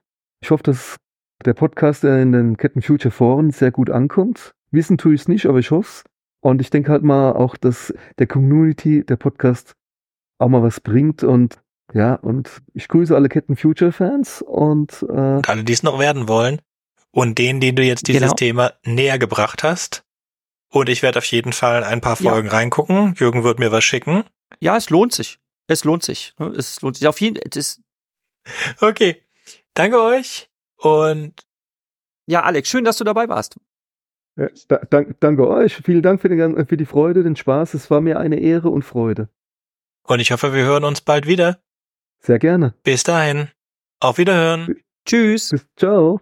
Ich 0.41 0.51
hoffe, 0.51 0.63
dass 0.63 0.95
der 1.43 1.53
Podcast 1.53 2.05
in 2.05 2.31
den 2.31 2.55
Ketten 2.55 2.81
Future 2.81 3.11
Foren 3.11 3.51
sehr 3.51 3.71
gut 3.71 3.89
ankommt. 3.89 4.55
Wissen 4.71 4.97
tue 4.97 5.15
ich 5.15 5.21
es 5.21 5.27
nicht, 5.27 5.47
aber 5.47 5.59
ich 5.59 5.71
hoffe 5.71 5.89
es. 5.89 6.03
Und 6.45 6.61
ich 6.61 6.69
denke 6.69 6.91
halt 6.91 7.01
mal 7.01 7.31
auch, 7.31 7.57
dass 7.57 7.91
der 8.19 8.27
Community, 8.27 9.03
der 9.03 9.15
Podcast 9.15 9.73
auch 10.37 10.47
mal 10.47 10.61
was 10.61 10.79
bringt 10.79 11.23
und 11.23 11.59
ja, 11.91 12.13
und 12.13 12.61
ich 12.75 12.87
grüße 12.87 13.15
alle 13.15 13.29
Ketten 13.29 13.55
Future 13.55 13.91
Fans 13.91 14.43
und, 14.43 15.01
äh, 15.09 15.37
und 15.37 15.49
alle, 15.49 15.63
die 15.63 15.73
es 15.73 15.81
noch 15.81 15.97
werden 15.97 16.27
wollen 16.27 16.61
und 17.09 17.39
denen, 17.39 17.61
denen 17.61 17.77
du 17.77 17.83
jetzt 17.83 18.07
dieses 18.07 18.21
genau. 18.21 18.35
Thema 18.35 18.73
näher 18.85 19.17
gebracht 19.17 19.63
hast. 19.63 20.03
Und 20.69 20.87
ich 20.87 21.01
werde 21.01 21.17
auf 21.17 21.25
jeden 21.25 21.51
Fall 21.51 21.83
ein 21.83 21.99
paar 21.99 22.15
Folgen 22.15 22.49
ja. 22.49 22.53
reingucken. 22.53 23.15
Jürgen 23.17 23.43
wird 23.43 23.57
mir 23.57 23.71
was 23.71 23.83
schicken. 23.83 24.23
Ja, 24.59 24.77
es 24.77 24.91
lohnt 24.91 25.13
sich. 25.13 25.39
Es 25.65 25.83
lohnt 25.83 26.03
sich. 26.03 26.35
Es 26.55 26.79
lohnt 26.83 26.97
sich 26.97 27.07
auf 27.07 27.19
jeden 27.21 27.37
Fall. 27.37 27.63
Okay. 28.81 29.23
Danke 29.73 29.99
euch 29.99 30.47
und 30.77 31.33
ja, 32.27 32.43
Alex, 32.43 32.69
schön, 32.69 32.83
dass 32.83 32.97
du 32.97 33.03
dabei 33.03 33.27
warst. 33.29 33.55
Ja, 34.37 34.49
da, 34.67 34.77
dank, 34.89 35.19
danke 35.19 35.47
euch. 35.47 35.75
Vielen 35.77 36.01
Dank 36.01 36.21
für, 36.21 36.29
den, 36.29 36.65
für 36.65 36.77
die 36.77 36.85
Freude, 36.85 37.23
den 37.23 37.35
Spaß. 37.35 37.73
Es 37.73 37.89
war 37.89 38.01
mir 38.01 38.19
eine 38.19 38.39
Ehre 38.39 38.69
und 38.69 38.83
Freude. 38.83 39.29
Und 40.03 40.19
ich 40.19 40.31
hoffe, 40.31 40.53
wir 40.53 40.63
hören 40.63 40.83
uns 40.83 41.01
bald 41.01 41.25
wieder. 41.27 41.59
Sehr 42.19 42.39
gerne. 42.39 42.73
Bis 42.83 43.03
dahin. 43.03 43.49
Auf 43.99 44.17
Wiederhören. 44.17 44.75
Tschüss. 45.05 45.49
Bis, 45.49 45.67
ciao. 45.77 46.21